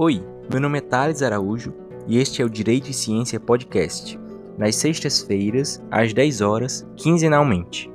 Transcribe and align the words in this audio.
Oi, 0.00 0.24
meu 0.48 0.60
nome 0.60 0.78
é 0.78 0.80
Thales 0.80 1.22
Araújo 1.22 1.74
e 2.06 2.18
este 2.18 2.40
é 2.40 2.44
o 2.44 2.48
Direito 2.48 2.88
e 2.88 2.94
Ciência 2.94 3.40
Podcast, 3.40 4.16
nas 4.56 4.76
sextas-feiras, 4.76 5.82
às 5.90 6.12
10 6.12 6.40
horas, 6.40 6.86
quinzenalmente. 6.96 7.90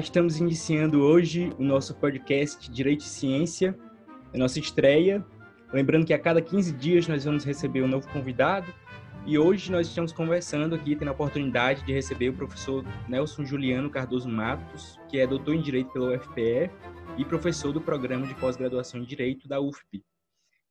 Estamos 0.00 0.38
iniciando 0.38 1.02
hoje 1.02 1.52
o 1.58 1.62
nosso 1.62 1.94
podcast 1.94 2.70
Direito 2.70 3.02
e 3.02 3.08
Ciência, 3.08 3.78
a 4.32 4.38
nossa 4.38 4.58
estreia. 4.58 5.24
Lembrando 5.72 6.06
que 6.06 6.14
a 6.14 6.18
cada 6.18 6.40
15 6.40 6.72
dias 6.72 7.06
nós 7.06 7.24
vamos 7.24 7.44
receber 7.44 7.82
um 7.82 7.86
novo 7.86 8.08
convidado 8.08 8.72
e 9.26 9.38
hoje 9.38 9.70
nós 9.70 9.86
estamos 9.86 10.10
conversando 10.10 10.74
aqui, 10.74 10.96
tendo 10.96 11.08
a 11.08 11.12
oportunidade 11.12 11.84
de 11.84 11.92
receber 11.92 12.30
o 12.30 12.32
professor 12.32 12.82
Nelson 13.08 13.44
Juliano 13.44 13.90
Cardoso 13.90 14.28
Matos, 14.28 14.98
que 15.08 15.18
é 15.18 15.26
doutor 15.26 15.54
em 15.54 15.60
Direito 15.60 15.92
pela 15.92 16.16
UFPE 16.16 16.70
e 17.18 17.24
professor 17.24 17.70
do 17.70 17.80
programa 17.80 18.26
de 18.26 18.34
pós-graduação 18.36 19.00
em 19.00 19.04
Direito 19.04 19.46
da 19.46 19.60
UFP. 19.60 20.02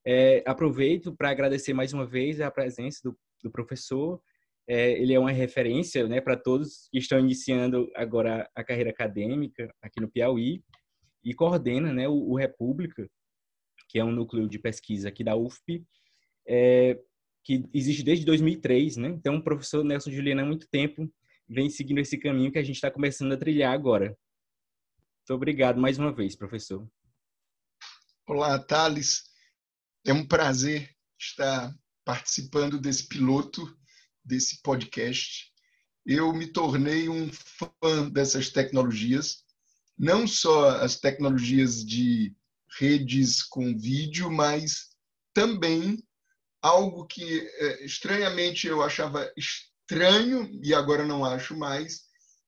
É, 0.06 0.44
aproveito 0.46 1.14
para 1.16 1.30
agradecer 1.30 1.74
mais 1.74 1.94
uma 1.94 2.06
vez 2.06 2.42
a 2.42 2.50
presença 2.50 3.00
do, 3.04 3.16
do 3.44 3.52
professor 3.52 4.20
é, 4.70 4.92
ele 5.02 5.16
é 5.16 5.20
uma 5.20 5.32
referência 5.32 6.08
né, 6.08 6.22
para 6.22 6.38
todos 6.38 6.88
que 6.92 7.00
estão 7.00 7.20
iniciando 7.20 7.92
agora 7.96 8.48
a 8.56 8.64
carreira 8.64 8.92
acadêmica 8.92 9.74
aqui 9.82 10.00
no 10.00 10.08
Piauí 10.08 10.64
e 11.24 11.34
coordena 11.34 11.92
né, 11.92 12.08
o, 12.08 12.14
o 12.14 12.38
República, 12.38 13.10
que 13.90 13.98
é 13.98 14.06
um 14.06 14.12
núcleo 14.12 14.48
de 14.48 14.60
pesquisa 14.60 15.10
aqui 15.10 15.24
da 15.24 15.36
UFP, 15.36 15.84
é, 16.48 17.00
que 17.44 17.68
existe 17.74 18.04
desde 18.04 18.24
2003. 18.24 18.98
Né? 18.98 19.08
Então, 19.10 19.38
o 19.38 19.44
professor 19.44 19.84
Nelson 19.84 20.12
Juliano 20.12 20.42
há 20.42 20.46
muito 20.46 20.68
tempo 20.70 21.12
vem 21.48 21.68
seguindo 21.68 21.98
esse 21.98 22.20
caminho 22.20 22.52
que 22.52 22.60
a 22.60 22.64
gente 22.64 22.76
está 22.76 22.92
começando 22.92 23.32
a 23.32 23.38
trilhar 23.38 23.74
agora. 23.74 24.10
Muito 24.10 25.34
obrigado 25.34 25.82
mais 25.82 25.98
uma 25.98 26.14
vez, 26.14 26.36
professor. 26.36 26.88
Olá, 28.28 28.60
Thales. 28.60 29.24
É 30.06 30.14
um 30.14 30.28
prazer 30.28 30.96
estar 31.20 31.76
participando 32.06 32.80
desse 32.80 33.08
piloto 33.08 33.79
desse 34.30 34.62
podcast, 34.62 35.52
eu 36.06 36.32
me 36.32 36.48
tornei 36.48 37.10
um 37.10 37.30
fã 37.32 38.08
dessas 38.10 38.50
tecnologias, 38.50 39.44
não 39.98 40.28
só 40.28 40.70
as 40.82 40.96
tecnologias 40.96 41.84
de 41.84 42.34
redes 42.78 43.42
com 43.44 43.78
vídeo, 43.78 44.32
mas 44.32 44.90
também 45.34 45.98
algo 46.62 47.08
que 47.08 47.40
é, 47.40 47.84
estranhamente 47.84 48.68
eu 48.68 48.84
achava 48.84 49.30
estranho 49.36 50.48
e 50.64 50.74
agora 50.74 51.06
não 51.06 51.26
acho 51.26 51.58
mais, 51.58 52.04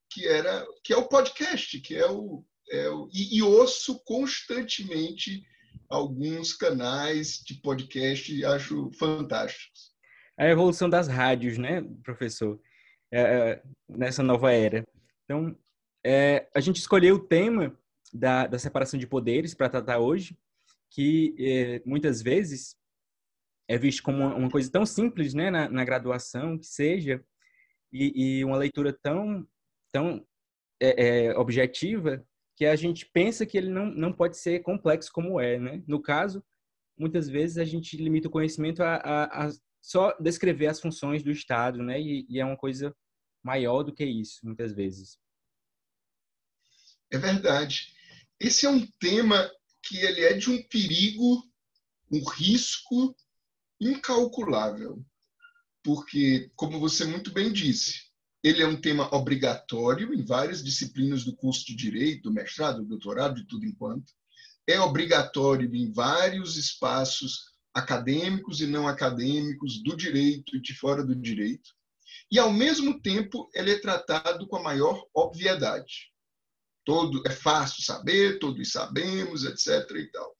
que 0.09 0.27
era 0.27 0.65
que 0.83 0.93
é 0.93 0.97
o 0.97 1.07
podcast, 1.07 1.79
que 1.81 1.95
é 1.95 2.09
o, 2.09 2.45
é 2.69 2.89
o 2.89 3.09
e, 3.11 3.37
e 3.37 3.41
ouço 3.41 3.99
constantemente 4.03 5.43
alguns 5.89 6.53
canais 6.53 7.41
de 7.43 7.55
podcast 7.55 8.33
e 8.33 8.45
acho 8.45 8.91
fantásticos 8.99 9.90
a 10.37 10.47
evolução 10.47 10.89
das 10.89 11.07
rádios, 11.07 11.57
né, 11.57 11.81
professor, 12.03 12.59
é, 13.11 13.21
é, 13.21 13.63
nessa 13.87 14.23
nova 14.23 14.51
era. 14.51 14.85
Então, 15.25 15.55
é, 16.03 16.47
a 16.55 16.59
gente 16.59 16.77
escolheu 16.77 17.15
o 17.15 17.27
tema 17.27 17.77
da, 18.13 18.47
da 18.47 18.57
separação 18.57 18.99
de 18.99 19.07
poderes 19.07 19.53
para 19.53 19.69
tratar 19.69 19.99
hoje, 19.99 20.37
que 20.89 21.35
é, 21.39 21.81
muitas 21.85 22.21
vezes 22.21 22.75
é 23.67 23.77
visto 23.77 24.03
como 24.03 24.25
uma, 24.25 24.49
coisa 24.49 24.69
tão 24.69 24.85
simples, 24.85 25.33
né, 25.33 25.49
na, 25.49 25.69
na 25.69 25.85
graduação, 25.85 26.57
que 26.57 26.65
seja, 26.65 27.23
e, 27.91 28.39
e, 28.39 28.45
uma 28.45 28.57
leitura 28.57 28.91
tão, 28.91 29.47
tão 29.91 30.25
é, 30.81 31.27
é, 31.27 31.37
objetiva, 31.37 32.25
que 32.55 32.65
a 32.65 32.75
gente 32.75 33.05
pensa 33.05 33.45
que 33.45 33.57
ele 33.57 33.69
não, 33.69 33.85
não 33.85 34.11
pode 34.11 34.37
ser 34.37 34.61
complexo 34.61 35.11
como 35.11 35.39
é, 35.39 35.57
né? 35.57 35.83
No 35.87 36.01
caso, 36.01 36.43
muitas 36.97 37.29
vezes 37.29 37.57
a 37.57 37.63
gente 37.63 37.97
limita 37.97 38.27
o 38.27 38.31
conhecimento 38.31 38.83
a, 38.83 38.95
a, 38.95 39.47
a 39.47 39.51
só 39.81 40.15
descrever 40.19 40.67
as 40.67 40.79
funções 40.79 41.23
do 41.23 41.31
Estado, 41.31 41.83
né? 41.83 41.99
E, 41.99 42.25
e, 42.29 42.39
é 42.39 42.45
uma 42.45 42.57
coisa 42.57 42.95
maior 43.43 43.83
do 43.83 43.93
que 43.93 44.05
isso, 44.05 44.39
muitas 44.43 44.71
vezes. 44.71 45.17
É 47.11 47.17
verdade. 47.17 47.93
Esse 48.39 48.65
é 48.65 48.69
um 48.69 48.85
tema 48.99 49.51
que 49.83 49.97
ele 49.97 50.21
é 50.21 50.33
de 50.33 50.49
um 50.49 50.61
perigo, 50.63 51.43
um 52.11 52.23
risco 52.29 53.15
incalculável, 53.79 55.03
porque, 55.83 56.51
como 56.55 56.79
você 56.79 57.05
muito 57.05 57.31
bem 57.31 57.51
disse, 57.51 58.11
ele 58.43 58.61
é 58.61 58.67
um 58.67 58.79
tema 58.79 59.13
obrigatório 59.13 60.13
em 60.13 60.23
várias 60.23 60.63
disciplinas 60.63 61.23
do 61.23 61.35
curso 61.35 61.65
de 61.65 61.75
direito, 61.75 62.23
do 62.23 62.33
mestrado, 62.33 62.81
do 62.81 62.87
doutorado, 62.87 63.35
de 63.35 63.47
tudo 63.47 63.65
enquanto. 63.65 64.13
É 64.67 64.79
obrigatório 64.79 65.73
em 65.75 65.91
vários 65.91 66.55
espaços 66.55 67.50
acadêmicos 67.73 68.61
e 68.61 68.67
não 68.67 68.87
acadêmicos, 68.87 69.81
do 69.83 69.95
direito 69.95 70.55
e 70.55 70.61
de 70.61 70.73
fora 70.73 71.03
do 71.03 71.15
direito. 71.15 71.71
E, 72.29 72.39
ao 72.39 72.51
mesmo 72.51 73.01
tempo, 73.01 73.49
ele 73.53 73.71
é 73.71 73.79
tratado 73.79 74.47
com 74.47 74.57
a 74.57 74.63
maior 74.63 75.05
obviedade. 75.13 76.11
Todo 76.83 77.21
é 77.25 77.31
fácil 77.31 77.83
saber, 77.83 78.39
todos 78.39 78.71
sabemos, 78.71 79.43
etc. 79.43 79.89
E 79.95 80.07
tal. 80.11 80.35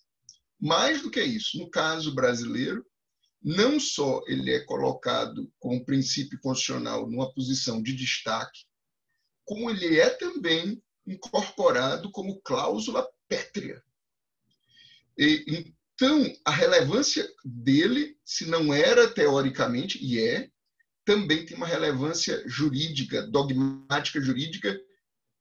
Mais 0.59 1.01
do 1.01 1.11
que 1.11 1.21
isso, 1.21 1.57
no 1.57 1.69
caso 1.69 2.13
brasileiro, 2.13 2.85
não 3.41 3.79
só 3.79 4.21
ele 4.27 4.51
é 4.51 4.59
colocado 4.59 5.51
como 5.59 5.83
princípio 5.83 6.39
constitucional 6.39 7.09
numa 7.09 7.33
posição 7.33 7.81
de 7.81 7.93
destaque, 7.93 8.65
como 9.43 9.69
ele 9.69 9.99
é 9.99 10.09
também 10.09 10.81
incorporado 11.05 12.11
como 12.11 12.39
cláusula 12.41 13.07
pétrea. 13.27 13.83
E, 15.17 15.73
então, 16.01 16.33
a 16.43 16.49
relevância 16.49 17.31
dele, 17.45 18.17
se 18.25 18.47
não 18.47 18.73
era 18.73 19.07
teoricamente, 19.07 20.03
e 20.03 20.19
é, 20.19 20.49
também 21.05 21.45
tem 21.45 21.55
uma 21.55 21.67
relevância 21.67 22.43
jurídica, 22.47 23.21
dogmática 23.27 24.19
jurídica 24.19 24.81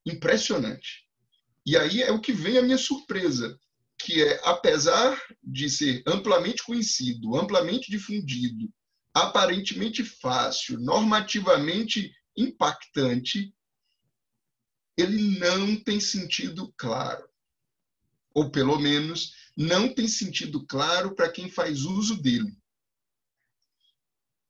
impressionante. 0.05 1.09
E 1.65 1.79
aí 1.79 2.03
é 2.03 2.13
o 2.13 2.21
que 2.21 2.35
vem 2.35 2.59
a 2.59 2.63
minha 2.63 2.77
surpresa, 2.77 3.59
que 3.97 4.23
é, 4.23 4.39
apesar 4.45 5.19
de 5.43 5.71
ser 5.71 6.03
amplamente 6.07 6.63
conhecido, 6.63 7.37
amplamente 7.37 7.91
difundido, 7.91 8.71
aparentemente 9.15 10.05
fácil, 10.05 10.79
normativamente 10.79 12.13
impactante, 12.37 13.55
ele 14.95 15.39
não 15.39 15.75
tem 15.75 15.99
sentido 15.99 16.71
claro. 16.77 17.27
Ou, 18.35 18.51
pelo 18.51 18.79
menos, 18.79 19.40
não 19.61 19.93
tem 19.93 20.09
sentido 20.09 20.65
claro 20.67 21.15
para 21.15 21.31
quem 21.31 21.51
faz 21.51 21.83
uso 21.83 22.21
dele. 22.21 22.51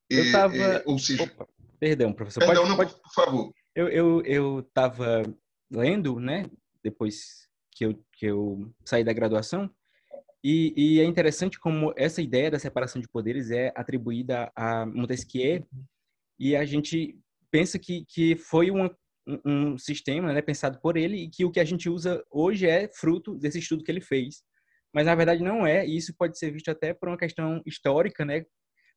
Eu 0.09 0.25
estava. 0.25 0.57
É, 0.57 0.77
é, 0.77 0.83
ou 0.87 1.01
seja. 1.01 1.25
Opa, 1.25 1.49
perdão, 1.81 2.13
professor. 2.13 2.39
Perdão, 2.41 2.63
pode, 2.63 2.69
não, 2.69 2.77
pode... 2.77 2.95
por 2.95 3.13
favor. 3.13 3.53
Eu 3.75 4.61
estava 4.61 5.23
lendo, 5.69 6.21
né, 6.21 6.49
depois 6.83 7.49
que 7.73 7.87
eu, 7.87 8.05
que 8.13 8.27
eu 8.27 8.73
saí 8.85 9.03
da 9.03 9.13
graduação, 9.13 9.69
e, 10.45 10.73
e, 10.77 11.01
é 11.01 11.05
interessante 11.05 11.59
como 11.59 11.93
essa 11.97 12.23
ideia 12.23 12.51
da 12.51 12.59
separação 12.59 13.01
de 13.01 13.09
poderes 13.09 13.51
é 13.51 13.73
atribuída 13.77 14.51
a 14.55 14.87
Montesquieu, 14.87 15.67
e 16.39 16.55
a 16.57 16.65
gente 16.65 17.19
pensa 17.51 17.79
que, 17.79 18.05
que 18.07 18.37
foi 18.37 18.71
uma, 18.71 18.97
um, 19.27 19.73
um 19.73 19.79
sistema 19.79 20.33
né, 20.33 20.41
pensado 20.41 20.81
por 20.81 20.97
ele 20.97 21.17
e 21.17 21.29
que 21.29 21.45
o 21.45 21.51
que 21.51 21.61
a 21.61 21.65
gente 21.65 21.89
usa 21.89 22.25
hoje 22.31 22.67
é 22.67 22.89
fruto 22.89 23.37
desse 23.37 23.59
estudo 23.59 23.85
que 23.85 23.91
ele 23.91 24.01
fez 24.01 24.43
mas 24.93 25.07
na 25.07 25.15
verdade 25.15 25.43
não 25.43 25.67
é, 25.67 25.87
e 25.87 25.97
isso 25.97 26.15
pode 26.17 26.39
ser 26.39 26.51
visto 26.51 26.71
até 26.71 26.93
por 26.93 27.09
uma 27.09 27.19
questão 27.19 27.63
histórica, 27.65 28.25
né? 28.25 28.45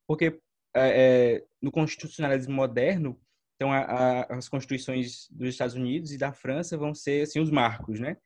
Porque 0.07 0.40
é, 0.75 1.38
é 1.38 1.44
no 1.62 1.72
constitucionalismo 1.72 2.54
moderno, 2.54 3.19
então 3.56 3.72
a, 3.72 3.80
a, 3.80 4.38
as 4.38 4.50
constituições 4.50 5.28
dos 5.30 5.50
Estados 5.50 5.75
Unidos 5.75 6.12
e 6.12 6.18
da 6.18 6.34
França 6.34 6.78
vão 6.78 6.94
ser 6.94 7.24
assim 7.24 7.40
os 7.40 7.51
marcos, 7.51 8.00
né? 8.00 8.18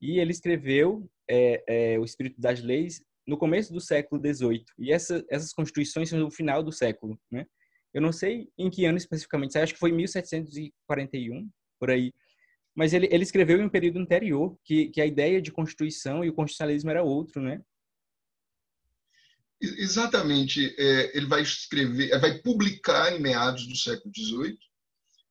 E 0.00 0.18
ele 0.20 0.30
escreveu 0.30 1.10
é, 1.28 1.94
é 1.94 1.98
o 1.98 2.04
Espírito 2.04 2.40
das 2.40 2.60
Leis 2.62 3.02
no 3.26 3.36
começo 3.36 3.72
do 3.72 3.80
século 3.80 4.22
XVIII, 4.22 4.64
e 4.78 4.90
essa, 4.90 5.22
essas 5.28 5.52
constituições 5.52 6.08
são 6.08 6.18
no 6.18 6.30
final 6.30 6.62
do 6.62 6.72
século, 6.72 7.20
né? 7.30 7.46
Eu 7.92 8.00
não 8.00 8.12
sei 8.12 8.48
em 8.56 8.70
que 8.70 8.84
ano 8.84 8.96
especificamente, 8.96 9.58
acho 9.58 9.74
que 9.74 9.78
foi 9.80 9.92
1741, 9.92 11.50
por 11.78 11.90
aí 11.90 12.12
mas 12.78 12.92
ele, 12.94 13.08
ele 13.10 13.24
escreveu 13.24 13.60
em 13.60 13.64
um 13.64 13.68
período 13.68 13.98
anterior 13.98 14.56
que, 14.62 14.86
que 14.90 15.00
a 15.00 15.06
ideia 15.06 15.42
de 15.42 15.50
constituição 15.50 16.24
e 16.24 16.28
o 16.28 16.32
constitucionalismo 16.32 16.88
era 16.88 17.02
outro, 17.02 17.42
né? 17.42 17.60
Exatamente. 19.60 20.76
É, 20.78 21.16
ele 21.16 21.26
vai 21.26 21.42
escrever, 21.42 22.16
vai 22.20 22.38
publicar 22.38 23.12
em 23.12 23.18
meados 23.18 23.66
do 23.66 23.74
século 23.74 24.14
XVIII, 24.16 24.56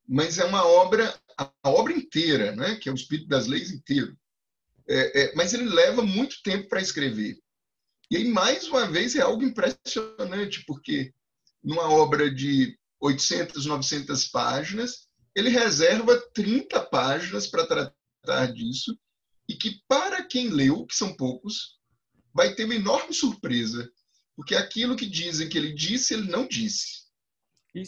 mas 0.05 0.37
é 0.39 0.43
uma 0.43 0.67
obra, 0.67 1.17
a 1.37 1.49
obra 1.69 1.93
inteira, 1.93 2.53
né, 2.53 2.75
que 2.75 2.89
é 2.89 2.91
o 2.91 2.95
Espírito 2.95 3.29
das 3.29 3.47
Leis 3.47 3.71
inteiro. 3.71 4.13
É, 4.85 5.21
é, 5.21 5.33
mas 5.33 5.53
ele 5.53 5.69
leva 5.69 6.03
muito 6.03 6.43
tempo 6.43 6.67
para 6.67 6.81
escrever. 6.81 7.39
E 8.11 8.17
aí, 8.17 8.27
mais 8.27 8.67
uma 8.67 8.91
vez, 8.91 9.15
é 9.15 9.21
algo 9.21 9.41
impressionante, 9.41 10.65
porque 10.65 11.13
numa 11.63 11.89
obra 11.89 12.29
de 12.29 12.77
800, 12.99 13.65
900 13.65 14.27
páginas, 14.27 15.06
ele 15.37 15.49
reserva 15.49 16.19
30 16.33 16.81
páginas 16.87 17.45
para 17.45 17.67
tratar 17.67 18.47
disso, 18.47 18.97
e 19.47 19.53
que, 19.53 19.79
para 19.87 20.25
quem 20.25 20.49
leu, 20.49 20.83
que 20.87 20.95
são 20.95 21.15
poucos, 21.15 21.77
vai 22.33 22.55
ter 22.55 22.65
uma 22.65 22.73
enorme 22.73 23.13
surpresa, 23.13 23.87
porque 24.35 24.55
aquilo 24.55 24.95
que 24.95 25.05
dizem 25.05 25.47
que 25.47 25.55
ele 25.55 25.73
disse, 25.73 26.15
ele 26.15 26.31
não 26.31 26.47
disse. 26.47 27.05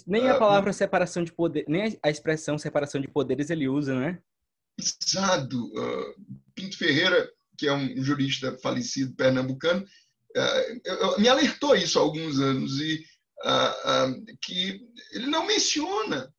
nem 0.05 0.27
a 0.27 0.35
ah, 0.35 0.37
palavra 0.37 0.71
separação 0.71 1.23
de 1.23 1.33
poder, 1.33 1.65
nem 1.67 1.97
a 2.03 2.09
expressão 2.11 2.55
separação 2.55 3.01
de 3.01 3.07
poderes 3.07 3.49
ele 3.49 3.67
usa, 3.67 3.99
né? 3.99 4.21
Exato. 4.77 5.57
Uh, 5.75 6.15
Pinto 6.53 6.77
Ferreira, 6.77 7.27
que 7.57 7.67
é 7.67 7.73
um 7.73 7.99
jurista 8.01 8.55
falecido 8.59 9.15
pernambucano, 9.15 9.83
uh, 10.37 11.19
me 11.19 11.27
alertou 11.27 11.75
isso 11.75 11.97
há 11.97 12.01
alguns 12.03 12.39
anos 12.39 12.79
e 12.79 13.03
uh, 13.43 14.37
que 14.39 14.79
ele 15.13 15.25
não 15.25 15.47
menciona. 15.47 16.31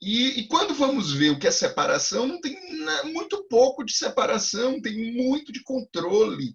E, 0.00 0.40
e, 0.40 0.48
quando 0.48 0.74
vamos 0.74 1.12
ver 1.12 1.30
o 1.30 1.38
que 1.38 1.46
é 1.46 1.50
separação, 1.50 2.26
não 2.26 2.40
tem 2.40 2.54
muito 3.12 3.46
pouco 3.48 3.82
de 3.82 3.92
separação, 3.94 4.80
tem 4.80 5.14
muito 5.14 5.50
de 5.52 5.62
controle. 5.62 6.54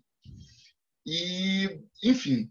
E, 1.06 1.80
enfim, 2.04 2.50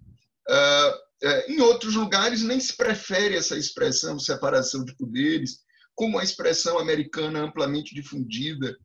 em 1.49 1.61
outros 1.61 1.95
lugares 1.95 2.43
nem 2.43 2.59
se 2.59 2.77
prefere 2.77 3.37
essa 3.37 3.57
expressão 3.57 4.19
separação 4.19 4.85
de 4.85 4.95
poderes, 4.97 5.61
como 5.95 6.19
a 6.19 6.25
expressão 6.25 6.79
americana 6.79 7.41
amplamente 7.41 7.95
difundida 7.95 8.77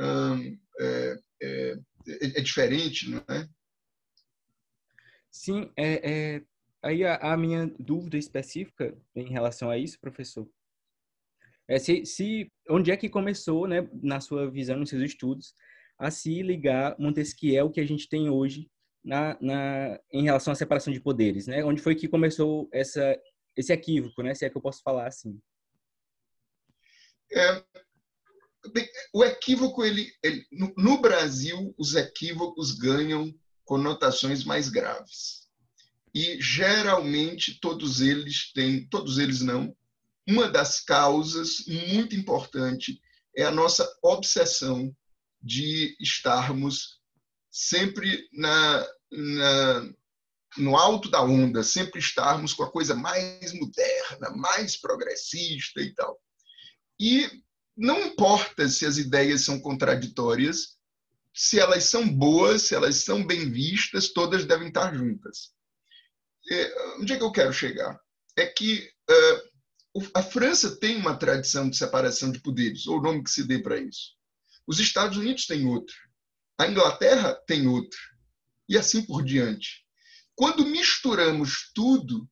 hum, 0.00 0.58
é, 0.80 1.18
é, 1.40 1.78
é, 2.08 2.40
diferente, 2.40 3.08
não 3.08 3.24
é? 3.28 3.48
Sim, 5.30 5.70
é, 5.76 6.10
é 6.10 6.42
aí 6.82 7.04
a, 7.04 7.16
a, 7.16 7.36
minha 7.36 7.66
dúvida 7.78 8.16
específica 8.16 8.96
em 9.14 9.28
relação 9.28 9.70
a 9.70 9.78
isso, 9.78 10.00
professor, 10.00 10.48
é 11.68 11.78
se, 11.78 12.04
se 12.06 12.50
onde 12.68 12.90
é 12.90 12.96
que 12.96 13.08
começou, 13.08 13.68
né, 13.68 13.88
na 14.02 14.20
sua 14.20 14.50
visão, 14.50 14.78
nos 14.78 14.88
seus 14.88 15.02
estudos, 15.02 15.54
a 15.98 16.10
se 16.10 16.42
ligar 16.42 16.96
Montesquieu 16.98 17.70
que 17.70 17.80
a 17.80 17.86
gente 17.86 18.08
tem 18.08 18.30
hoje 18.30 18.70
na, 19.04 19.36
na, 19.40 20.00
em 20.12 20.24
relação 20.24 20.52
à 20.52 20.56
separação 20.56 20.92
de 20.92 21.00
poderes, 21.00 21.46
né? 21.46 21.64
Onde 21.64 21.82
foi 21.82 21.94
que 21.94 22.08
começou 22.08 22.68
essa, 22.72 23.18
esse 23.56 23.72
equívoco, 23.72 24.22
né? 24.22 24.34
Se 24.34 24.44
é 24.44 24.50
que 24.50 24.56
eu 24.56 24.62
posso 24.62 24.82
falar 24.82 25.06
assim. 25.06 25.40
É, 27.30 27.62
o 29.12 29.24
equívoco, 29.24 29.84
ele, 29.84 30.10
ele 30.22 30.46
no, 30.52 30.72
no 30.76 31.00
Brasil, 31.00 31.74
os 31.76 31.94
equívocos 31.94 32.72
ganham 32.72 33.34
conotações 33.64 34.44
mais 34.44 34.68
graves. 34.68 35.48
E 36.14 36.40
geralmente 36.40 37.60
todos 37.60 38.00
eles 38.00 38.52
têm, 38.52 38.86
todos 38.88 39.18
eles 39.18 39.40
não. 39.40 39.76
Uma 40.28 40.46
das 40.46 40.80
causas 40.80 41.64
muito 41.66 42.14
importante 42.14 43.00
é 43.34 43.44
a 43.44 43.50
nossa 43.50 43.90
obsessão 44.02 44.94
de 45.40 45.96
estarmos 45.98 47.00
sempre 47.50 48.28
na, 48.32 48.86
na, 49.10 49.94
no 50.58 50.76
alto 50.76 51.10
da 51.10 51.22
onda, 51.22 51.62
sempre 51.62 51.98
estarmos 51.98 52.52
com 52.52 52.62
a 52.62 52.70
coisa 52.70 52.94
mais 52.94 53.54
moderna, 53.54 54.30
mais 54.36 54.76
progressista 54.76 55.80
e 55.80 55.94
tal. 55.94 56.20
E 57.00 57.42
não 57.74 57.98
importa 58.06 58.68
se 58.68 58.84
as 58.84 58.98
ideias 58.98 59.42
são 59.42 59.58
contraditórias, 59.58 60.76
se 61.32 61.58
elas 61.58 61.84
são 61.84 62.06
boas, 62.06 62.62
se 62.62 62.74
elas 62.74 62.96
são 62.96 63.24
bem 63.24 63.50
vistas, 63.50 64.08
todas 64.08 64.44
devem 64.44 64.68
estar 64.68 64.94
juntas. 64.94 65.52
Onde 66.98 67.14
é 67.14 67.16
que 67.16 67.22
eu 67.22 67.32
quero 67.32 67.52
chegar? 67.52 67.98
É 68.36 68.46
que 68.46 68.90
a 70.14 70.22
França 70.22 70.76
tem 70.76 70.96
uma 70.96 71.16
tradição 71.16 71.68
de 71.68 71.76
separação 71.76 72.30
de 72.30 72.40
poderes, 72.40 72.86
ou 72.86 72.98
o 72.98 73.02
nome 73.02 73.22
que 73.22 73.30
se 73.30 73.44
dê 73.44 73.58
para 73.58 73.78
isso. 73.78 74.16
Os 74.66 74.78
Estados 74.80 75.16
Unidos 75.16 75.46
têm 75.46 75.66
outra. 75.66 75.94
A 76.58 76.66
Inglaterra 76.66 77.34
tem 77.46 77.66
outra. 77.66 77.98
E 78.68 78.76
assim 78.76 79.02
por 79.02 79.24
diante. 79.24 79.86
Quando 80.34 80.66
misturamos 80.66 81.70
tudo, 81.74 82.28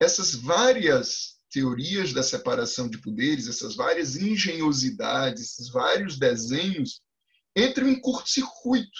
essas 0.00 0.34
várias 0.34 1.38
teorias 1.50 2.12
da 2.12 2.22
separação 2.22 2.88
de 2.88 2.98
poderes, 2.98 3.48
essas 3.48 3.74
várias 3.74 4.16
engenhosidades, 4.16 5.42
esses 5.42 5.68
vários 5.70 6.18
desenhos, 6.18 7.00
entram 7.56 7.88
em 7.88 8.00
curto-circuito 8.00 8.98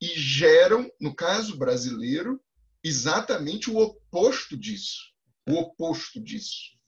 e 0.00 0.06
geram, 0.18 0.90
no 1.00 1.14
caso 1.14 1.56
brasileiro, 1.58 2.42
exatamente 2.82 3.70
o 3.70 3.76
oposto 3.76 4.56
disso. 4.56 5.12
O 5.48 5.54
oposto 5.54 6.20
disso. 6.20 6.79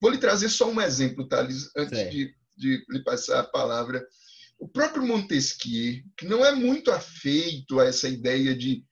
Vou 0.00 0.10
lhe 0.10 0.18
trazer 0.18 0.48
só 0.48 0.70
um 0.70 0.80
exemplo, 0.80 1.28
Thales, 1.28 1.70
antes 1.76 2.10
de, 2.10 2.34
de 2.56 2.84
lhe 2.88 3.04
passar 3.04 3.40
a 3.40 3.44
palavra. 3.44 4.04
O 4.58 4.68
próprio 4.68 5.06
Montesquieu, 5.06 6.02
que 6.16 6.26
não 6.26 6.44
é 6.44 6.52
muito 6.52 6.90
afeito 6.90 7.80
a 7.80 7.86
essa 7.86 8.08
ideia 8.08 8.56
de 8.56 8.84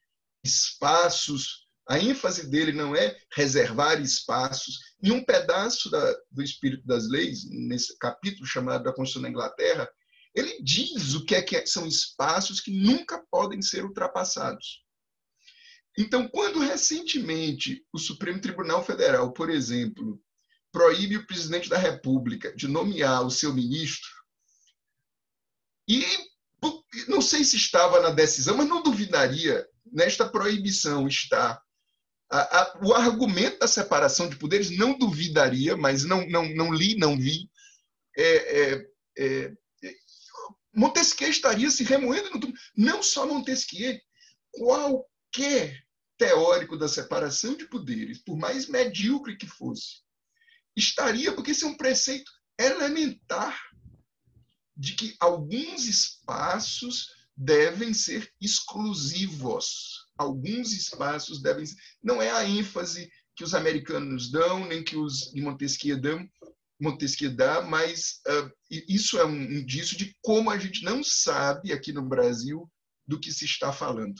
espaços 0.43 1.69
a 1.89 1.97
ênfase 1.97 2.47
dele 2.47 2.71
não 2.71 2.95
é 2.95 3.17
reservar 3.35 3.99
espaços. 3.99 4.77
Em 5.01 5.09
um 5.09 5.25
pedaço 5.25 5.89
da, 5.89 6.15
do 6.29 6.43
Espírito 6.43 6.85
das 6.85 7.09
Leis, 7.09 7.49
nesse 7.49 7.97
capítulo 7.97 8.45
chamado 8.45 8.83
da 8.83 8.93
Constituição 8.93 9.23
da 9.23 9.29
Inglaterra, 9.29 9.89
ele 10.35 10.61
diz 10.61 11.15
o 11.15 11.25
que, 11.25 11.33
é 11.33 11.41
que 11.41 11.55
é, 11.55 11.65
são 11.65 11.87
espaços 11.87 12.61
que 12.61 12.69
nunca 12.71 13.25
podem 13.31 13.59
ser 13.63 13.83
ultrapassados. 13.83 14.83
Então, 15.97 16.27
quando 16.27 16.59
recentemente 16.59 17.83
o 17.91 17.97
Supremo 17.97 18.39
Tribunal 18.39 18.85
Federal, 18.85 19.33
por 19.33 19.49
exemplo, 19.49 20.21
proíbe 20.71 21.17
o 21.17 21.25
presidente 21.25 21.69
da 21.69 21.77
República 21.77 22.55
de 22.55 22.67
nomear 22.67 23.25
o 23.25 23.31
seu 23.31 23.53
ministro, 23.53 24.09
e 25.87 26.05
não 27.07 27.21
sei 27.21 27.43
se 27.43 27.55
estava 27.55 27.99
na 27.99 28.11
decisão, 28.11 28.57
mas 28.57 28.67
não 28.67 28.83
duvidaria 28.83 29.67
nesta 29.91 30.29
proibição 30.29 31.07
estar. 31.07 31.59
A, 32.31 32.61
a, 32.61 32.79
o 32.83 32.93
argumento 32.93 33.59
da 33.59 33.67
separação 33.67 34.29
de 34.29 34.35
poderes 34.35 34.69
não 34.69 34.97
duvidaria, 34.97 35.75
mas 35.75 36.03
não, 36.03 36.27
não, 36.27 36.47
não 36.53 36.71
li, 36.71 36.95
não 36.95 37.17
vi. 37.17 37.49
É, 38.15 38.61
é, 38.61 38.87
é, 39.17 39.53
Montesquieu 40.75 41.29
estaria 41.29 41.71
se 41.71 41.83
remoendo 41.83 42.29
no 42.29 42.53
Não 42.77 43.01
só 43.01 43.25
Montesquieu, 43.25 43.99
qualquer 44.51 45.83
teórico 46.17 46.77
da 46.77 46.87
separação 46.87 47.55
de 47.55 47.65
poderes, 47.65 48.19
por 48.19 48.37
mais 48.37 48.67
medíocre 48.67 49.37
que 49.37 49.47
fosse, 49.47 50.01
estaria, 50.75 51.33
porque 51.33 51.51
esse 51.51 51.63
é 51.63 51.67
um 51.67 51.77
preceito 51.77 52.31
elementar 52.59 53.59
de 54.75 54.95
que 54.95 55.15
alguns 55.19 55.85
espaços 55.85 57.07
devem 57.35 57.93
ser 57.93 58.31
exclusivos 58.39 60.09
alguns 60.19 60.73
espaços 60.73 61.41
devem. 61.41 61.63
Não 62.03 62.21
é 62.21 62.29
a 62.29 62.45
ênfase 62.45 63.09
que 63.35 63.43
os 63.43 63.55
americanos 63.55 64.29
dão, 64.29 64.67
nem 64.67 64.83
que 64.83 64.97
os 64.97 65.31
de 65.33 65.41
Montesquieu 65.41 65.99
dão, 65.99 66.27
Montesquieu 66.79 67.33
dá, 67.33 67.61
mas 67.61 68.21
uh, 68.27 68.51
isso 68.69 69.17
é 69.17 69.25
um 69.25 69.41
indício 69.41 69.97
de 69.97 70.15
como 70.21 70.49
a 70.49 70.57
gente 70.57 70.83
não 70.83 71.01
sabe 71.03 71.71
aqui 71.71 71.93
no 71.93 72.07
Brasil 72.07 72.69
do 73.07 73.19
que 73.19 73.31
se 73.31 73.45
está 73.45 73.71
falando. 73.71 74.15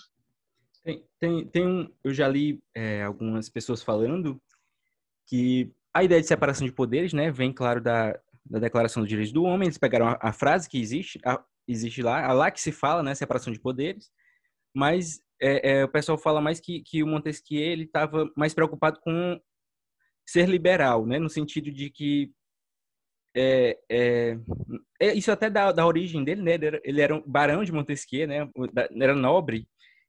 Tem, 0.84 1.06
tem, 1.20 1.48
tem 1.48 1.68
um, 1.68 1.94
eu 2.04 2.14
já 2.14 2.28
li 2.28 2.62
é, 2.74 3.04
algumas 3.04 3.50
pessoas 3.50 3.84
falando 3.84 4.42
que 5.28 5.72
a 5.94 6.04
ideia 6.04 6.22
de 6.22 6.28
separação 6.28 6.66
de 6.66 6.74
poderes, 6.74 7.14
né, 7.14 7.32
vem 7.32 7.52
claro 7.52 7.82
da, 7.82 8.20
da 8.46 8.60
Declaração 8.60 9.02
dos 9.02 9.10
Direitos 9.10 9.34
do 9.34 9.44
Homem. 9.44 9.68
Eles 9.68 9.78
pegaram 9.78 10.08
a, 10.08 10.18
a 10.22 10.34
frase 10.34 10.70
que 10.70 10.80
existe, 10.80 11.20
a, 11.26 11.44
existe 11.68 12.02
lá, 12.02 12.26
a 12.26 12.34
lá 12.34 12.52
que 12.52 12.62
se 12.62 12.72
fala, 12.72 13.04
né, 13.04 13.16
separação 13.16 13.52
de 13.52 13.60
poderes, 13.60 14.10
mas 14.76 15.22
é, 15.42 15.72
é, 15.72 15.86
o 15.86 15.90
pessoal 15.90 16.18
fala 16.18 16.42
mais 16.42 16.60
que, 16.60 16.82
que 16.82 17.02
o 17.02 17.08
Montesquieu 17.08 17.62
ele 17.62 17.84
estava 17.84 18.30
mais 18.36 18.54
preocupado 18.54 19.00
com 19.02 19.40
ser 20.28 20.48
liberal, 20.48 21.06
né? 21.06 21.18
No 21.18 21.30
sentido 21.30 21.72
de 21.72 21.90
que 21.90 22.32
é, 23.36 23.78
é, 23.90 24.38
é 25.00 25.14
isso 25.14 25.32
até 25.32 25.50
da, 25.50 25.72
da 25.72 25.88
origem 25.88 26.24
dele, 26.24 26.42
né? 26.42 26.54
Ele 26.54 26.66
era, 26.66 26.82
ele 26.84 27.02
era 27.02 27.16
um 27.16 27.24
barão 27.26 27.64
de 27.64 27.72
Montesquieu, 27.72 28.28
né? 28.28 28.50
Era 29.02 29.16
nobre. 29.16 29.68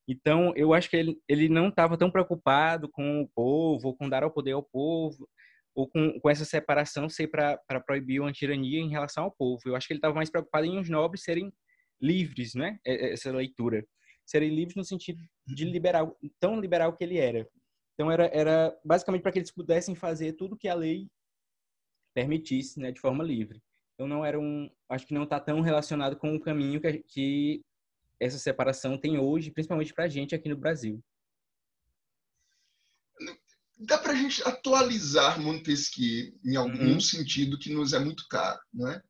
Então, 0.09 0.53
eu 0.57 0.75
acho 0.75 0.91
que 0.91 0.97
ele, 0.97 1.19
ele 1.29 1.49
não 1.49 1.69
estava 1.69 1.97
tão 1.97 2.11
preocupado 2.11 2.89
com 2.89 3.23
o 3.23 3.29
povo, 3.29 3.95
com 3.95 4.09
dar 4.09 4.25
o 4.25 4.31
poder 4.31 4.53
ao 4.53 4.63
povo, 4.63 5.29
ou 5.75 5.89
com, 5.89 6.19
com 6.21 6.31
essa 6.31 6.45
separação 6.45 7.09
ser 7.09 7.29
para 7.29 7.81
proibir 7.85 8.21
uma 8.21 8.33
tirania 8.33 8.81
em 8.81 8.91
relação 8.91 9.25
ao 9.25 9.33
povo. 9.33 9.63
Eu 9.67 9.77
acho 9.77 9.87
que 9.87 9.93
ele 9.93 9.99
estava 9.99 10.15
mais 10.15 10.31
preocupado 10.31 10.67
em 10.67 10.79
os 10.79 10.89
nobres 10.89 11.23
serem 11.23 11.53
livres, 12.01 12.55
né? 12.55 12.79
Essa 12.85 13.31
leitura 13.31 13.87
serem 14.31 14.55
livres 14.55 14.77
no 14.77 14.85
sentido 14.85 15.21
de 15.45 15.65
liberal, 15.65 16.17
tão 16.39 16.61
liberal 16.61 16.97
que 16.97 17.03
ele 17.03 17.19
era. 17.19 17.49
Então 17.95 18.11
era, 18.11 18.27
era 18.33 18.79
basicamente 18.85 19.23
para 19.23 19.33
que 19.33 19.41
eles 19.41 19.51
pudessem 19.51 19.95
fazer 19.95 20.35
tudo 20.35 20.57
que 20.57 20.69
a 20.69 20.75
lei 20.75 21.09
permitisse, 22.15 22.79
né, 22.79 22.93
de 22.93 23.01
forma 23.01 23.25
livre. 23.25 23.61
Então 23.95 24.07
não 24.07 24.25
era 24.25 24.39
um, 24.39 24.71
acho 24.89 25.07
que 25.07 25.15
não 25.15 25.25
está 25.25 25.39
tão 25.41 25.61
relacionado 25.61 26.17
com 26.17 26.35
o 26.35 26.41
caminho 26.41 26.81
que, 26.81 27.03
que 27.03 27.63
essa 28.21 28.39
separação 28.39 28.97
tem 28.97 29.19
hoje, 29.19 29.51
principalmente 29.51 29.93
para 29.93 30.05
a 30.05 30.09
gente 30.09 30.35
aqui 30.35 30.49
no 30.49 30.57
Brasil. 30.57 31.03
Dá 33.83 33.97
para 33.97 34.13
a 34.13 34.17
gente 34.17 34.43
atualizar 34.47 35.41
Montesquieu 35.41 36.39
em 36.45 36.55
algum 36.55 36.93
uhum. 36.93 37.01
sentido 37.01 37.59
que 37.59 37.73
nos 37.73 37.95
é 37.95 37.99
muito 37.99 38.29
caro, 38.29 38.61
não 38.73 38.87
é? 38.87 39.03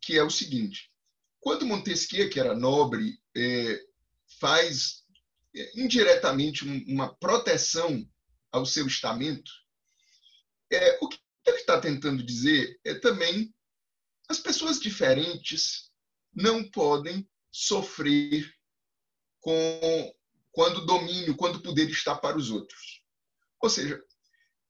Que 0.00 0.18
é 0.18 0.22
o 0.24 0.30
seguinte: 0.30 0.90
quando 1.38 1.64
Montesquieu, 1.64 2.28
que 2.28 2.40
era 2.40 2.56
nobre, 2.56 3.20
é, 3.36 3.80
faz 4.40 5.04
é, 5.54 5.80
indiretamente 5.80 6.64
uma 6.88 7.14
proteção 7.14 8.04
ao 8.50 8.66
seu 8.66 8.84
estamento, 8.86 9.50
é, 10.72 10.98
o 11.00 11.08
que 11.08 11.18
ele 11.46 11.58
está 11.58 11.80
tentando 11.80 12.22
dizer 12.22 12.80
é 12.84 12.94
também 12.94 13.54
as 14.28 14.40
pessoas 14.40 14.80
diferentes 14.80 15.88
não 16.34 16.68
podem 16.68 17.26
sofrer 17.50 18.52
com 19.40 20.14
quando 20.50 20.78
o 20.78 20.86
domínio, 20.86 21.36
quando 21.36 21.56
o 21.56 21.62
poder 21.62 21.88
está 21.88 22.16
para 22.16 22.36
os 22.36 22.50
outros. 22.50 22.97
Ou 23.60 23.70
seja, 23.70 24.00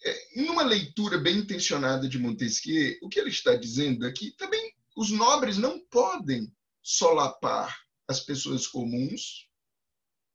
é, 0.05 0.41
em 0.41 0.49
uma 0.49 0.63
leitura 0.63 1.19
bem 1.19 1.39
intencionada 1.39 2.09
de 2.09 2.19
Montesquieu, 2.19 2.99
o 3.03 3.09
que 3.09 3.19
ele 3.19 3.31
está 3.31 3.55
dizendo 3.55 4.07
é 4.07 4.13
que 4.13 4.33
também 4.37 4.73
os 4.97 5.11
nobres 5.11 5.59
não 5.59 5.81
podem 5.87 6.53
solapar 6.83 7.77
as 8.07 8.21
pessoas 8.21 8.67
comuns, 8.67 9.49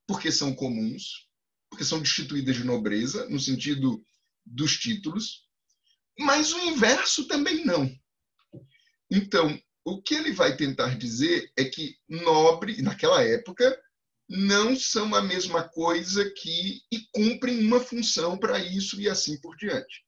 porque 0.08 0.32
são 0.32 0.54
comuns, 0.54 1.28
porque 1.70 1.84
são 1.84 2.00
destituídas 2.00 2.56
de 2.56 2.64
nobreza, 2.64 3.28
no 3.30 3.40
sentido 3.40 4.06
dos 4.46 4.78
títulos, 4.78 5.48
mas 6.20 6.54
o 6.54 6.60
inverso 6.60 7.28
também 7.28 7.66
não. 7.66 7.90
Então, 9.10 9.60
o 9.86 10.02
que 10.02 10.14
ele 10.14 10.32
vai 10.32 10.56
tentar 10.56 10.98
dizer 10.98 11.52
é 11.58 11.66
que 11.66 11.98
nobre, 12.08 12.82
naquela 12.82 13.24
época, 13.24 13.82
não 14.36 14.76
são 14.76 15.14
a 15.14 15.22
mesma 15.22 15.64
coisa 15.64 16.28
que 16.32 16.82
e 16.92 17.02
cumprem 17.12 17.60
uma 17.68 17.80
função 17.80 18.36
para 18.36 18.58
isso 18.58 19.00
e 19.00 19.08
assim 19.08 19.40
por 19.40 19.56
diante. 19.56 20.04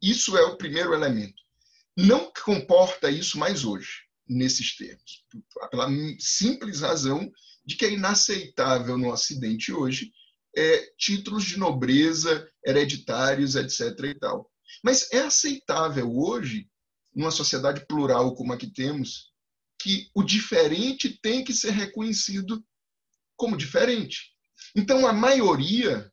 Isso 0.00 0.34
é 0.34 0.42
o 0.44 0.56
primeiro 0.56 0.94
elemento. 0.94 1.42
Não 1.94 2.32
comporta 2.42 3.10
isso 3.10 3.38
mais 3.38 3.62
hoje 3.62 4.04
nesses 4.26 4.74
termos, 4.74 5.26
pela 5.70 5.88
simples 6.18 6.80
razão 6.80 7.30
de 7.66 7.76
que 7.76 7.84
é 7.84 7.92
inaceitável 7.92 8.96
no 8.96 9.12
Ocidente 9.12 9.70
hoje 9.70 10.10
é, 10.56 10.92
títulos 10.96 11.44
de 11.44 11.58
nobreza 11.58 12.50
hereditários, 12.64 13.56
etc. 13.56 13.80
E 14.04 14.14
tal. 14.14 14.50
Mas 14.82 15.12
é 15.12 15.20
aceitável 15.20 16.16
hoje, 16.16 16.66
numa 17.14 17.30
sociedade 17.30 17.84
plural 17.86 18.34
como 18.34 18.54
a 18.54 18.56
que 18.56 18.72
temos, 18.72 19.30
que 19.78 20.08
o 20.14 20.22
diferente 20.22 21.10
tem 21.20 21.44
que 21.44 21.52
ser 21.52 21.72
reconhecido 21.72 22.64
como 23.40 23.56
diferente. 23.56 24.34
Então, 24.76 25.06
a 25.06 25.14
maioria 25.14 26.12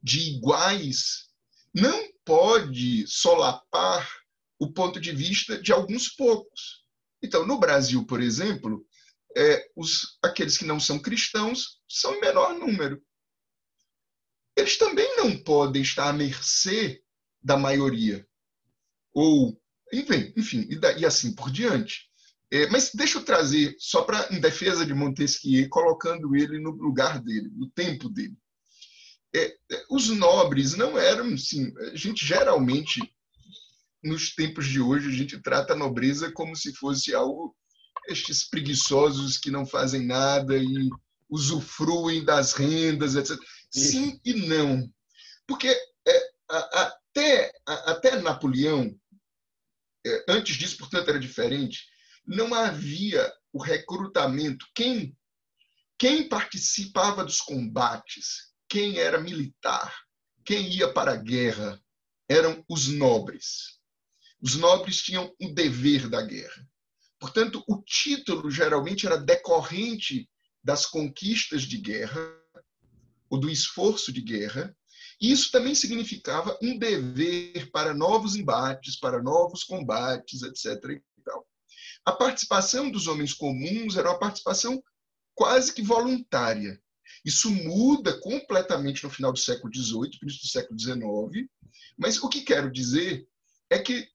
de 0.00 0.20
iguais 0.20 1.28
não 1.74 2.08
pode 2.24 3.04
solapar 3.08 4.08
o 4.60 4.72
ponto 4.72 5.00
de 5.00 5.10
vista 5.10 5.60
de 5.60 5.72
alguns 5.72 6.08
poucos. 6.08 6.84
Então, 7.20 7.44
no 7.44 7.58
Brasil, 7.58 8.06
por 8.06 8.22
exemplo, 8.22 8.86
é, 9.36 9.68
os, 9.74 10.16
aqueles 10.22 10.56
que 10.56 10.64
não 10.64 10.78
são 10.78 11.00
cristãos 11.00 11.80
são 11.88 12.14
em 12.14 12.20
menor 12.20 12.54
número. 12.54 13.02
Eles 14.56 14.78
também 14.78 15.16
não 15.16 15.36
podem 15.36 15.82
estar 15.82 16.10
à 16.10 16.12
mercê 16.12 17.02
da 17.42 17.56
maioria. 17.56 18.24
Ou, 19.12 19.60
enfim, 19.92 20.32
enfim 20.36 20.64
e, 20.70 20.78
da, 20.78 20.92
e 20.92 21.04
assim 21.04 21.34
por 21.34 21.50
diante. 21.50 22.08
É, 22.52 22.68
mas 22.68 22.90
deixa 22.92 23.18
eu 23.18 23.24
trazer, 23.24 23.74
só 23.78 24.02
para 24.02 24.28
em 24.30 24.38
defesa 24.38 24.84
de 24.84 24.92
Montesquieu, 24.92 25.66
colocando 25.70 26.36
ele 26.36 26.60
no 26.60 26.70
lugar 26.70 27.18
dele, 27.18 27.50
no 27.54 27.66
tempo 27.70 28.10
dele. 28.10 28.36
É, 29.34 29.56
é 29.70 29.84
os 29.90 30.10
nobres 30.10 30.74
não 30.74 30.98
eram, 30.98 31.32
assim, 31.32 31.72
a 31.78 31.96
gente 31.96 32.26
geralmente 32.26 33.00
nos 34.02 34.34
tempos 34.34 34.66
de 34.66 34.80
hoje, 34.80 35.08
a 35.08 35.12
gente 35.12 35.40
trata 35.40 35.72
a 35.72 35.76
nobreza 35.76 36.30
como 36.32 36.56
se 36.56 36.74
fosse 36.74 37.14
algo 37.14 37.56
estes 38.08 38.44
preguiçosos 38.44 39.38
que 39.38 39.50
não 39.50 39.64
fazem 39.64 40.04
nada 40.04 40.58
e 40.58 40.90
usufruem 41.30 42.24
das 42.24 42.52
rendas, 42.52 43.14
etc. 43.14 43.38
Sim 43.70 44.20
e 44.24 44.34
não. 44.34 44.92
Porque 45.46 45.68
é, 45.68 46.30
até, 46.50 47.52
até 47.64 48.20
Napoleão, 48.20 48.92
é, 50.04 50.24
antes 50.28 50.56
disso, 50.56 50.76
portanto, 50.76 51.08
era 51.08 51.18
diferente, 51.18 51.86
não 52.26 52.54
havia 52.54 53.32
o 53.52 53.62
recrutamento. 53.62 54.66
Quem, 54.74 55.16
quem 55.98 56.28
participava 56.28 57.24
dos 57.24 57.40
combates, 57.40 58.52
quem 58.68 58.98
era 58.98 59.20
militar, 59.20 59.94
quem 60.44 60.68
ia 60.72 60.92
para 60.92 61.12
a 61.12 61.16
guerra, 61.16 61.80
eram 62.28 62.64
os 62.68 62.88
nobres. 62.88 63.78
Os 64.40 64.56
nobres 64.56 65.02
tinham 65.02 65.32
um 65.40 65.52
dever 65.52 66.08
da 66.08 66.22
guerra. 66.22 66.66
Portanto, 67.20 67.62
o 67.68 67.80
título 67.82 68.50
geralmente 68.50 69.06
era 69.06 69.16
decorrente 69.16 70.28
das 70.64 70.86
conquistas 70.86 71.62
de 71.62 71.78
guerra 71.78 72.20
ou 73.30 73.38
do 73.38 73.48
esforço 73.48 74.12
de 74.12 74.20
guerra. 74.20 74.76
E 75.20 75.30
isso 75.30 75.50
também 75.52 75.74
significava 75.74 76.58
um 76.60 76.76
dever 76.76 77.70
para 77.70 77.94
novos 77.94 78.34
embates, 78.34 78.98
para 78.98 79.22
novos 79.22 79.62
combates, 79.62 80.42
etc. 80.42 81.00
A 82.04 82.12
participação 82.12 82.90
dos 82.90 83.06
homens 83.06 83.32
comuns 83.32 83.96
era 83.96 84.10
uma 84.10 84.18
participação 84.18 84.82
quase 85.34 85.72
que 85.72 85.82
voluntária. 85.82 86.80
Isso 87.24 87.50
muda 87.50 88.18
completamente 88.20 89.04
no 89.04 89.10
final 89.10 89.32
do 89.32 89.38
século 89.38 89.72
XVIII, 89.72 90.18
início 90.22 90.40
do 90.42 90.48
século 90.48 90.78
XIX. 90.78 91.48
Mas 91.96 92.18
o 92.18 92.28
que 92.28 92.40
quero 92.40 92.70
dizer 92.70 93.26
é 93.70 93.78
que 93.78 94.08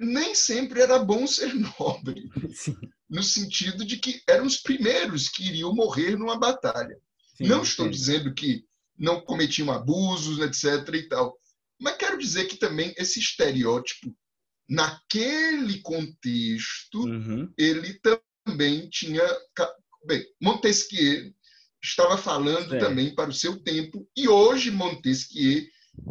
nem 0.00 0.34
sempre 0.34 0.80
era 0.80 0.98
bom 0.98 1.26
ser 1.26 1.52
nobre, 1.78 2.28
Sim. 2.52 2.76
no 3.08 3.22
sentido 3.22 3.84
de 3.84 3.96
que 3.98 4.20
eram 4.28 4.46
os 4.46 4.56
primeiros 4.56 5.28
que 5.28 5.46
iriam 5.46 5.74
morrer 5.74 6.16
numa 6.16 6.38
batalha. 6.38 6.96
Sim, 7.36 7.46
não 7.46 7.62
estou 7.62 7.86
sim. 7.86 7.92
dizendo 7.92 8.34
que 8.34 8.64
não 8.98 9.20
cometiam 9.20 9.70
abusos, 9.70 10.40
etc. 10.40 10.94
e 10.94 11.08
tal, 11.08 11.38
mas 11.80 11.96
quero 11.96 12.18
dizer 12.18 12.46
que 12.46 12.56
também 12.56 12.92
esse 12.96 13.20
estereótipo, 13.20 14.14
naquele 14.68 15.80
contexto, 15.80 17.00
uhum. 17.00 17.52
ele 17.56 17.98
também 18.44 18.88
tinha. 18.88 19.22
Bem, 20.06 20.24
Montesquieu 20.40 21.32
estava 21.82 22.18
falando 22.18 22.74
é. 22.74 22.78
também 22.78 23.14
para 23.14 23.30
o 23.30 23.34
seu 23.34 23.62
tempo, 23.62 24.08
e 24.16 24.28
hoje 24.28 24.70
Montesquieu, 24.70 25.64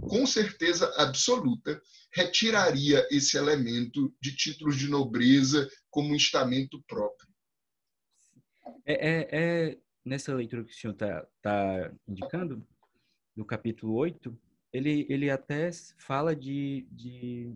com 0.08 0.26
certeza 0.26 0.94
absoluta, 0.98 1.82
retiraria 2.14 3.06
esse 3.12 3.38
elemento 3.38 4.14
de 4.22 4.36
títulos 4.36 4.78
de 4.78 4.88
nobreza 4.90 5.70
como 5.90 6.14
um 6.14 6.16
estamento 6.16 6.82
próprio. 6.88 7.28
É, 8.86 9.10
é, 9.10 9.28
é 9.32 9.78
nessa 10.06 10.34
leitura 10.34 10.64
que 10.64 10.72
o 10.72 10.76
senhor 10.76 10.94
está 10.94 11.28
tá 11.42 11.92
indicando, 12.08 12.66
no 13.36 13.46
capítulo 13.46 13.94
8, 13.96 14.36
ele, 14.74 15.06
ele 15.10 15.30
até 15.30 15.70
fala 15.98 16.36
de. 16.36 16.88
de... 16.92 17.56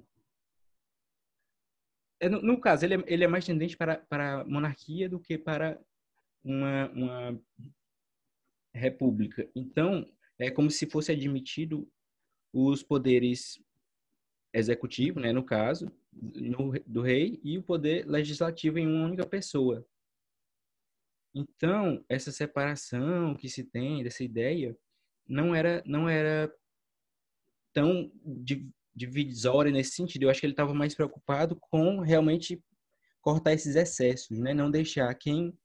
É, 2.21 2.29
no, 2.29 2.39
no, 2.39 2.61
caso, 2.61 2.85
ele 2.85 2.93
é, 2.93 3.03
ele 3.07 3.23
é 3.23 3.27
mais 3.27 3.43
tendente 3.43 3.75
para, 3.75 3.97
para 3.97 4.45
monarquia 4.45 5.09
do 5.09 5.19
que 5.19 5.39
para 5.39 5.81
uma, 6.43 6.87
uma 6.91 7.41
república. 8.75 9.49
Então, 9.55 10.07
é 10.37 10.51
como 10.51 10.69
se 10.69 10.87
fosse 10.87 11.11
admitido 11.11 11.91
os 12.53 12.83
poderes 12.83 13.59
executivo, 14.53 15.19
né, 15.19 15.33
no 15.33 15.43
caso, 15.43 15.91
no, 16.13 16.73
do 16.85 17.01
rei, 17.01 17.39
e 17.43 17.57
o 17.57 17.63
poder 17.63 18.05
legislativo 18.05 18.77
em 18.77 18.85
uma 18.85 19.05
única 19.05 19.25
pessoa. 19.25 19.83
Então, 21.33 22.05
essa 22.07 22.31
separação 22.31 23.35
que 23.35 23.49
se 23.49 23.63
tem 23.63 24.03
dessa 24.03 24.23
ideia 24.23 24.77
não 25.25 25.55
era 25.55 25.81
não 25.85 26.07
era 26.07 26.53
tão 27.73 28.11
divisória 28.95 29.71
nesse 29.71 29.91
sentido. 29.91 30.23
Eu 30.23 30.29
acho 30.29 30.39
que 30.39 30.45
ele 30.45 30.53
estava 30.53 30.73
mais 30.73 30.93
preocupado 30.95 31.55
com 31.55 31.99
realmente 31.99 32.63
cortar 33.21 33.53
esses 33.53 33.75
excessos, 33.75 34.37
né? 34.39 34.53
Não 34.53 34.69
deixar 34.69 35.13
quem 35.15 35.57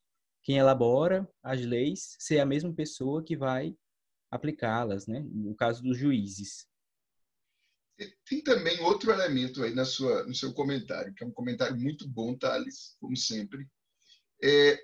quem 0.43 0.59
elabora 0.59 1.29
as 1.43 1.61
leis 1.61 2.15
ser 2.21 2.39
a 2.39 2.47
mesma 2.47 2.73
pessoa 2.73 3.25
que 3.25 3.37
vai 3.37 3.77
aplicá-las, 4.31 5.09
né? 5.09 5.27
No 5.29 5.57
caso 5.57 5.83
dos 5.83 5.99
juízes. 5.99 6.69
Tem 8.29 8.43
também 8.45 8.81
outro 8.81 9.11
elemento 9.11 9.65
aí 9.65 9.75
na 9.75 9.85
sua, 9.85 10.25
no 10.25 10.35
seu 10.35 10.55
comentário, 10.55 11.13
que 11.15 11.25
é 11.25 11.27
um 11.27 11.33
comentário 11.33 11.77
muito 11.77 12.09
bom, 12.09 12.37
Thales, 12.37 12.95
como 13.01 13.17
sempre. 13.17 13.67
É, 14.41 14.79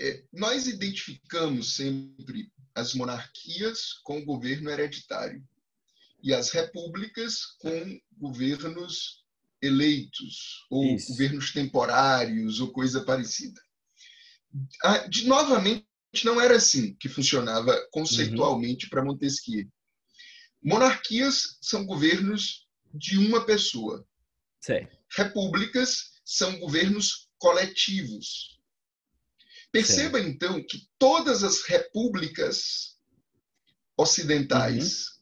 é, 0.00 0.24
nós 0.32 0.66
identificamos 0.66 1.76
sempre 1.76 2.50
as 2.74 2.94
monarquias 2.94 3.92
com 4.02 4.24
governo 4.24 4.68
hereditário 4.68 5.46
e 6.24 6.32
as 6.32 6.50
repúblicas 6.50 7.44
com 7.58 8.00
governos 8.16 9.22
eleitos 9.60 10.64
ou 10.70 10.82
Isso. 10.96 11.08
governos 11.08 11.52
temporários 11.52 12.60
ou 12.60 12.72
coisa 12.72 13.04
parecida. 13.04 13.60
De, 15.10 15.26
novamente, 15.26 15.86
não 16.24 16.40
era 16.40 16.56
assim 16.56 16.94
que 16.94 17.10
funcionava 17.10 17.76
conceitualmente 17.92 18.86
uhum. 18.86 18.90
para 18.90 19.04
Montesquieu. 19.04 19.68
Monarquias 20.62 21.58
são 21.60 21.84
governos 21.84 22.66
de 22.94 23.18
uma 23.18 23.44
pessoa. 23.44 24.06
Repúblicas 25.14 26.12
são 26.24 26.58
governos 26.58 27.28
coletivos. 27.36 28.58
Perceba, 29.70 30.20
então, 30.20 30.64
que 30.64 30.88
todas 30.98 31.42
as 31.42 31.62
repúblicas 31.64 32.96
ocidentais, 33.96 35.06
uhum. 35.06 35.13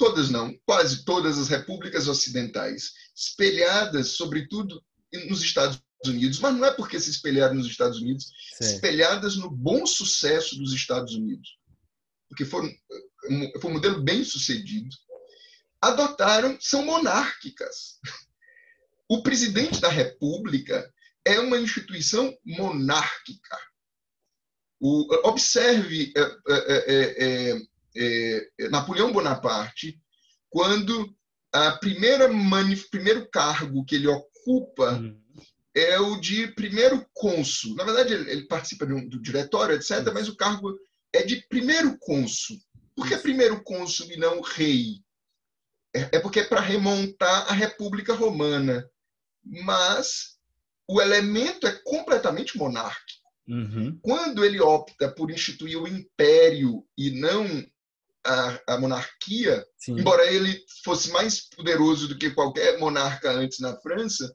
Todas 0.00 0.30
não, 0.30 0.58
quase 0.64 1.04
todas 1.04 1.38
as 1.38 1.48
repúblicas 1.48 2.08
ocidentais, 2.08 2.94
espelhadas, 3.14 4.12
sobretudo, 4.12 4.82
nos 5.28 5.42
Estados 5.42 5.78
Unidos, 6.06 6.38
mas 6.38 6.56
não 6.56 6.64
é 6.64 6.72
porque 6.72 6.98
se 6.98 7.10
espelharam 7.10 7.56
nos 7.56 7.66
Estados 7.66 8.00
Unidos, 8.00 8.32
certo. 8.56 8.76
espelhadas 8.76 9.36
no 9.36 9.50
bom 9.50 9.84
sucesso 9.84 10.56
dos 10.56 10.72
Estados 10.72 11.14
Unidos, 11.14 11.50
porque 12.30 12.46
foram, 12.46 12.72
foi 13.60 13.70
um 13.70 13.74
modelo 13.74 14.02
bem 14.02 14.24
sucedido, 14.24 14.88
adotaram, 15.82 16.56
são 16.58 16.82
monárquicas. 16.82 17.98
O 19.06 19.22
presidente 19.22 19.82
da 19.82 19.90
República 19.90 20.90
é 21.26 21.38
uma 21.40 21.58
instituição 21.58 22.34
monárquica. 22.42 23.58
O, 24.80 25.28
observe 25.28 26.10
é, 26.16 26.22
é, 26.48 27.50
é, 27.52 27.62
Napoleão 28.70 29.12
Bonaparte, 29.12 30.00
quando 30.48 31.14
a 31.52 31.72
primeira 31.72 32.28
primeiro 32.90 33.28
cargo 33.30 33.84
que 33.84 33.96
ele 33.96 34.06
ocupa 34.06 34.92
uhum. 34.92 35.20
é 35.74 35.98
o 35.98 36.20
de 36.20 36.48
primeiro 36.48 37.04
cônsul. 37.12 37.74
Na 37.74 37.84
verdade, 37.84 38.14
ele, 38.14 38.30
ele 38.30 38.46
participa 38.46 38.86
do, 38.86 39.08
do, 39.08 39.20
diretório, 39.20 39.74
etc., 39.74 40.06
uhum. 40.06 40.14
mas 40.14 40.28
o 40.28 40.36
cargo 40.36 40.78
é 41.12 41.22
de 41.22 41.44
primeiro 41.48 41.98
cônsul. 41.98 42.56
Por 42.94 43.08
que 43.08 43.16
primeiro 43.16 43.62
cônsul 43.62 44.10
e 44.10 44.16
não 44.16 44.40
rei? 44.40 45.02
É, 45.94 46.16
é 46.16 46.20
porque 46.20 46.40
é 46.40 46.44
para 46.44 46.60
remontar 46.60 47.50
a 47.50 47.52
República 47.52 48.14
Romana. 48.14 48.88
Mas 49.42 50.38
o 50.86 51.00
elemento 51.00 51.66
é 51.66 51.72
completamente 51.84 52.56
monárquico. 52.56 53.20
Uhum. 53.48 53.98
Quando 54.02 54.44
ele 54.44 54.60
opta 54.60 55.10
por 55.10 55.30
instituir 55.30 55.80
o 55.80 55.88
império 55.88 56.86
e 56.96 57.10
não 57.10 57.46
a, 58.24 58.74
a 58.74 58.78
monarquia, 58.78 59.64
Sim. 59.78 59.98
embora 59.98 60.30
ele 60.30 60.62
fosse 60.84 61.10
mais 61.10 61.48
poderoso 61.48 62.08
do 62.08 62.18
que 62.18 62.30
qualquer 62.30 62.78
monarca 62.78 63.30
antes 63.30 63.58
na 63.60 63.76
França, 63.80 64.34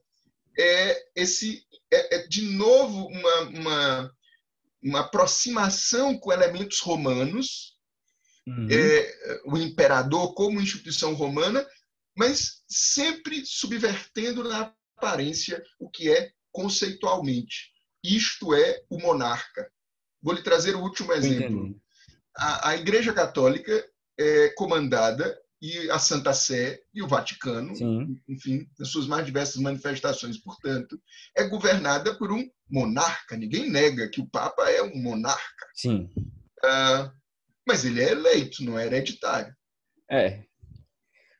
é 0.58 1.06
esse 1.16 1.66
é, 1.92 2.18
é 2.18 2.28
de 2.28 2.42
novo 2.42 3.08
uma, 3.08 3.40
uma, 3.42 4.12
uma 4.84 5.00
aproximação 5.02 6.18
com 6.18 6.32
elementos 6.32 6.80
romanos, 6.80 7.74
uhum. 8.48 8.68
é, 8.72 9.42
o 9.46 9.58
imperador 9.58 10.34
como 10.34 10.62
instituição 10.62 11.14
romana, 11.14 11.66
mas 12.16 12.64
sempre 12.68 13.46
subvertendo 13.46 14.44
na 14.44 14.74
aparência 14.98 15.64
o 15.80 15.90
que 15.90 16.10
é 16.10 16.32
conceitualmente. 16.52 17.72
Isto 18.04 18.54
é 18.54 18.84
o 18.90 19.00
monarca. 19.00 19.70
Vou 20.22 20.34
lhe 20.34 20.42
trazer 20.42 20.76
o 20.76 20.82
último 20.82 21.12
exemplo. 21.12 21.76
A, 22.38 22.70
a, 22.70 22.78
Igreja 22.78 23.14
Católica 23.14 23.86
é 24.20 24.50
comandada 24.56 25.38
e 25.62 25.90
a 25.90 25.98
Santa 26.00 26.34
Sé 26.34 26.80
e 26.94 27.02
o 27.02 27.08
Vaticano, 27.08 27.76
Sim. 27.76 28.22
enfim, 28.28 28.68
nas 28.78 28.90
suas 28.90 29.08
mais 29.08 29.26
diversas 29.26 29.62
manifestações, 29.62 30.38
portanto, 30.38 31.00
é 31.36 31.48
governada 31.48 32.14
por 32.16 32.32
um 32.32 32.48
monarca. 32.70 33.38
Ninguém 33.38 33.70
nega 33.70 34.10
que 34.10 34.22
o 34.22 34.28
Papa 34.28 34.70
é 34.70 34.82
um 34.84 35.02
monarca. 35.02 35.66
Sim. 35.74 36.10
Uh, 36.18 37.12
mas 37.68 37.86
ele 37.86 38.02
é 38.02 38.12
eleito, 38.12 38.64
não 38.64 38.78
é 38.78 38.86
hereditário. 38.86 39.56
É. 40.10 40.44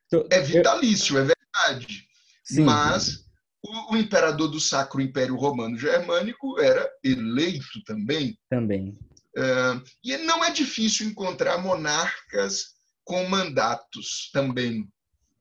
Então, 0.08 0.28
é 0.32 0.40
vitalício, 0.40 1.18
eu... 1.18 1.24
é 1.24 1.36
verdade. 1.36 2.08
Sim. 2.44 2.64
Mas 2.64 3.26
o, 3.64 3.94
o, 3.94 3.98
imperador 3.98 4.50
do 4.50 4.60
Sacro 4.60 5.02
Império 5.02 5.36
Romano 5.36 5.78
Germânico 5.78 6.60
era 6.60 6.90
eleito 7.04 7.84
também. 7.86 8.38
Também. 8.50 8.98
E 10.04 10.18
não 10.18 10.44
é 10.44 10.52
difícil 10.52 11.08
encontrar 11.08 11.58
monarcas 11.58 12.76
com 13.04 13.28
mandatos 13.28 14.30
também. 14.34 14.88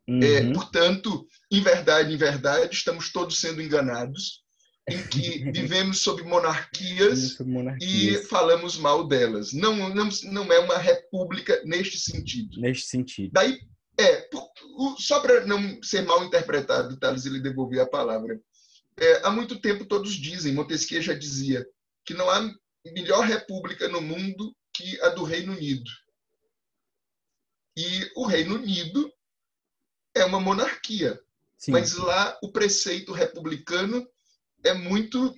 Uhum. 0.06 0.22
É, 0.22 0.52
portanto, 0.52 1.26
em 1.50 1.62
verdade, 1.62 2.12
em 2.12 2.16
verdade, 2.16 2.74
estamos 2.74 3.10
todos 3.10 3.38
sendo 3.38 3.62
enganados 3.62 4.44
em 4.88 5.02
que 5.06 5.38
vivemos 5.50 6.00
sob 6.00 6.22
monarquias, 6.22 7.38
monarquias, 7.38 8.22
e 8.22 8.24
falamos 8.26 8.76
mal 8.76 9.06
delas. 9.06 9.52
Não, 9.52 9.88
não, 9.94 10.08
não 10.24 10.52
é 10.52 10.58
uma 10.58 10.76
república 10.76 11.60
neste 11.64 11.98
sentido. 11.98 12.60
Neste 12.60 12.86
sentido. 12.86 13.30
Daí, 13.32 13.58
é, 13.98 14.28
só 14.98 15.20
para 15.20 15.46
não 15.46 15.82
ser 15.82 16.02
mal 16.02 16.24
interpretado, 16.24 16.98
Thales, 16.98 17.24
ele 17.24 17.40
devolver 17.40 17.80
a 17.80 17.86
palavra. 17.86 18.38
É, 18.96 19.26
há 19.26 19.30
muito 19.30 19.58
tempo 19.58 19.86
todos 19.86 20.12
dizem, 20.12 20.52
Montesquieu 20.52 21.00
já 21.00 21.14
dizia, 21.14 21.66
que 22.04 22.14
não 22.14 22.28
há 22.28 22.50
melhor 22.92 23.24
república 23.24 23.88
no 23.88 24.00
mundo 24.00 24.54
que 24.72 25.00
a 25.02 25.10
do 25.10 25.24
Reino 25.24 25.52
Unido. 25.52 25.90
E 27.76 28.10
o 28.16 28.26
Reino 28.26 28.56
Unido 28.56 29.12
é 30.14 30.24
uma 30.24 30.40
monarquia. 30.40 31.20
Sim. 31.56 31.72
Mas 31.72 31.94
lá 31.94 32.38
o 32.42 32.52
preceito 32.52 33.12
republicano 33.12 34.06
é 34.62 34.74
muito 34.74 35.34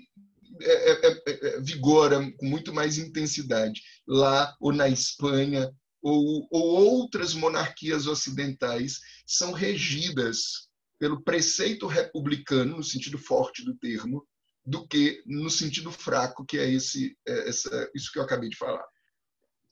é, 0.60 0.90
é, 0.90 1.12
é, 1.12 1.22
é, 1.26 1.60
vigora 1.60 2.18
com 2.38 2.46
muito 2.46 2.72
mais 2.72 2.98
intensidade. 2.98 3.82
Lá 4.06 4.54
ou 4.60 4.72
na 4.72 4.88
Espanha 4.88 5.70
ou, 6.02 6.46
ou 6.50 6.62
outras 6.62 7.34
monarquias 7.34 8.06
ocidentais 8.06 9.00
são 9.26 9.52
regidas 9.52 10.68
pelo 10.98 11.22
preceito 11.22 11.86
republicano, 11.86 12.78
no 12.78 12.82
sentido 12.82 13.18
forte 13.18 13.64
do 13.64 13.76
termo, 13.76 14.26
do 14.66 14.86
que 14.86 15.22
no 15.24 15.48
sentido 15.48 15.92
fraco, 15.92 16.44
que 16.44 16.58
é 16.58 16.68
esse, 16.68 17.16
é, 17.26 17.48
essa, 17.48 17.90
isso 17.94 18.12
que 18.12 18.18
eu 18.18 18.24
acabei 18.24 18.48
de 18.48 18.56
falar. 18.56 18.84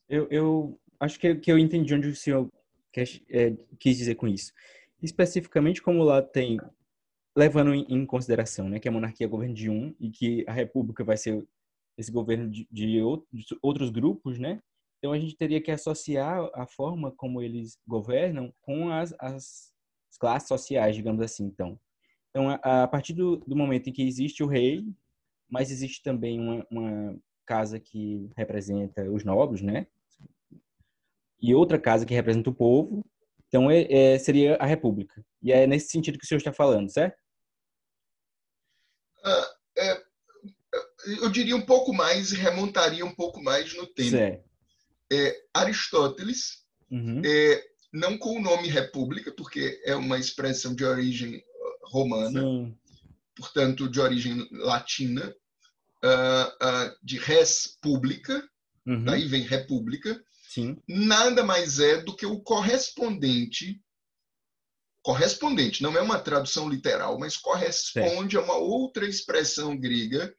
Eu, 0.07 0.27
eu 0.31 0.79
acho 0.99 1.19
que, 1.19 1.35
que 1.35 1.51
eu 1.51 1.59
entendi 1.59 1.93
onde 1.93 2.07
o 2.07 2.15
senhor 2.15 2.49
quer, 2.93 3.07
é, 3.29 3.53
quis 3.77 3.97
dizer 3.97 4.15
com 4.15 4.27
isso. 4.27 4.53
Especificamente 5.01 5.81
como 5.81 6.01
lá 6.03 6.21
tem, 6.21 6.57
levando 7.35 7.73
em, 7.73 7.85
em, 7.89 8.05
consideração 8.05 8.69
né, 8.69 8.79
que 8.79 8.87
a 8.87 8.91
monarquia 8.91 9.25
é 9.25 9.29
governo 9.29 9.53
de 9.53 9.69
um 9.69 9.93
e 9.99 10.09
que 10.09 10.45
a 10.47 10.53
república 10.53 11.03
vai 11.03 11.17
ser 11.17 11.45
esse 11.97 12.11
governo 12.11 12.49
de, 12.49 12.67
de 12.71 13.01
outros 13.61 13.89
grupos, 13.89 14.39
né? 14.39 14.61
Então 14.97 15.13
a 15.13 15.19
gente 15.19 15.35
teria 15.35 15.61
que 15.61 15.71
associar 15.71 16.49
a 16.53 16.65
forma 16.65 17.11
como 17.11 17.41
eles 17.41 17.77
governam 17.87 18.53
com 18.61 18.89
as, 18.89 19.13
as 19.19 19.71
classes 20.19 20.47
sociais, 20.47 20.95
digamos 20.95 21.21
assim. 21.21 21.45
Então, 21.45 21.79
então 22.35 22.49
a, 22.49 22.83
a 22.83 22.87
partir 22.87 23.13
do, 23.13 23.37
do, 23.37 23.55
momento 23.55 23.87
em 23.87 23.93
que 23.93 24.05
existe 24.05 24.43
o 24.43 24.47
rei, 24.47 24.83
mas 25.49 25.71
existe 25.71 26.03
também 26.03 26.39
uma, 26.39 26.67
uma 26.69 27.17
casa 27.45 27.79
que 27.79 28.29
representa 28.35 29.09
os 29.09 29.23
nobres, 29.23 29.61
né? 29.61 29.87
e 31.45 31.53
outra 31.53 31.79
casa 31.79 32.05
que 32.05 32.13
representa 32.13 32.49
o 32.49 32.55
povo. 32.55 33.05
Então, 33.47 33.69
é, 33.69 33.85
é, 33.91 34.19
seria 34.19 34.55
a 34.55 34.65
República. 34.65 35.23
E 35.41 35.51
é 35.51 35.67
nesse 35.67 35.89
sentido 35.89 36.17
que 36.17 36.25
o 36.25 36.27
senhor 36.27 36.39
está 36.39 36.51
falando, 36.51 36.91
certo? 36.91 37.17
Ah, 39.23 39.55
é, 39.77 40.03
eu 41.21 41.29
diria 41.29 41.55
um 41.55 41.65
pouco 41.65 41.93
mais 41.93 42.31
e 42.31 42.35
remontaria 42.35 43.05
um 43.05 43.13
pouco 43.13 43.41
mais 43.41 43.75
no 43.75 43.85
tempo. 43.85 44.17
É, 45.11 45.43
Aristóteles, 45.53 46.65
uhum. 46.91 47.21
é, 47.23 47.63
não 47.93 48.17
com 48.17 48.37
o 48.37 48.41
nome 48.41 48.67
República, 48.67 49.31
porque 49.31 49.79
é 49.85 49.95
uma 49.95 50.17
expressão 50.17 50.73
de 50.73 50.83
origem 50.83 51.43
romana, 51.85 52.41
Sim. 52.41 52.77
portanto, 53.35 53.89
de 53.89 53.99
origem 53.99 54.47
latina, 54.51 55.33
uh, 56.03 56.65
uh, 56.65 56.95
de 57.03 57.17
res 57.17 57.77
pública, 57.81 58.47
uhum. 58.85 59.03
daí 59.03 59.27
vem 59.27 59.41
República, 59.41 60.21
Sim. 60.49 60.77
nada 60.87 61.43
mais 61.43 61.79
é 61.79 62.01
do 62.01 62.15
que 62.15 62.25
o 62.25 62.39
correspondente. 62.41 63.81
Correspondente, 65.01 65.83
não 65.83 65.95
é 65.95 66.01
uma 66.01 66.19
tradução 66.19 66.67
literal, 66.69 67.19
mas 67.19 67.37
corresponde 67.37 68.37
a 68.37 68.41
uma 68.41 68.55
outra 68.55 69.07
expressão 69.07 69.77
grega 69.77 70.33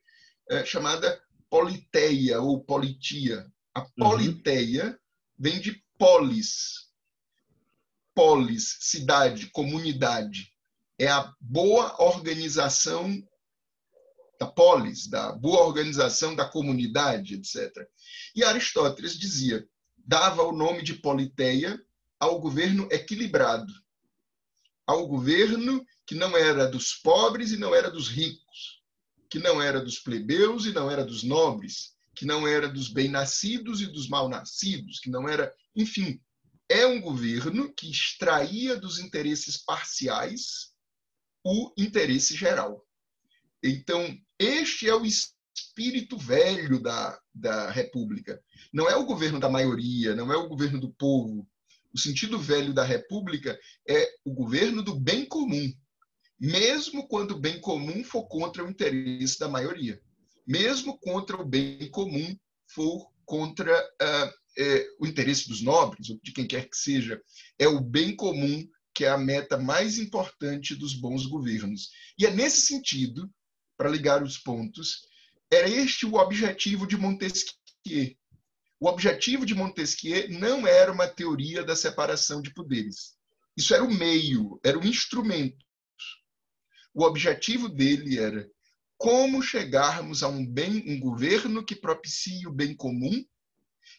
é, 0.51 0.65
chamada 0.65 1.21
politeia 1.51 2.41
ou 2.41 2.65
politia. 2.65 3.47
A 3.75 3.81
uhum. 3.81 3.89
politeia 3.97 4.87
uhum. 4.87 4.97
vem 5.39 5.61
de 5.61 5.85
polis. 5.99 6.87
Polis, 8.15 8.79
cidade, 8.81 9.51
comunidade. 9.51 10.56
É 10.99 11.09
a 11.09 11.33
boa 11.41 12.03
organização 12.03 13.23
da 14.39 14.47
polis, 14.47 15.07
da 15.07 15.33
boa 15.33 15.65
organização 15.65 16.35
da 16.35 16.49
comunidade, 16.49 17.35
etc. 17.35 17.89
E 18.35 18.45
Aristóteles 18.45 19.19
dizia, 19.19 19.67
dava 19.97 20.43
o 20.43 20.53
nome 20.53 20.83
de 20.83 20.95
politeia 20.95 21.81
ao 22.19 22.41
governo 22.41 22.89
equilibrado, 22.91 23.73
ao 24.87 25.07
governo 25.07 25.85
que 26.07 26.15
não 26.15 26.37
era 26.37 26.67
dos 26.67 26.95
pobres 26.95 27.51
e 27.51 27.57
não 27.57 27.75
era 27.75 27.91
dos 27.91 28.09
ricos, 28.09 28.83
que 29.29 29.39
não 29.39 29.61
era 29.61 29.81
dos 29.81 29.99
plebeus 29.99 30.65
e 30.67 30.73
não 30.73 30.91
era 30.91 31.05
dos 31.05 31.23
nobres, 31.23 31.97
que 32.15 32.25
não 32.25 32.47
era 32.47 32.69
dos 32.69 32.89
bem-nascidos 32.89 33.81
e 33.81 33.87
dos 33.87 34.09
mal-nascidos, 34.09 35.01
que 35.01 35.11
não 35.11 35.29
era, 35.29 35.53
enfim, 35.75 36.21
é 36.69 36.87
um 36.87 37.01
governo 37.01 37.73
que 37.75 37.91
extraía 37.91 38.77
dos 38.77 38.99
interesses 38.99 39.59
parciais 39.59 40.75
o 41.47 41.73
interesse 41.77 42.35
geral. 42.35 42.85
Então, 43.63 44.03
este 44.37 44.89
é 44.89 44.95
o 44.95 45.05
espírito 45.07 46.19
velho 46.19 46.81
da, 46.81 47.19
da 47.33 47.71
República. 47.71 48.43
Não 48.73 48.91
é 48.91 48.97
o 48.97 49.07
governo 49.07 49.39
da 49.39 49.49
maioria, 49.49 50.15
não 50.17 50.33
é 50.33 50.37
o 50.37 50.49
governo 50.49 50.81
do 50.81 50.93
povo. 50.95 51.49
O 51.95 51.99
sentido 51.99 52.37
velho 52.37 52.75
da 52.75 52.83
República 52.83 53.57
é 53.89 54.09
o 54.25 54.35
governo 54.35 54.83
do 54.83 54.99
bem 54.99 55.25
comum, 55.25 55.73
mesmo 56.39 57.07
quando 57.07 57.31
o 57.31 57.41
bem 57.41 57.61
comum 57.61 58.03
for 58.03 58.27
contra 58.27 58.65
o 58.65 58.69
interesse 58.69 59.39
da 59.39 59.49
maioria, 59.49 60.03
mesmo 60.45 60.99
contra 60.99 61.41
o 61.41 61.47
bem 61.47 61.89
comum 61.91 62.37
for 62.67 63.09
contra 63.25 63.73
uh, 63.73 64.27
uh, 64.29 64.97
o 65.01 65.07
interesse 65.07 65.49
dos 65.49 65.63
nobres, 65.63 66.11
ou 66.11 66.19
de 66.23 66.33
quem 66.33 66.47
quer 66.47 66.69
que 66.69 66.77
seja. 66.77 67.23
É 67.57 67.69
o 67.69 67.81
bem 67.81 68.17
comum 68.17 68.69
que 68.97 69.05
é 69.05 69.11
a 69.11 69.19
meta 69.19 69.59
mais 69.59 69.99
importante 69.99 70.75
dos 70.75 70.95
bons 70.95 71.27
governos. 71.27 71.91
E 72.19 72.25
é 72.25 72.31
nesse 72.31 72.63
sentido, 72.63 73.31
para 73.77 73.91
ligar 73.91 74.23
os 74.23 74.39
pontos, 74.39 75.03
era 75.53 75.69
este 75.69 76.07
o 76.07 76.15
objetivo 76.15 76.87
de 76.87 76.97
Montesquieu. 76.97 78.17
O 78.81 78.89
objetivo 78.89 79.45
de 79.45 79.55
Montesquieu 79.55 80.31
não 80.31 80.67
era 80.67 80.91
uma 80.91 81.07
teoria 81.07 81.63
da 81.63 81.77
separação 81.77 82.41
de 82.41 82.55
poderes. 82.55 83.15
Isso 83.55 83.75
era 83.75 83.85
o 83.85 83.93
meio, 83.93 84.59
era 84.65 84.79
o 84.79 84.87
instrumento. 84.87 85.63
O 86.95 87.05
objetivo 87.05 87.69
dele 87.69 88.19
era 88.19 88.51
como 88.97 89.43
chegarmos 89.43 90.23
a 90.23 90.29
um 90.29 90.45
bem, 90.45 90.83
um 90.89 90.99
governo 90.99 91.63
que 91.63 91.77
propicie 91.77 92.47
o 92.47 92.53
bem 92.53 92.75
comum 92.75 93.23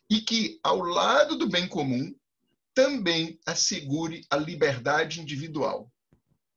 e 0.10 0.22
que, 0.22 0.60
ao 0.64 0.80
lado 0.80 1.38
do 1.38 1.48
bem 1.48 1.68
comum, 1.68 2.12
também 2.78 3.40
assegure 3.44 4.22
a 4.30 4.38
liberdade 4.38 5.20
individual. 5.20 5.92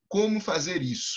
Como 0.07 0.39
fazer 0.39 0.83
isso? 0.83 1.17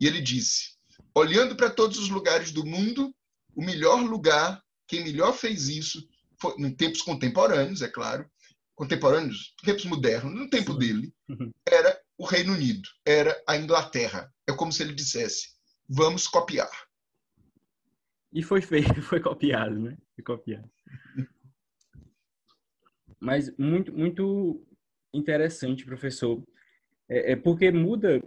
E 0.00 0.06
ele 0.06 0.20
disse: 0.20 0.76
olhando 1.12 1.56
para 1.56 1.68
todos 1.68 1.98
os 1.98 2.08
lugares 2.08 2.52
do 2.52 2.64
mundo, 2.64 3.12
o 3.56 3.64
melhor 3.64 4.00
lugar, 4.04 4.62
quem 4.86 5.02
melhor 5.02 5.32
fez 5.32 5.66
isso, 5.66 6.08
foi, 6.40 6.54
em 6.58 6.72
tempos 6.72 7.02
contemporâneos, 7.02 7.82
é 7.82 7.88
claro, 7.88 8.24
contemporâneos, 8.76 9.52
tempos 9.64 9.84
modernos, 9.86 10.32
no 10.32 10.48
tempo 10.48 10.74
dele, 10.74 11.12
era 11.68 12.00
o 12.16 12.24
Reino 12.24 12.52
Unido, 12.52 12.88
era 13.04 13.36
a 13.48 13.56
Inglaterra. 13.56 14.32
É 14.48 14.52
como 14.52 14.72
se 14.72 14.84
ele 14.84 14.94
dissesse: 14.94 15.56
vamos 15.88 16.28
copiar. 16.28 16.70
E 18.32 18.44
foi 18.44 18.62
feito, 18.62 18.94
foi 19.02 19.18
copiado, 19.18 19.76
né? 19.76 19.98
Foi 20.14 20.22
copiado. 20.22 20.70
Mas 23.20 23.54
muito, 23.58 23.92
muito 23.92 24.66
interessante, 25.12 25.84
professor. 25.84 26.42
É, 27.08 27.32
é 27.32 27.36
porque 27.36 27.70
muda. 27.70 28.22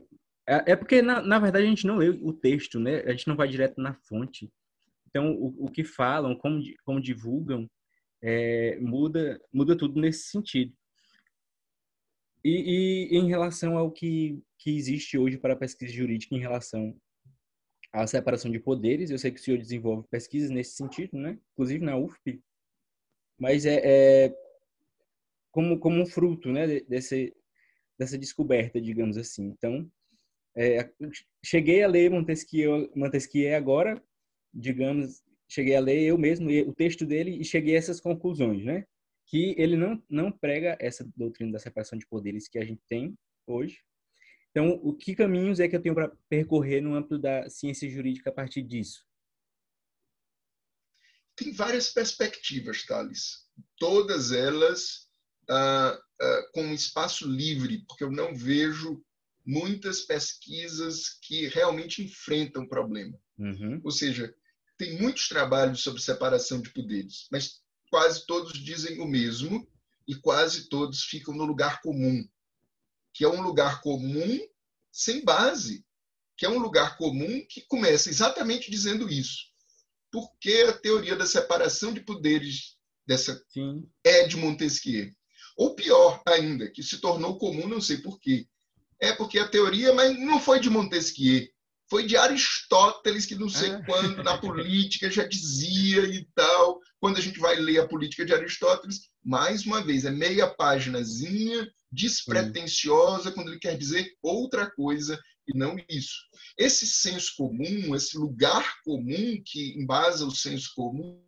É, 0.48 0.74
é 0.74 0.76
porque, 0.76 1.02
na, 1.02 1.22
na 1.22 1.40
verdade, 1.40 1.66
a 1.66 1.70
gente 1.70 1.88
não 1.88 1.98
lê 1.98 2.10
o 2.10 2.34
texto, 2.34 2.80
né? 2.80 3.00
A 3.02 3.12
gente 3.12 3.28
não 3.28 3.36
vai 3.36 3.48
direto 3.48 3.82
na 3.82 3.94
fonte. 3.94 4.52
Então, 5.08 5.32
o, 5.34 5.66
o 5.66 5.72
que 5.72 5.84
falam, 5.84 6.36
como, 6.36 6.62
como 6.86 7.02
divulgam, 7.02 7.70
é, 8.22 8.78
muda, 8.80 9.42
muda 9.52 9.78
tudo 9.78 10.00
nesse 10.00 10.30
sentido. 10.30 10.74
E, 12.44 13.10
e, 13.12 13.18
em 13.18 13.28
relação 13.28 13.78
ao 13.78 13.92
que, 13.92 14.42
que 14.60 14.76
existe 14.76 15.18
hoje 15.18 15.38
para 15.38 15.54
a 15.54 15.58
pesquisa 15.58 15.94
jurídica 15.94 16.36
em 16.36 16.40
relação 16.40 16.96
à 17.94 18.06
separação 18.06 18.52
de 18.52 18.60
poderes, 18.60 19.10
eu 19.10 19.18
sei 19.18 19.32
que 19.32 19.40
o 19.40 19.44
senhor 19.44 19.58
desenvolve 19.58 20.08
pesquisas 20.10 20.50
nesse 20.50 20.76
sentido, 20.76 21.18
né? 21.18 21.40
Inclusive 21.54 21.86
na 21.86 21.98
UFP. 21.98 22.42
Mas 23.40 23.66
é, 23.66 23.82
é 23.84 24.43
como, 25.54 25.80
como 25.80 26.02
um 26.02 26.06
fruto, 26.06 26.52
né? 26.52 26.82
Desse, 26.82 27.34
dessa 27.98 28.18
descoberta, 28.18 28.82
digamos 28.82 29.16
assim. 29.16 29.46
Então, 29.46 29.90
é, 30.58 30.90
cheguei 31.46 31.82
a 31.82 31.88
ler 31.88 32.12
Montesquieu, 32.12 32.92
Montesquieu 32.94 33.56
agora, 33.56 34.04
digamos, 34.54 35.24
cheguei 35.48 35.76
a 35.76 35.80
ler 35.80 36.04
eu 36.04 36.18
mesmo 36.18 36.50
o 36.68 36.76
texto 36.76 37.06
dele 37.06 37.40
e 37.40 37.46
cheguei 37.46 37.76
a 37.76 37.78
essas 37.78 38.02
conclusões, 38.02 38.66
né? 38.66 38.86
que 39.34 39.56
ele 39.58 39.76
não, 39.76 40.04
não 40.10 40.32
prega 40.32 40.78
essa 40.80 41.04
doutrina 41.16 41.54
da 41.54 41.60
separação 41.60 41.98
de 41.98 42.06
poderes 42.08 42.48
que 42.48 42.60
a 42.60 42.66
gente 42.66 42.82
tem 42.88 43.18
hoje. 43.48 43.80
Então, 44.52 44.80
o 44.84 44.96
que 44.96 45.16
caminhos 45.16 45.60
é 45.60 45.68
que 45.68 45.76
eu 45.76 45.82
tenho 45.82 45.96
para 45.96 46.16
percorrer 46.30 46.82
no 46.82 46.94
âmbito 46.94 47.18
da 47.18 47.50
ciência 47.50 47.90
jurídica 47.90 48.30
a 48.30 48.34
partir 48.34 48.62
disso? 48.62 49.04
Tem 51.36 51.52
várias 51.52 51.90
perspectivas, 51.90 52.86
Thales. 52.86 53.50
Todas 53.80 54.32
elas 54.32 55.03
ah, 55.50 56.00
ah, 56.22 56.50
com 56.54 56.64
um 56.64 56.74
espaço 56.74 57.28
livre, 57.28 57.84
porque 57.88 58.04
eu 58.04 58.12
não 58.12 58.36
vejo 58.36 59.04
muitas 59.46 60.02
pesquisas 60.02 61.10
que 61.22 61.48
realmente 61.48 62.04
enfrentam 62.04 62.64
o 62.64 62.70
problema. 62.70 63.18
Uhum. 63.38 63.82
Ou 63.84 63.92
seja, 63.92 64.34
tem 64.78 64.98
muitos 65.00 65.28
trabalhos 65.28 65.82
sobre 65.82 66.02
separação 66.02 66.62
de 66.62 66.70
poderes, 66.72 67.28
mas 67.32 67.62
quase 67.90 68.26
todos 68.26 68.54
dizem 68.54 69.00
o 69.00 69.08
mesmo 69.08 69.68
e 70.08 70.16
quase 70.16 70.70
todos 70.70 71.04
ficam 71.04 71.34
no 71.34 71.46
lugar 71.46 71.82
comum, 71.82 72.28
que 73.14 73.24
é 73.24 73.28
um 73.28 73.42
lugar 73.42 73.82
comum 73.82 74.40
sem 74.92 75.24
base, 75.24 75.86
que 76.38 76.46
é 76.46 76.50
um 76.50 76.60
lugar 76.60 76.98
comum 76.98 77.46
que 77.48 77.62
começa 77.62 78.10
exatamente 78.10 78.72
dizendo 78.72 79.10
isso. 79.10 79.52
Porque 80.12 80.66
a 80.68 80.74
teoria 80.74 81.16
da 81.16 81.26
separação 81.26 81.94
de 81.94 82.02
poderes 82.02 82.78
dessa 83.06 83.44
Sim. 83.50 83.88
é 84.04 84.28
de 84.28 84.38
Montesquieu. 84.38 85.12
Ou 85.58 85.76
pior 85.76 86.22
ainda, 86.28 86.70
que 86.70 86.82
se 86.82 86.98
tornou 87.00 87.38
comum, 87.38 87.68
não 87.68 87.82
sei 87.82 87.98
por 87.98 88.20
quê. 88.20 88.48
É 89.00 89.12
porque 89.14 89.40
a 89.40 89.48
teoria, 89.48 89.94
mas 89.94 90.18
não 90.20 90.40
foi 90.40 90.60
de 90.60 90.70
Montesquieu, 90.70 91.48
foi 91.90 92.06
de 92.06 92.18
Aristóteles, 92.18 93.26
que 93.26 93.36
não 93.36 93.50
sei 93.50 93.72
ah. 93.72 93.84
quando, 93.86 94.24
na 94.24 94.38
política, 94.38 95.12
já 95.12 95.26
dizia 95.28 96.02
e 96.06 96.26
tal. 96.34 96.80
Quando 97.00 97.18
a 97.18 97.22
gente 97.22 97.40
vai 97.40 97.56
ler 97.56 97.80
a 97.80 97.88
política 97.88 98.26
de 98.26 98.34
Aristóteles, 98.34 99.10
mais 99.24 99.66
uma 99.66 99.84
vez, 99.84 100.06
é 100.06 100.12
meia 100.12 100.48
páginazinha, 100.48 101.70
despretensiosa, 101.92 103.32
quando 103.32 103.50
ele 103.50 103.60
quer 103.60 103.78
dizer 103.78 104.12
outra 104.22 104.72
coisa 104.72 105.20
e 105.48 105.58
não 105.58 105.76
isso. 105.90 106.16
Esse 106.58 106.88
senso 106.88 107.34
comum, 107.38 107.96
esse 107.96 108.18
lugar 108.18 108.82
comum 108.84 109.42
que 109.46 109.78
embasa 109.78 110.26
o 110.26 110.32
senso 110.32 110.72
comum, 110.76 111.22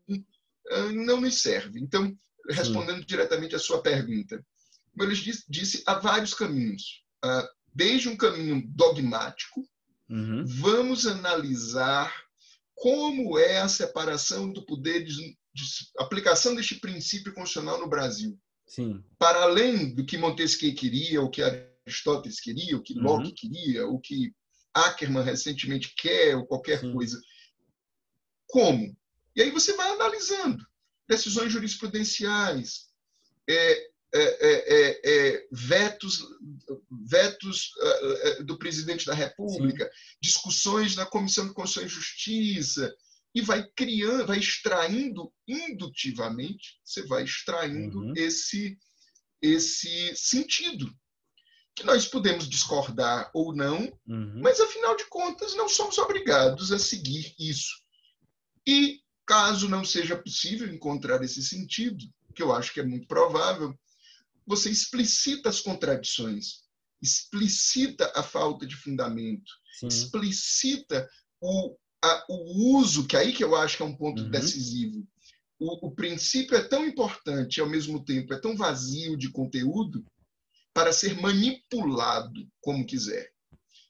ah, 0.72 0.92
não 0.94 1.22
nos 1.22 1.42
serve. 1.42 1.80
Então, 1.80 2.16
respondendo 2.50 3.00
Sim. 3.00 3.06
diretamente 3.06 3.56
à 3.56 3.60
sua 3.60 3.82
pergunta, 3.82 4.44
como 4.92 5.04
ele 5.04 5.16
disse, 5.16 5.44
disse 5.50 5.84
há 5.86 5.96
vários 5.96 6.34
caminhos. 6.34 7.04
Ah, 7.24 7.48
desde 7.74 8.08
um 8.08 8.16
caminho 8.16 8.64
dogmático, 8.68 9.68
Uhum. 10.10 10.46
Vamos 10.46 11.08
analisar 11.08 12.14
como 12.76 13.40
é 13.40 13.60
a 13.60 13.68
separação 13.68 14.52
do 14.52 14.66
poder 14.66 15.04
de, 15.04 15.14
de, 15.54 15.64
aplicação 15.98 16.54
deste 16.54 16.76
princípio 16.76 17.34
constitucional 17.34 17.80
no 17.80 17.90
Brasil. 17.90 18.40
Sim. 18.68 19.04
Para 19.18 19.44
além 19.44 19.94
do 19.94 20.06
que 20.06 20.18
Montesquieu 20.18 20.74
queria, 20.76 21.22
o 21.22 21.30
que 21.30 21.42
Aristóteles 21.42 22.40
queria, 22.40 22.78
o 22.78 22.82
que 22.82 22.94
Locke 22.94 23.30
uhum. 23.30 23.36
queria, 23.36 23.88
o 23.88 24.00
que 24.00 24.34
Ackermann 24.74 25.24
recentemente 25.24 25.94
quer, 25.96 26.36
ou 26.36 26.46
qualquer 26.46 26.82
Sim. 26.82 26.94
coisa. 26.94 27.20
Como? 28.48 28.96
E 29.36 29.42
aí 29.42 29.50
você 29.50 29.74
vai 29.74 29.90
analisando 29.92 30.66
decisões 31.08 31.52
jurisprudenciais, 31.52 32.88
é, 33.48 33.88
é, 34.14 34.22
é, 34.22 34.64
é, 34.68 35.02
é, 35.04 35.48
vetos, 35.52 36.24
vetos 36.90 37.72
uh, 38.40 38.44
do 38.44 38.58
presidente 38.58 39.06
da 39.06 39.14
República, 39.14 39.84
Sim. 39.84 40.18
discussões 40.22 40.96
na 40.96 41.06
Comissão 41.06 41.48
de 41.48 41.54
Constituição 41.54 41.86
e 41.86 41.90
Justiça, 41.90 42.96
e 43.36 43.42
vai 43.42 43.68
criando, 43.76 44.26
vai 44.26 44.40
extraindo 44.40 45.34
indutivamente, 45.46 46.80
você 46.84 47.06
vai 47.06 47.26
extraindo 47.26 48.00
uhum. 48.00 48.14
esse, 48.16 48.80
esse 49.42 50.16
sentido. 50.16 50.90
Que 51.76 51.84
nós 51.84 52.08
podemos 52.08 52.48
discordar 52.48 53.30
ou 53.34 53.54
não, 53.54 53.82
uhum. 54.08 54.40
mas 54.42 54.62
afinal 54.62 54.96
de 54.96 55.06
contas 55.10 55.54
não 55.56 55.68
somos 55.68 55.98
obrigados 55.98 56.72
a 56.72 56.80
seguir 56.80 57.36
isso. 57.38 57.84
E 58.66 59.02
caso 59.26 59.68
não 59.68 59.84
seja 59.84 60.16
possível 60.16 60.68
encontrar 60.74 61.24
esse 61.24 61.42
sentido, 61.44 62.06
que 62.34 62.44
eu 62.44 62.54
acho 62.54 62.74
que 62.74 62.80
é 62.80 62.84
muito 62.84 63.08
provável, 63.08 63.78
você 64.46 64.70
explicita 64.70 65.50
as 65.50 65.62
contradições, 65.62 66.64
explicita 67.02 68.12
a 68.16 68.22
falta 68.22 68.66
de 68.66 68.76
fundamento, 68.76 69.52
Sim. 69.80 69.88
explicita 69.88 71.10
o, 71.42 71.76
a, 72.04 72.26
o 72.30 72.78
uso, 72.78 73.08
que 73.08 73.18
aí 73.18 73.34
que 73.34 73.44
eu 73.44 73.56
acho 73.56 73.78
que 73.78 73.84
é 73.84 73.86
um 73.86 73.96
ponto 73.96 74.22
uhum. 74.22 74.30
decisivo, 74.30 75.08
o, 75.60 75.88
o, 75.88 75.92
princípio 75.92 76.58
é 76.58 76.62
tão 76.62 76.86
importante 76.86 77.58
e 77.58 77.62
ao 77.62 77.70
mesmo 77.70 78.04
tempo 78.04 78.34
é 78.34 78.40
tão 78.40 78.56
vazio 78.56 79.18
de 79.18 79.32
conteúdo 79.32 80.06
para 80.74 80.92
ser 80.92 81.20
manipulado 81.22 82.48
como 82.60 82.86
quiser. 82.86 83.32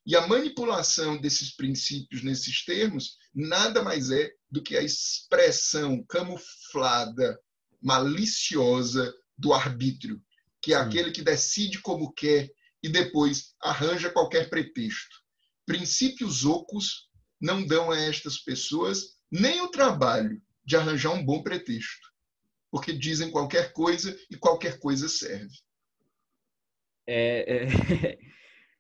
E 0.05 0.15
a 0.15 0.27
manipulação 0.27 1.17
desses 1.17 1.55
princípios 1.55 2.23
nesses 2.23 2.63
termos 2.63 3.17
nada 3.33 3.81
mais 3.81 4.11
é 4.11 4.31
do 4.51 4.61
que 4.61 4.77
a 4.77 4.81
expressão 4.83 6.03
camuflada, 6.03 7.39
maliciosa 7.81 9.13
do 9.37 9.51
arbítrio, 9.53 10.21
que 10.61 10.73
é 10.73 10.77
Sim. 10.77 10.83
aquele 10.83 11.11
que 11.11 11.23
decide 11.23 11.81
como 11.81 12.13
quer 12.13 12.51
e 12.83 12.89
depois 12.89 13.55
arranja 13.61 14.11
qualquer 14.11 14.49
pretexto. 14.49 15.23
Princípios 15.65 16.45
ocos 16.45 17.09
não 17.41 17.65
dão 17.65 17.91
a 17.91 17.99
estas 17.99 18.37
pessoas 18.37 19.15
nem 19.31 19.61
o 19.61 19.69
trabalho 19.69 20.39
de 20.63 20.75
arranjar 20.75 21.11
um 21.11 21.25
bom 21.25 21.41
pretexto, 21.41 22.13
porque 22.71 22.93
dizem 22.93 23.31
qualquer 23.31 23.73
coisa 23.73 24.15
e 24.29 24.37
qualquer 24.37 24.77
coisa 24.79 25.09
serve. 25.09 25.55
É, 27.07 27.65
é, 27.65 28.19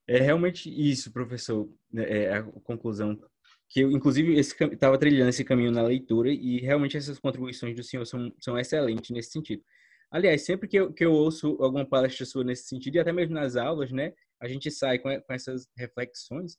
é 0.07 0.19
realmente 0.19 0.69
isso, 0.69 1.11
professor, 1.11 1.69
né, 1.91 2.03
é 2.09 2.33
a 2.33 2.43
conclusão 2.43 3.19
que 3.69 3.81
eu, 3.81 3.91
inclusive, 3.91 4.39
estava 4.39 4.97
trilhando 4.97 5.29
esse 5.29 5.43
caminho 5.43 5.71
na 5.71 5.81
leitura 5.81 6.29
e 6.29 6.59
realmente 6.59 6.97
essas 6.97 7.19
contribuições 7.19 7.75
do 7.75 7.83
senhor 7.83 8.05
são, 8.05 8.31
são 8.39 8.57
excelentes 8.57 9.09
nesse 9.09 9.31
sentido. 9.31 9.63
Aliás, 10.11 10.43
sempre 10.43 10.67
que 10.67 10.77
eu, 10.77 10.93
que 10.93 11.03
eu 11.03 11.11
ouço 11.11 11.57
alguma 11.59 11.85
palestra 11.85 12.25
sua 12.25 12.43
nesse 12.43 12.67
sentido, 12.67 12.95
e 12.95 12.99
até 12.99 13.11
mesmo 13.11 13.33
nas 13.33 13.55
aulas, 13.55 13.91
né, 13.91 14.13
a 14.39 14.47
gente 14.47 14.69
sai 14.69 14.99
com, 14.99 15.09
com 15.21 15.33
essas 15.33 15.67
reflexões 15.77 16.57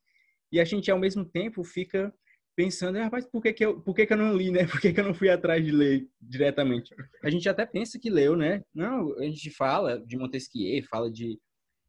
e 0.52 0.60
a 0.60 0.64
gente, 0.64 0.90
ao 0.90 0.98
mesmo 0.98 1.24
tempo, 1.24 1.62
fica 1.64 2.12
pensando, 2.56 2.98
rapaz, 2.98 3.26
por 3.26 3.42
que, 3.42 3.52
que, 3.52 3.64
eu, 3.64 3.80
por 3.80 3.94
que, 3.94 4.06
que 4.06 4.12
eu 4.12 4.16
não 4.16 4.34
li, 4.34 4.50
né? 4.50 4.66
Por 4.66 4.80
que, 4.80 4.92
que 4.92 4.98
eu 4.98 5.04
não 5.04 5.14
fui 5.14 5.28
atrás 5.28 5.62
de 5.62 5.70
ler 5.70 6.08
diretamente? 6.20 6.94
A 7.22 7.28
gente 7.28 7.46
até 7.48 7.66
pensa 7.66 7.98
que 7.98 8.08
leu, 8.08 8.34
né? 8.34 8.62
Não, 8.74 9.14
a 9.18 9.22
gente 9.24 9.50
fala 9.50 10.00
de 10.00 10.16
Montesquieu, 10.16 10.82
fala 10.88 11.10
de, 11.10 11.38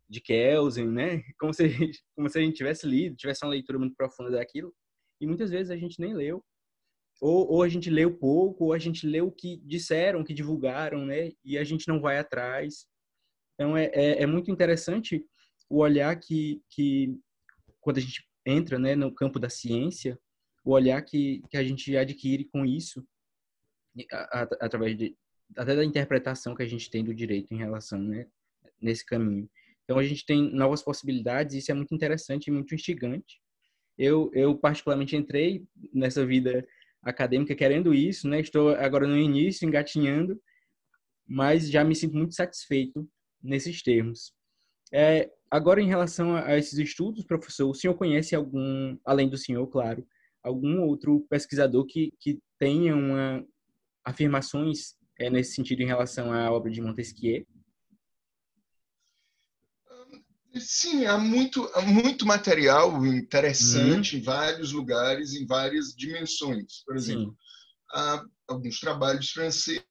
de 0.10 0.22
Kelsen, 0.22 0.88
né? 0.88 1.24
Como 1.40 1.54
se, 1.54 1.70
como 2.16 2.30
se 2.30 2.40
a 2.40 2.42
gente 2.42 2.56
tivesse 2.56 2.88
lido, 2.88 3.16
tivesse 3.16 3.44
uma 3.44 3.52
leitura 3.52 3.78
muito 3.78 3.96
profunda 3.96 4.32
daquilo. 4.32 4.74
E 5.20 5.28
muitas 5.28 5.50
vezes 5.50 5.72
a 5.72 5.78
gente 5.78 6.00
nem 6.00 6.14
leu. 6.14 6.44
Ou, 7.20 7.52
ou 7.52 7.64
a 7.64 7.70
gente 7.70 7.90
leu 7.90 8.16
pouco, 8.16 8.66
ou 8.66 8.74
a 8.74 8.80
gente 8.80 9.08
leu 9.08 9.28
o 9.28 9.32
que 9.32 9.58
disseram, 9.66 10.22
o 10.22 10.24
que 10.24 10.34
divulgaram, 10.34 11.06
né? 11.06 11.32
E 11.44 11.58
a 11.58 11.64
gente 11.64 11.88
não 11.88 12.00
vai 12.00 12.20
atrás. 12.20 12.88
Então, 13.56 13.76
é, 13.76 13.86
é, 13.86 14.22
é 14.22 14.26
muito 14.26 14.52
interessante 14.52 15.26
o 15.70 15.80
olhar 15.80 16.16
que, 16.20 16.62
que, 16.70 17.20
quando 17.82 17.98
a 17.98 18.02
gente 18.02 18.24
entra 18.46 18.78
né, 18.78 18.96
no 18.96 19.14
campo 19.14 19.40
da 19.40 19.50
ciência, 19.50 20.18
o 20.64 20.72
olhar 20.72 21.02
que, 21.02 21.42
que 21.50 21.58
a 21.58 21.64
gente 21.64 21.96
adquire 21.98 22.46
com 22.46 22.66
isso, 22.66 23.06
a, 24.12 24.42
a, 24.42 24.42
através 24.62 24.96
de, 24.96 25.18
até 25.56 25.76
da 25.76 25.84
interpretação 25.84 26.56
que 26.56 26.64
a 26.64 26.68
gente 26.68 26.90
tem 26.90 27.04
do 27.04 27.16
direito 27.16 27.54
em 27.54 27.58
relação, 27.58 28.00
né, 28.00 28.28
nesse 28.80 29.06
caminho. 29.06 29.50
Então, 29.88 29.98
a 29.98 30.04
gente 30.04 30.26
tem 30.26 30.54
novas 30.54 30.84
possibilidades, 30.84 31.56
isso 31.56 31.72
é 31.72 31.74
muito 31.74 31.96
interessante 31.96 32.48
e 32.48 32.52
muito 32.52 32.76
instigante. 32.76 33.40
Eu, 33.98 34.30
eu 34.34 34.58
particularmente 34.58 35.16
entrei 35.16 35.66
nessa 35.94 36.26
vida 36.26 36.68
acadêmica 37.02 37.56
querendo 37.56 37.94
isso, 37.94 38.28
né? 38.28 38.42
Estou 38.42 38.72
agora 38.72 39.08
no 39.08 39.18
início, 39.18 39.66
engatinhando, 39.66 40.38
mas 41.26 41.70
já 41.70 41.86
me 41.86 41.96
sinto 41.96 42.18
muito 42.18 42.36
satisfeito 42.36 43.10
nesses 43.42 43.82
termos. 43.82 44.34
É, 44.92 45.32
agora, 45.50 45.82
em 45.82 45.88
relação 45.88 46.36
a 46.36 46.58
esses 46.58 46.78
estudos, 46.78 47.24
professor, 47.24 47.70
o 47.70 47.74
senhor 47.74 47.96
conhece 47.96 48.36
algum, 48.36 48.98
além 49.06 49.30
do 49.30 49.38
senhor, 49.38 49.66
claro, 49.68 50.06
algum 50.44 50.82
outro 50.82 51.26
pesquisador 51.30 51.86
que, 51.86 52.12
que 52.20 52.40
tenha 52.60 52.94
uma 52.94 53.42
afirmações 54.04 54.96
é, 55.18 55.30
nesse 55.30 55.54
sentido 55.54 55.82
em 55.82 55.88
relação 55.88 56.34
à 56.34 56.52
obra 56.52 56.70
de 56.70 56.82
Montesquieu? 56.82 57.46
Sim, 60.60 61.06
há 61.06 61.18
muito, 61.18 61.70
há 61.74 61.82
muito 61.82 62.26
material 62.26 63.06
interessante 63.06 64.16
uhum. 64.16 64.20
em 64.20 64.24
vários 64.24 64.72
lugares, 64.72 65.34
em 65.34 65.46
várias 65.46 65.94
dimensões. 65.94 66.84
Por 66.86 66.96
exemplo, 66.96 67.32
Sim. 67.32 67.38
há 67.92 68.26
alguns 68.48 68.80
trabalhos 68.80 69.30
franceses 69.32 69.86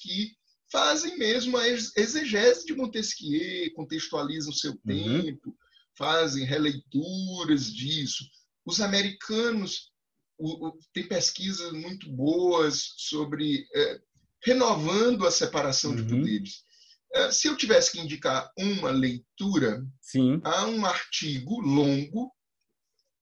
que 0.00 0.32
fazem 0.70 1.18
mesmo 1.18 1.56
a 1.56 1.68
exegese 1.68 2.64
de 2.64 2.74
Montesquieu, 2.74 3.72
contextualizam 3.74 4.52
seu 4.52 4.72
uhum. 4.72 5.22
tempo, 5.22 5.56
fazem 5.96 6.44
releituras 6.44 7.72
disso. 7.72 8.24
Os 8.64 8.80
americanos 8.80 9.90
o, 10.38 10.68
o, 10.68 10.78
têm 10.94 11.06
pesquisas 11.06 11.72
muito 11.72 12.10
boas 12.10 12.94
sobre 12.96 13.66
é, 13.74 14.00
renovando 14.42 15.26
a 15.26 15.30
separação 15.30 15.90
uhum. 15.90 15.96
de 15.96 16.02
poderes. 16.04 16.64
É, 17.12 17.30
se 17.30 17.48
eu 17.48 17.56
tivesse 17.56 17.92
que 17.92 18.00
indicar 18.00 18.50
uma 18.56 18.90
leitura, 18.90 19.84
Sim. 20.00 20.40
há 20.44 20.66
um 20.66 20.84
artigo 20.86 21.60
longo 21.60 22.32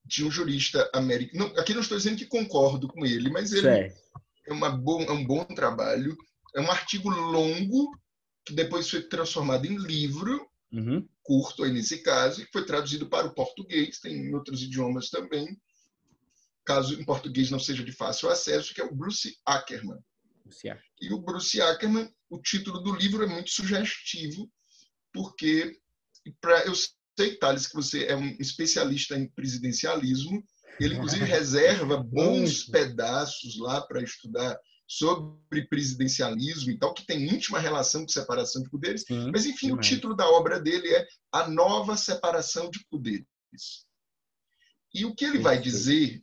de 0.04 0.24
um 0.24 0.30
jurista 0.30 0.90
americano. 0.94 1.52
aqui 1.58 1.74
não 1.74 1.82
estou 1.82 1.96
dizendo 1.96 2.16
que 2.16 2.26
concordo 2.26 2.88
com 2.88 3.04
ele, 3.04 3.30
mas 3.30 3.52
ele 3.52 3.62
certo. 3.62 3.98
é, 4.46 4.52
uma 4.52 4.70
bom, 4.70 5.02
é 5.02 5.12
um 5.12 5.24
bom 5.24 5.44
trabalho. 5.44 6.16
É 6.54 6.60
um 6.60 6.70
artigo 6.70 7.10
longo 7.10 7.90
que 8.44 8.54
depois 8.54 8.88
foi 8.88 9.02
transformado 9.02 9.66
em 9.66 9.76
livro, 9.76 10.48
uhum. 10.72 11.06
curto 11.22 11.62
aí 11.62 11.70
nesse 11.70 11.98
caso, 11.98 12.42
e 12.42 12.48
foi 12.50 12.64
traduzido 12.64 13.06
para 13.08 13.26
o 13.26 13.34
português, 13.34 14.00
tem 14.00 14.14
em 14.14 14.34
outros 14.34 14.62
idiomas 14.62 15.10
também, 15.10 15.46
caso 16.64 16.98
em 16.98 17.04
português 17.04 17.50
não 17.50 17.58
seja 17.58 17.84
de 17.84 17.92
fácil 17.92 18.30
acesso, 18.30 18.74
que 18.74 18.80
é 18.80 18.84
o 18.84 18.94
Bruce 18.94 19.36
Ackerman. 19.44 19.98
E 21.00 21.12
o 21.12 21.20
Bruce 21.20 21.60
Ackerman, 21.60 22.12
o 22.30 22.40
título 22.40 22.80
do 22.80 22.94
livro 22.94 23.22
é 23.22 23.26
muito 23.26 23.50
sugestivo, 23.50 24.50
porque 25.12 25.78
para 26.40 26.64
eu 26.66 26.74
sei, 27.18 27.36
Thales, 27.36 27.66
que 27.66 27.74
você 27.74 28.04
é 28.06 28.16
um 28.16 28.36
especialista 28.38 29.16
em 29.16 29.28
presidencialismo, 29.28 30.44
ele 30.80 30.94
inclusive 30.94 31.24
reserva 31.24 31.96
bons 31.96 32.64
pedaços 32.64 33.58
lá 33.58 33.80
para 33.80 34.02
estudar 34.02 34.58
sobre 34.86 35.66
presidencialismo 35.68 36.70
e 36.70 36.78
tal, 36.78 36.94
que 36.94 37.04
tem 37.04 37.28
íntima 37.28 37.58
relação 37.58 38.02
com 38.02 38.08
separação 38.08 38.62
de 38.62 38.70
poderes. 38.70 39.04
Sim, 39.06 39.30
Mas, 39.30 39.44
enfim, 39.44 39.70
o 39.70 39.78
título 39.78 40.16
da 40.16 40.28
obra 40.30 40.58
dele 40.58 40.88
é 40.88 41.06
A 41.30 41.46
Nova 41.48 41.94
Separação 41.94 42.70
de 42.70 42.82
Poderes. 42.88 43.26
E 44.94 45.04
o 45.04 45.14
que 45.14 45.26
ele 45.26 45.38
vai 45.38 45.60
dizer, 45.60 46.22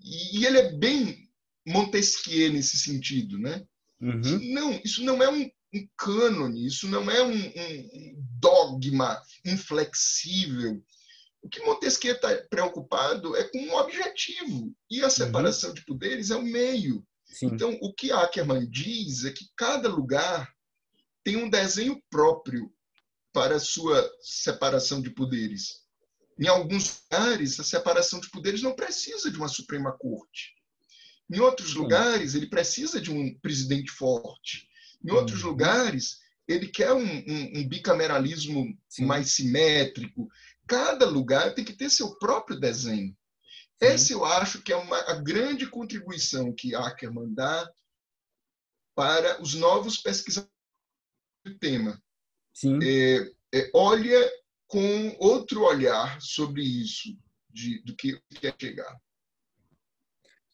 e 0.00 0.44
ele 0.44 0.58
é 0.58 0.72
bem 0.72 1.21
Montesquieu 1.66 2.52
nesse 2.52 2.76
sentido, 2.78 3.38
né? 3.38 3.64
Uhum. 4.00 4.52
Não, 4.52 4.80
isso 4.84 5.04
não 5.04 5.22
é 5.22 5.30
um, 5.30 5.50
um 5.74 5.88
cânone, 5.96 6.66
isso 6.66 6.88
não 6.88 7.10
é 7.10 7.22
um, 7.22 7.34
um, 7.34 8.14
dogma 8.40 9.22
inflexível. 9.44 10.82
O 11.40 11.48
que 11.48 11.64
Montesquieu 11.64 12.14
está 12.14 12.34
preocupado 12.50 13.36
é 13.36 13.44
com 13.44 13.58
um 13.58 13.74
objetivo, 13.76 14.74
e 14.90 15.02
a 15.02 15.10
separação 15.10 15.70
uhum. 15.70 15.74
de 15.74 15.84
poderes 15.84 16.30
é 16.30 16.36
o 16.36 16.42
meio. 16.42 17.06
Sim. 17.26 17.46
Então, 17.46 17.78
o 17.80 17.92
que 17.92 18.12
Ackerman 18.12 18.68
diz 18.68 19.24
é 19.24 19.32
que 19.32 19.46
cada 19.56 19.88
lugar 19.88 20.52
tem 21.24 21.36
um 21.36 21.48
desenho 21.48 22.02
próprio 22.10 22.72
para 23.32 23.56
a 23.56 23.60
sua 23.60 24.10
separação 24.20 25.00
de 25.00 25.10
poderes. 25.10 25.82
Em 26.38 26.48
alguns 26.48 27.02
lugares, 27.10 27.58
a 27.58 27.64
separação 27.64 28.20
de 28.20 28.28
poderes 28.30 28.62
não 28.62 28.74
precisa 28.74 29.30
de 29.30 29.36
uma 29.36 29.48
Suprema 29.48 29.92
Corte. 29.96 30.54
Em 31.32 31.40
outros 31.40 31.72
lugares, 31.74 32.34
ele 32.34 32.46
precisa 32.46 33.00
de 33.00 33.10
um 33.10 33.34
presidente 33.38 33.90
forte. 33.90 34.68
Em 35.02 35.10
outros 35.10 35.42
uhum. 35.42 35.50
lugares, 35.50 36.20
ele 36.46 36.68
quer 36.68 36.92
um, 36.92 37.02
um, 37.02 37.52
um 37.58 37.68
bicameralismo 37.68 38.78
Sim. 38.86 39.06
mais 39.06 39.32
simétrico. 39.32 40.28
Cada 40.66 41.06
lugar 41.06 41.54
tem 41.54 41.64
que 41.64 41.72
ter 41.72 41.88
seu 41.88 42.18
próprio 42.18 42.60
desenho. 42.60 43.16
Essa 43.80 44.12
eu 44.12 44.26
acho 44.26 44.60
que 44.60 44.72
é 44.72 44.76
uma, 44.76 44.98
a 45.10 45.14
grande 45.14 45.66
contribuição 45.66 46.52
que 46.52 46.74
Ackerman 46.74 47.32
dá 47.32 47.72
para 48.94 49.40
os 49.40 49.54
novos 49.54 49.96
pesquisadores 49.96 50.52
do 51.46 51.58
tema. 51.58 52.00
É, 52.82 53.58
é, 53.58 53.70
olha 53.74 54.30
com 54.66 55.16
outro 55.18 55.62
olhar 55.62 56.20
sobre 56.20 56.62
isso, 56.62 57.16
de, 57.48 57.82
do 57.84 57.96
que 57.96 58.20
quer 58.38 58.54
chegar. 58.60 59.00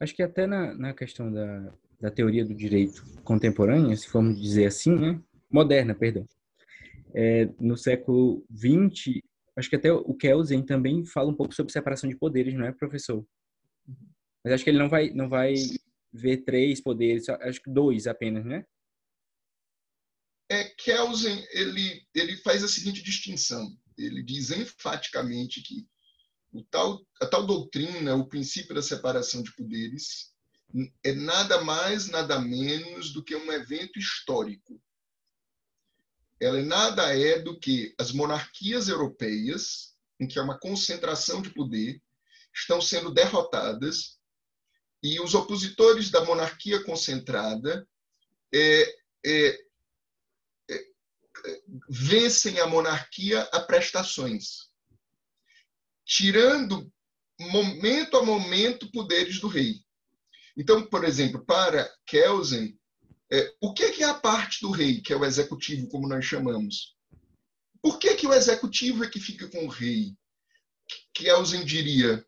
Acho 0.01 0.15
que 0.15 0.23
até 0.23 0.47
na, 0.47 0.75
na 0.75 0.95
questão 0.95 1.33
da, 1.33 1.73
da 2.01 2.11
teoria 2.11 2.45
do 2.45 2.55
direito 2.55 3.05
contemporânea, 3.25 3.97
se 3.97 4.09
formos 4.09 4.41
dizer 4.41 4.67
assim, 4.67 4.95
né? 4.95 5.21
moderna, 5.51 5.95
perdão. 5.95 6.27
É, 7.15 7.47
no 7.59 7.77
século 7.77 8.45
XX, 8.55 9.21
acho 9.57 9.69
que 9.69 9.77
até 9.77 9.91
o 9.93 10.15
Kelsen 10.15 10.65
também 10.65 11.05
fala 11.05 11.31
um 11.31 11.35
pouco 11.35 11.55
sobre 11.55 11.73
separação 11.73 12.09
de 12.09 12.17
poderes, 12.17 12.55
não 12.55 12.67
é, 12.67 12.73
professor? 12.73 13.27
Mas 14.45 14.53
acho 14.53 14.65
que 14.65 14.71
ele 14.71 14.79
não 14.79 14.89
vai, 14.89 15.11
não 15.11 15.29
vai 15.29 15.55
ver 16.13 16.39
três 16.39 16.81
poderes, 16.81 17.29
acho 17.29 17.63
que 17.63 17.71
dois 17.71 18.07
apenas, 18.07 18.45
né? 18.45 18.65
É, 20.51 20.65
Kelsen, 20.65 21.45
ele, 21.53 22.07
ele 22.15 22.37
faz 22.39 22.65
a 22.65 22.69
seguinte 22.69 23.03
distinção. 23.03 23.77
Ele 23.99 24.23
diz 24.23 24.51
enfaticamente 24.51 25.61
que 25.63 25.87
tal, 26.71 27.05
a 27.21 27.27
tal 27.27 27.47
doutrina, 27.47 28.15
o 28.15 28.27
princípio 28.27 28.75
da 28.75 28.83
separação 28.83 29.43
de 29.43 29.55
poderes, 29.55 30.33
é 31.03 31.13
nada 31.13 31.63
mais, 31.63 32.09
nada 32.09 32.39
menos 32.39 33.13
do 33.13 33.23
que 33.23 33.35
um 33.35 33.53
evento 33.53 33.99
histórico. 33.99 34.81
Ela 36.41 36.63
nada 36.63 37.17
é 37.19 37.39
do 37.39 37.59
que 37.59 37.95
as 37.99 38.13
monarquias 38.13 38.89
europeias, 38.89 39.95
em 40.21 40.27
que 40.27 40.39
há 40.39 40.43
uma 40.43 40.59
concentração 40.59 41.43
de 41.43 41.51
poder, 41.51 42.01
estão 42.55 42.81
sendo 42.81 43.11
derrotadas 43.11 44.19
e 45.03 45.21
os 45.21 45.35
opositores 45.35 46.11
da 46.11 46.25
monarquia 46.25 46.83
concentrada 46.83 47.89
é, 48.53 48.83
é, 49.25 49.49
é, 50.71 50.89
vencem 51.89 52.59
a 52.59 52.67
monarquia 52.67 53.43
a 53.53 53.61
prestações, 53.61 54.68
tirando 56.09 56.91
momento 57.39 58.17
a 58.17 58.25
momento 58.25 58.91
poderes 58.91 59.39
do 59.39 59.47
rei. 59.47 59.83
Então, 60.57 60.83
por 60.83 61.05
exemplo, 61.05 61.45
para 61.45 61.89
Kelsen, 62.07 62.77
é, 63.31 63.55
o 63.61 63.75
que 63.75 64.03
é 64.03 64.05
a 64.07 64.15
parte 64.15 64.63
do 64.63 64.71
rei, 64.71 65.03
que 65.03 65.13
é 65.13 65.17
o 65.17 65.25
executivo, 65.25 65.87
como 65.89 66.09
nós 66.09 66.25
chamamos? 66.25 66.97
Por 67.83 67.99
que, 67.99 68.15
que 68.15 68.27
o 68.27 68.33
executivo 68.33 69.05
é 69.05 69.11
que 69.11 69.21
fica 69.21 69.47
com 69.49 69.67
o 69.67 69.69
rei? 69.69 70.17
Kelsen 71.13 71.65
diria, 71.65 72.25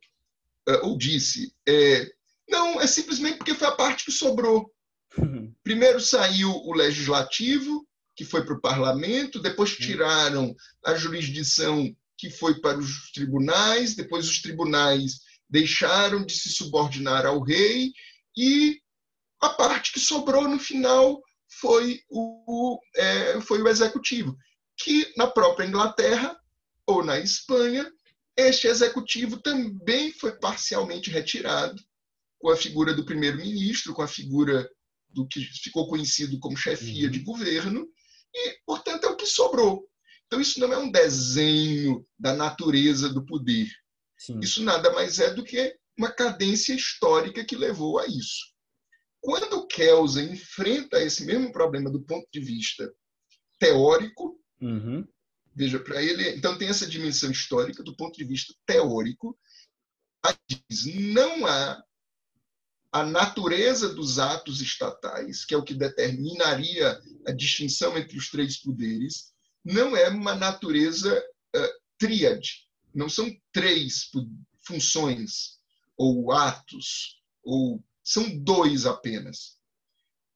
é, 0.68 0.72
ou 0.82 0.98
disse, 0.98 1.52
é, 1.66 2.12
não, 2.48 2.80
é 2.80 2.86
simplesmente 2.86 3.38
porque 3.38 3.54
foi 3.54 3.66
a 3.66 3.72
parte 3.72 4.04
que 4.04 4.12
sobrou. 4.12 4.70
Primeiro 5.64 6.00
saiu 6.00 6.50
o 6.50 6.74
legislativo, 6.74 7.88
que 8.14 8.26
foi 8.26 8.44
para 8.44 8.54
o 8.54 8.60
parlamento, 8.60 9.40
depois 9.40 9.74
tiraram 9.74 10.54
a 10.84 10.94
jurisdição 10.94 11.96
que 12.20 12.28
foi 12.28 12.60
para 12.60 12.78
os 12.78 13.10
tribunais, 13.12 13.94
depois 13.94 14.28
os 14.28 14.42
tribunais 14.42 15.20
deixaram 15.48 16.24
de 16.24 16.34
se 16.34 16.50
subordinar 16.50 17.24
ao 17.24 17.42
rei 17.42 17.92
e 18.36 18.78
a 19.40 19.48
parte 19.48 19.90
que 19.90 19.98
sobrou 19.98 20.46
no 20.46 20.58
final 20.58 21.22
foi 21.48 22.02
o, 22.10 22.78
é, 22.94 23.40
foi 23.40 23.62
o 23.62 23.68
executivo, 23.68 24.36
que 24.76 25.10
na 25.16 25.26
própria 25.26 25.66
Inglaterra 25.66 26.38
ou 26.86 27.02
na 27.02 27.18
Espanha, 27.18 27.90
este 28.36 28.66
executivo 28.66 29.38
também 29.38 30.12
foi 30.12 30.38
parcialmente 30.38 31.10
retirado 31.10 31.82
com 32.38 32.50
a 32.50 32.56
figura 32.56 32.92
do 32.92 33.04
primeiro-ministro, 33.04 33.94
com 33.94 34.02
a 34.02 34.08
figura 34.08 34.68
do 35.08 35.26
que 35.26 35.40
ficou 35.40 35.88
conhecido 35.88 36.38
como 36.38 36.56
chefia 36.56 37.06
uhum. 37.06 37.10
de 37.10 37.18
governo, 37.20 37.88
e, 38.34 38.58
portanto, 38.64 39.04
é 39.04 39.08
o 39.08 39.16
que 39.16 39.26
sobrou. 39.26 39.89
Então, 40.30 40.40
isso 40.40 40.60
não 40.60 40.72
é 40.72 40.78
um 40.78 40.88
desenho 40.88 42.06
da 42.16 42.32
natureza 42.32 43.08
do 43.08 43.26
poder. 43.26 43.68
Sim. 44.16 44.38
Isso 44.38 44.62
nada 44.62 44.92
mais 44.92 45.18
é 45.18 45.34
do 45.34 45.42
que 45.42 45.76
uma 45.98 46.08
cadência 46.08 46.72
histórica 46.72 47.44
que 47.44 47.56
levou 47.56 47.98
a 47.98 48.06
isso. 48.06 48.54
Quando 49.20 49.66
Kelsen 49.66 50.30
enfrenta 50.32 51.02
esse 51.02 51.24
mesmo 51.24 51.50
problema 51.50 51.90
do 51.90 52.00
ponto 52.02 52.28
de 52.32 52.38
vista 52.38 52.88
teórico, 53.58 54.40
uhum. 54.60 55.04
veja, 55.52 55.80
para 55.80 56.00
ele, 56.00 56.28
então 56.30 56.56
tem 56.56 56.68
essa 56.68 56.86
dimensão 56.86 57.32
histórica 57.32 57.82
do 57.82 57.96
ponto 57.96 58.16
de 58.16 58.24
vista 58.24 58.54
teórico, 58.64 59.36
diz, 60.48 60.86
não 61.12 61.44
há 61.44 61.82
a 62.92 63.04
natureza 63.04 63.92
dos 63.92 64.20
atos 64.20 64.60
estatais, 64.60 65.44
que 65.44 65.54
é 65.54 65.58
o 65.58 65.64
que 65.64 65.74
determinaria 65.74 67.02
a 67.26 67.32
distinção 67.32 67.98
entre 67.98 68.16
os 68.16 68.30
três 68.30 68.60
poderes, 68.60 69.32
não 69.64 69.96
é 69.96 70.08
uma 70.08 70.34
natureza 70.34 71.22
uh, 71.56 71.68
tríade. 71.98 72.66
Não 72.94 73.08
são 73.08 73.30
três 73.52 74.10
funções 74.62 75.58
ou 75.96 76.32
atos, 76.32 77.20
ou 77.42 77.82
são 78.02 78.36
dois 78.38 78.86
apenas. 78.86 79.58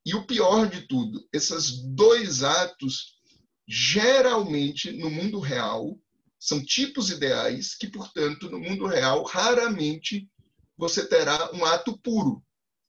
E 0.07 0.15
o 0.15 0.27
pior 0.27 0.69
de 0.69 0.87
tudo, 0.87 1.27
esses 1.33 1.83
dois 1.83 2.43
atos, 2.43 3.19
geralmente 3.67 4.93
no 4.93 5.11
mundo 5.11 5.41
real, 5.41 5.99
são 6.39 6.63
tipos 6.63 7.11
ideais 7.11 7.75
que, 7.75 7.89
portanto, 7.89 8.51
no 8.51 8.61
mundo 8.61 8.87
real, 8.87 9.25
raramente 9.25 10.29
você 10.77 11.07
terá 11.07 11.51
um 11.55 11.65
ato 11.65 11.99
puro. 11.99 12.45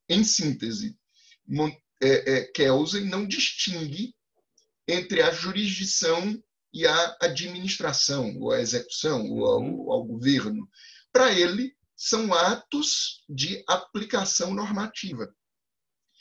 Em 0.09 0.23
síntese, 0.23 0.97
é, 2.01 2.33
é, 2.33 2.43
Kelsen 2.51 3.05
não 3.05 3.25
distingue 3.25 4.13
entre 4.87 5.21
a 5.21 5.31
jurisdição 5.31 6.41
e 6.73 6.85
a 6.85 7.17
administração, 7.21 8.37
ou 8.39 8.51
a 8.51 8.59
execução, 8.59 9.29
ou 9.31 9.45
ao, 9.45 9.61
uhum. 9.61 9.91
ao 9.91 10.03
governo. 10.03 10.69
Para 11.11 11.31
ele, 11.31 11.75
são 11.95 12.33
atos 12.33 13.23
de 13.29 13.63
aplicação 13.67 14.53
normativa. 14.53 15.33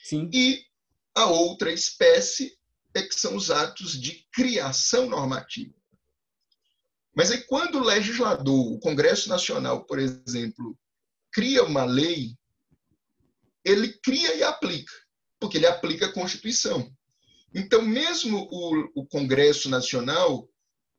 Sim. 0.04 0.30
E 0.32 0.64
a 1.14 1.26
outra 1.26 1.72
espécie 1.72 2.56
é 2.94 3.02
que 3.02 3.14
são 3.14 3.34
os 3.34 3.50
atos 3.50 4.00
de 4.00 4.26
criação 4.32 5.08
normativa. 5.08 5.74
Mas 7.16 7.30
aí, 7.30 7.42
quando 7.42 7.78
o 7.78 7.84
legislador, 7.84 8.72
o 8.72 8.78
Congresso 8.78 9.28
Nacional, 9.28 9.84
por 9.84 9.98
exemplo, 9.98 10.78
cria 11.32 11.64
uma 11.64 11.84
lei, 11.84 12.36
ele 13.64 13.92
cria 13.98 14.36
e 14.36 14.42
aplica, 14.42 14.92
porque 15.40 15.56
ele 15.56 15.66
aplica 15.66 16.06
a 16.06 16.12
Constituição. 16.12 16.93
Então, 17.54 17.82
mesmo 17.82 18.48
o, 18.50 19.02
o 19.02 19.06
Congresso 19.06 19.70
Nacional, 19.70 20.48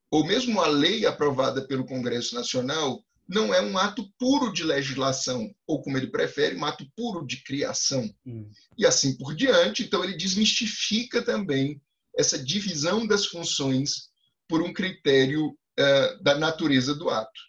ou 0.09 0.25
mesmo 0.25 0.61
a 0.61 0.67
lei 0.67 1.05
aprovada 1.05 1.67
pelo 1.67 1.85
Congresso 1.85 2.33
Nacional, 2.33 3.03
não 3.27 3.53
é 3.53 3.61
um 3.61 3.77
ato 3.77 4.07
puro 4.17 4.53
de 4.53 4.63
legislação, 4.63 5.53
ou 5.67 5.81
como 5.81 5.97
ele 5.97 6.07
prefere, 6.07 6.55
um 6.55 6.63
ato 6.63 6.85
puro 6.95 7.25
de 7.25 7.43
criação. 7.43 8.09
Hum. 8.25 8.49
E 8.77 8.85
assim 8.85 9.17
por 9.17 9.35
diante. 9.35 9.83
Então, 9.83 10.03
ele 10.03 10.15
desmistifica 10.15 11.21
também 11.21 11.81
essa 12.17 12.41
divisão 12.41 13.05
das 13.05 13.25
funções 13.25 14.09
por 14.47 14.61
um 14.61 14.71
critério 14.71 15.49
uh, 15.49 16.23
da 16.23 16.37
natureza 16.37 16.95
do 16.95 17.09
ato, 17.09 17.41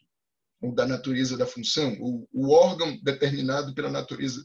ou 0.60 0.74
da 0.74 0.86
natureza 0.86 1.36
da 1.36 1.46
função, 1.46 1.96
ou 2.00 2.28
o 2.32 2.50
órgão 2.50 2.98
determinado 3.02 3.74
pela 3.74 3.90
natureza 3.90 4.44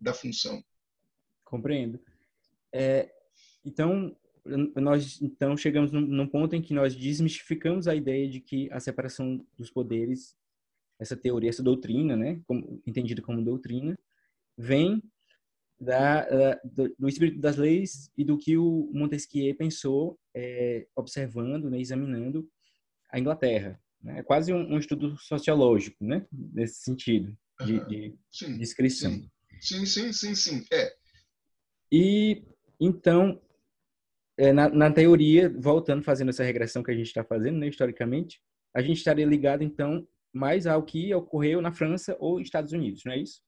da 0.00 0.12
função. 0.12 0.64
Compreendo. 1.44 2.00
É, 2.72 3.13
então, 3.64 4.14
nós 4.76 5.20
então 5.22 5.56
chegamos 5.56 5.90
num, 5.90 6.00
num, 6.00 6.26
ponto 6.26 6.54
em 6.54 6.60
que 6.60 6.74
nós 6.74 6.94
desmistificamos 6.94 7.88
a 7.88 7.94
ideia 7.94 8.28
de 8.28 8.40
que 8.40 8.70
a 8.70 8.78
separação 8.78 9.44
dos 9.56 9.70
poderes 9.70 10.36
essa 10.98 11.16
teoria, 11.16 11.50
essa 11.50 11.62
doutrina, 11.62 12.16
né, 12.16 12.40
como, 12.46 12.80
entendida 12.86 13.20
como 13.20 13.42
doutrina, 13.42 13.98
vem 14.56 15.02
da, 15.80 16.22
da, 16.28 16.60
do 16.98 17.08
espírito 17.08 17.40
das 17.40 17.56
leis 17.56 18.10
e 18.16 18.24
do 18.24 18.38
que 18.38 18.56
o 18.56 18.88
Montesquieu 18.92 19.54
pensou 19.56 20.18
é, 20.34 20.86
observando, 20.94 21.68
né, 21.68 21.80
examinando 21.80 22.48
a 23.10 23.18
Inglaterra. 23.18 23.80
Né? 24.00 24.20
É 24.20 24.22
quase 24.22 24.52
um, 24.52 24.74
um, 24.74 24.78
estudo 24.78 25.16
sociológico, 25.18 26.04
né, 26.04 26.26
nesse 26.32 26.82
sentido 26.82 27.36
de, 27.64 27.84
de 27.86 28.14
sim, 28.30 28.56
descrição. 28.56 29.10
Sim, 29.60 29.84
sim, 29.86 30.12
sim, 30.12 30.34
sim. 30.34 30.64
É. 30.72 30.94
E 31.90 32.44
então, 32.80 33.40
é, 34.36 34.52
na, 34.52 34.68
na, 34.68 34.90
teoria, 34.90 35.52
voltando, 35.58 36.02
fazendo 36.02 36.30
essa 36.30 36.44
regressão 36.44 36.82
que 36.82 36.90
a 36.90 36.94
gente 36.94 37.06
está 37.06 37.24
fazendo, 37.24 37.58
né, 37.58 37.68
historicamente, 37.68 38.40
a 38.74 38.82
gente 38.82 38.98
estaria 38.98 39.26
ligado 39.26 39.62
então 39.62 40.06
mais 40.32 40.66
ao 40.66 40.82
que 40.82 41.14
ocorreu 41.14 41.62
na 41.62 41.72
França 41.72 42.16
ou 42.18 42.40
Estados 42.40 42.72
Unidos, 42.72 43.02
não 43.04 43.12
é 43.12 43.18
isso? 43.18 43.40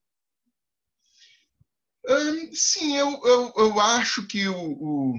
Um, 2.08 2.52
sim, 2.52 2.96
eu, 2.96 3.20
eu, 3.24 3.52
eu, 3.56 3.80
acho 3.80 4.26
que 4.28 4.46
o, 4.46 4.54
o, 4.54 5.14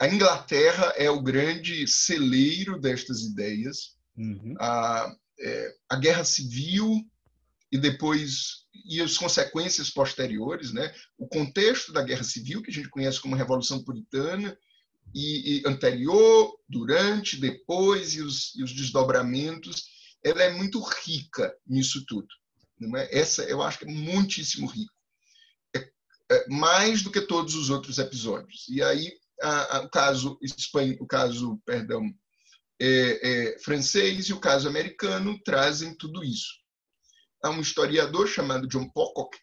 a, 0.00 0.08
Inglaterra 0.08 0.94
é 0.96 1.10
o 1.10 1.22
grande 1.22 1.86
celeiro 1.86 2.80
destas 2.80 3.20
ideias. 3.20 3.94
Uhum. 4.16 4.54
A, 4.58 5.14
é, 5.38 5.74
a 5.90 5.96
guerra 5.96 6.24
civil 6.24 7.04
e 7.76 7.78
depois 7.78 8.64
e 8.84 9.00
as 9.00 9.18
consequências 9.18 9.90
posteriores, 9.90 10.72
né? 10.72 10.94
O 11.18 11.26
contexto 11.28 11.92
da 11.92 12.02
guerra 12.02 12.24
civil 12.24 12.62
que 12.62 12.70
a 12.70 12.72
gente 12.72 12.88
conhece 12.88 13.20
como 13.20 13.36
Revolução 13.36 13.82
Puritana 13.82 14.56
e, 15.14 15.58
e 15.58 15.62
anterior, 15.66 16.58
durante, 16.68 17.40
depois 17.40 18.14
e 18.14 18.22
os, 18.22 18.54
e 18.54 18.62
os 18.62 18.72
desdobramentos 18.72 19.84
ela 20.24 20.42
é 20.42 20.50
muito 20.52 20.80
rica 21.04 21.54
nisso 21.66 22.04
tudo. 22.06 22.28
É? 22.96 23.18
Essa 23.18 23.44
eu 23.44 23.62
acho 23.62 23.78
que 23.78 23.84
é 23.84 23.92
muitíssimo 23.92 24.66
rico. 24.66 24.92
É, 25.74 25.90
é 26.30 26.48
mais 26.48 27.02
do 27.02 27.10
que 27.10 27.20
todos 27.20 27.54
os 27.54 27.70
outros 27.70 27.98
episódios. 27.98 28.66
E 28.68 28.82
aí 28.82 29.12
a, 29.42 29.76
a, 29.76 29.80
o 29.82 29.90
caso 29.90 30.38
espanhol, 30.42 30.96
o 31.00 31.06
caso, 31.06 31.60
perdão, 31.64 32.02
é, 32.80 32.86
é, 33.52 33.58
francês 33.58 34.28
e 34.28 34.32
o 34.32 34.40
caso 34.40 34.68
americano 34.68 35.38
trazem 35.44 35.94
tudo 35.94 36.24
isso. 36.24 36.65
Há 37.42 37.50
um 37.50 37.60
historiador 37.60 38.26
chamado 38.26 38.66
John 38.66 38.88
Pocock 38.88 39.38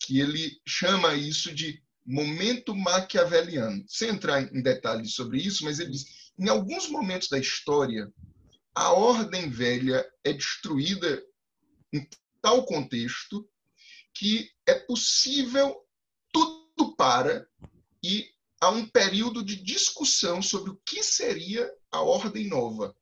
que 0.00 0.20
ele 0.20 0.60
chama 0.66 1.14
isso 1.14 1.54
de 1.54 1.82
momento 2.06 2.74
maquiaveliano. 2.74 3.84
Sem 3.86 4.10
entrar 4.10 4.42
em 4.42 4.62
detalhes 4.62 5.14
sobre 5.14 5.38
isso, 5.38 5.64
mas 5.64 5.78
ele 5.78 5.90
diz, 5.90 6.32
em 6.38 6.48
alguns 6.48 6.88
momentos 6.88 7.28
da 7.28 7.38
história, 7.38 8.10
a 8.74 8.92
ordem 8.92 9.50
velha 9.50 10.08
é 10.24 10.32
destruída 10.32 11.22
um 11.92 12.06
tal 12.40 12.64
contexto 12.64 13.48
que 14.14 14.50
é 14.66 14.74
possível 14.74 15.76
tudo 16.32 16.94
para 16.96 17.46
e 18.02 18.28
há 18.60 18.70
um 18.70 18.86
período 18.86 19.44
de 19.44 19.56
discussão 19.56 20.40
sobre 20.40 20.70
o 20.70 20.80
que 20.86 21.02
seria 21.02 21.70
a 21.90 22.00
ordem 22.00 22.48
nova. 22.48 22.96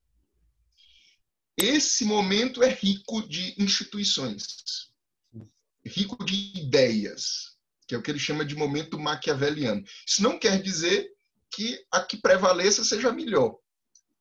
Esse 1.56 2.04
momento 2.04 2.62
é 2.62 2.68
rico 2.68 3.26
de 3.26 3.54
instituições, 3.58 4.90
rico 5.84 6.22
de 6.24 6.52
ideias, 6.58 7.56
que 7.88 7.94
é 7.94 7.98
o 7.98 8.02
que 8.02 8.10
ele 8.10 8.18
chama 8.18 8.44
de 8.44 8.54
momento 8.54 8.98
maquiaveliano. 8.98 9.82
Isso 10.06 10.22
não 10.22 10.38
quer 10.38 10.60
dizer 10.60 11.08
que 11.50 11.82
a 11.90 12.02
que 12.02 12.18
prevaleça 12.18 12.84
seja 12.84 13.10
melhor, 13.12 13.56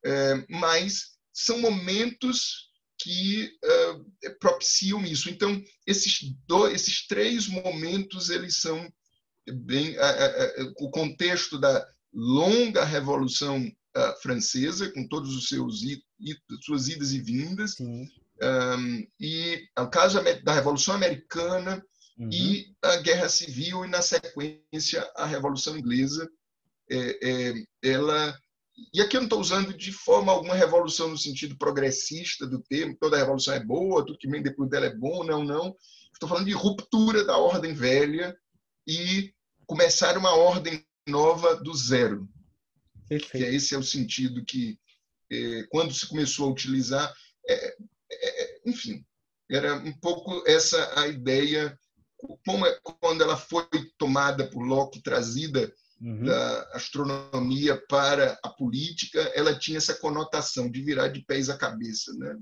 é, 0.05 0.45
mas 0.49 1.15
são 1.33 1.59
momentos 1.59 2.71
que 2.97 3.51
uh, 3.63 4.39
propiciam 4.39 5.03
isso. 5.03 5.29
Então, 5.29 5.61
esses, 5.85 6.19
dois, 6.47 6.73
esses 6.73 7.05
três 7.07 7.47
momentos 7.47 8.29
eles 8.29 8.61
são 8.61 8.91
bem 9.47 9.97
uh, 9.97 10.73
o 10.79 10.89
contexto 10.89 11.59
da 11.59 11.85
longa 12.13 12.85
revolução 12.85 13.69
francesa, 14.21 14.91
com 14.91 15.07
todos 15.07 15.35
os 15.35 15.47
seus 15.47 15.81
suas 16.61 16.87
idas 16.87 17.11
e 17.13 17.19
vindas, 17.21 17.75
um, 17.79 19.07
e 19.19 19.67
o 19.77 19.87
caso 19.87 20.21
da 20.43 20.53
Revolução 20.53 20.93
Americana 20.93 21.83
uhum. 22.17 22.29
e 22.31 22.75
a 22.81 22.97
Guerra 22.97 23.29
Civil 23.29 23.85
e 23.85 23.87
na 23.87 24.01
sequência 24.01 25.09
a 25.15 25.25
Revolução 25.25 25.77
Inglesa, 25.77 26.29
é, 26.89 27.19
é, 27.23 27.53
ela 27.83 28.37
e 28.93 29.01
aqui 29.01 29.15
eu 29.15 29.21
não 29.21 29.27
estou 29.27 29.39
usando 29.39 29.73
de 29.73 29.91
forma 29.91 30.31
alguma 30.31 30.53
revolução 30.53 31.07
no 31.07 31.17
sentido 31.17 31.57
progressista 31.57 32.45
do 32.45 32.61
termo, 32.61 32.97
toda 32.99 33.17
revolução 33.17 33.53
é 33.53 33.59
boa, 33.59 34.05
tudo 34.05 34.19
que 34.19 34.27
vem 34.27 34.43
depois 34.43 34.69
dela 34.69 34.85
é 34.85 34.93
bom, 34.93 35.23
não, 35.23 35.43
não. 35.45 35.73
Estou 36.11 36.27
falando 36.27 36.45
de 36.45 36.51
ruptura 36.51 37.23
da 37.23 37.37
ordem 37.37 37.73
velha 37.73 38.35
e 38.85 39.33
começar 39.65 40.17
uma 40.17 40.35
ordem 40.35 40.85
nova 41.07 41.55
do 41.55 41.73
zero. 41.73 42.27
Perfeito. 43.07 43.37
Que 43.37 43.43
é 43.43 43.53
esse 43.53 43.75
é 43.75 43.77
o 43.77 43.83
sentido 43.83 44.43
que, 44.45 44.77
é, 45.31 45.63
quando 45.69 45.93
se 45.93 46.07
começou 46.07 46.47
a 46.47 46.51
utilizar, 46.51 47.13
é, 47.47 47.67
é, 48.11 48.43
é 48.43 48.61
enfim, 48.65 49.05
era 49.49 49.75
um 49.75 49.93
pouco 49.99 50.43
essa 50.47 50.99
a 50.99 51.07
ideia, 51.07 51.77
como 52.45 52.65
é, 52.65 52.79
quando 52.99 53.23
ela 53.23 53.37
foi 53.37 53.65
tomada 53.97 54.49
por 54.49 54.63
Locke, 54.63 55.01
trazida 55.01 55.71
uhum. 56.01 56.23
da 56.23 56.61
astronomia 56.73 57.81
para 57.87 58.39
a 58.43 58.49
política, 58.49 59.19
ela 59.35 59.57
tinha 59.57 59.77
essa 59.77 59.95
conotação 59.95 60.69
de 60.69 60.81
virar 60.81 61.09
de 61.09 61.23
pés 61.23 61.49
à 61.49 61.57
cabeça, 61.57 62.11
né? 62.17 62.37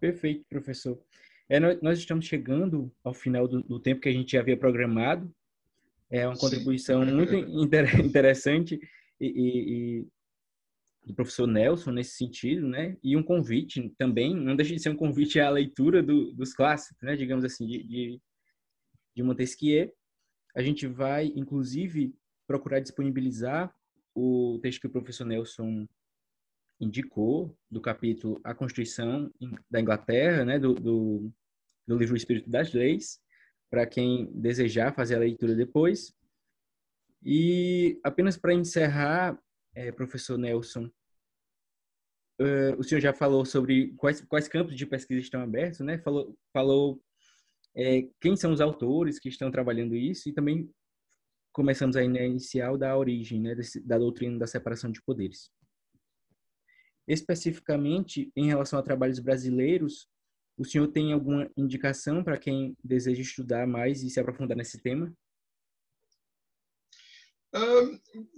Perfeito, 0.00 0.44
professor. 0.48 1.00
É, 1.48 1.60
nós 1.60 1.98
estamos 1.98 2.26
chegando 2.26 2.90
ao 3.04 3.12
final 3.12 3.46
do, 3.46 3.62
do, 3.62 3.78
tempo 3.78 4.00
que 4.00 4.08
a 4.08 4.12
gente 4.12 4.36
havia 4.38 4.56
programado. 4.56 5.32
É 6.10 6.26
uma 6.26 6.36
contribuição 6.36 7.04
Sim. 7.04 7.12
muito 7.12 7.34
interessante 8.00 8.80
e, 9.26 10.00
e, 10.00 10.08
do 11.04 11.14
professor 11.14 11.46
Nelson 11.46 11.90
nesse 11.90 12.16
sentido, 12.16 12.68
né? 12.68 12.96
E 13.02 13.16
um 13.16 13.22
convite 13.22 13.88
também, 13.98 14.34
não 14.34 14.54
deixa 14.54 14.74
de 14.74 14.80
ser 14.80 14.90
um 14.90 14.96
convite 14.96 15.40
à 15.40 15.50
leitura 15.50 16.02
do, 16.02 16.32
dos 16.32 16.54
clássicos, 16.54 17.02
né? 17.02 17.16
Digamos 17.16 17.44
assim, 17.44 17.66
de, 17.66 17.82
de, 17.82 18.20
de 19.16 19.22
Montesquieu. 19.22 19.92
A 20.54 20.62
gente 20.62 20.86
vai, 20.86 21.26
inclusive, 21.34 22.14
procurar 22.46 22.80
disponibilizar 22.80 23.74
o 24.14 24.58
texto 24.62 24.80
que 24.80 24.86
o 24.86 24.90
professor 24.90 25.24
Nelson 25.24 25.86
indicou, 26.80 27.56
do 27.70 27.80
capítulo 27.80 28.40
A 28.42 28.54
Constituição 28.54 29.32
da 29.70 29.80
Inglaterra, 29.80 30.44
né, 30.44 30.58
do, 30.58 30.74
do, 30.74 31.32
do 31.86 31.96
livro 31.96 32.16
Espírito 32.16 32.50
das 32.50 32.72
Leis, 32.72 33.20
para 33.70 33.86
quem 33.86 34.30
desejar 34.34 34.94
fazer 34.94 35.14
a 35.14 35.20
leitura 35.20 35.54
depois. 35.54 36.12
E 37.24 38.00
apenas 38.02 38.36
para 38.36 38.54
encerrar, 38.54 39.38
é, 39.74 39.92
professor 39.92 40.36
Nelson, 40.36 40.90
uh, 42.40 42.78
o 42.78 42.82
senhor 42.82 43.00
já 43.00 43.12
falou 43.12 43.44
sobre 43.44 43.94
quais, 43.96 44.20
quais 44.22 44.48
campos 44.48 44.74
de 44.74 44.86
pesquisa 44.86 45.20
estão 45.20 45.40
abertos, 45.40 45.80
né? 45.80 45.98
Falou, 45.98 46.36
falou 46.52 47.02
é, 47.74 48.08
quem 48.20 48.36
são 48.36 48.52
os 48.52 48.60
autores 48.60 49.18
que 49.18 49.28
estão 49.28 49.50
trabalhando 49.50 49.94
isso 49.94 50.28
e 50.28 50.32
também 50.32 50.70
começamos 51.52 51.96
aí 51.96 52.08
na 52.08 52.22
inicial 52.22 52.76
da 52.76 52.96
origem, 52.96 53.40
né, 53.40 53.54
da 53.84 53.98
doutrina 53.98 54.38
da 54.38 54.46
separação 54.46 54.90
de 54.90 55.02
poderes. 55.02 55.50
Especificamente 57.06 58.30
em 58.34 58.46
relação 58.46 58.78
a 58.78 58.82
trabalhos 58.82 59.18
brasileiros, 59.18 60.08
o 60.56 60.64
senhor 60.64 60.88
tem 60.88 61.12
alguma 61.12 61.50
indicação 61.56 62.22
para 62.22 62.38
quem 62.38 62.76
deseja 62.82 63.20
estudar 63.20 63.66
mais 63.66 64.02
e 64.02 64.10
se 64.10 64.20
aprofundar 64.20 64.56
nesse 64.56 64.80
tema? 64.80 65.12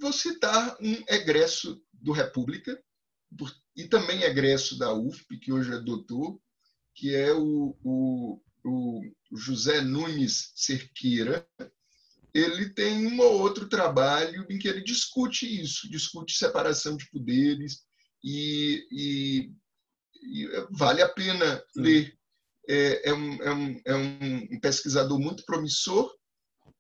Vou 0.01 0.13
citar 0.13 0.77
um 0.81 1.05
egresso 1.09 1.83
do 1.93 2.13
República 2.13 2.83
e 3.77 3.89
também 3.89 4.23
egresso 4.23 4.79
da 4.79 4.93
UFP, 4.93 5.39
que 5.39 5.53
hoje 5.53 5.73
é 5.73 5.81
doutor, 5.81 6.41
que 6.95 7.15
é 7.15 7.33
o, 7.33 7.77
o, 7.83 8.41
o 8.65 9.03
José 9.33 9.81
Nunes 9.81 10.53
Cerqueira, 10.55 11.47
ele 12.33 12.69
tem 12.71 13.07
um 13.07 13.21
ou 13.21 13.41
outro 13.41 13.69
trabalho 13.69 14.45
em 14.51 14.59
que 14.59 14.67
ele 14.67 14.83
discute 14.83 15.47
isso, 15.61 15.89
discute 15.89 16.37
separação 16.37 16.97
de 16.97 17.09
poderes 17.09 17.85
e, 18.23 18.87
e, 18.91 19.53
e 20.23 20.67
vale 20.71 21.01
a 21.01 21.09
pena 21.09 21.63
Sim. 21.73 21.81
ler. 21.81 22.19
É, 22.67 23.11
é, 23.11 23.15
um, 23.15 23.43
é, 23.43 23.55
um, 23.55 23.81
é, 23.85 23.95
um, 23.95 24.61
pesquisador 24.61 25.21
muito 25.21 25.45
promissor 25.45 26.11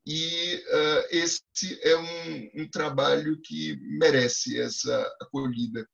e 0.06 0.56
uh, 0.56 1.06
esse 1.10 1.42
é 1.82 1.96
um, 1.96 2.62
um, 2.62 2.68
trabalho 2.68 3.40
que 3.40 3.76
merece 3.98 4.60
essa 4.60 5.00
acolhida. 5.20 5.88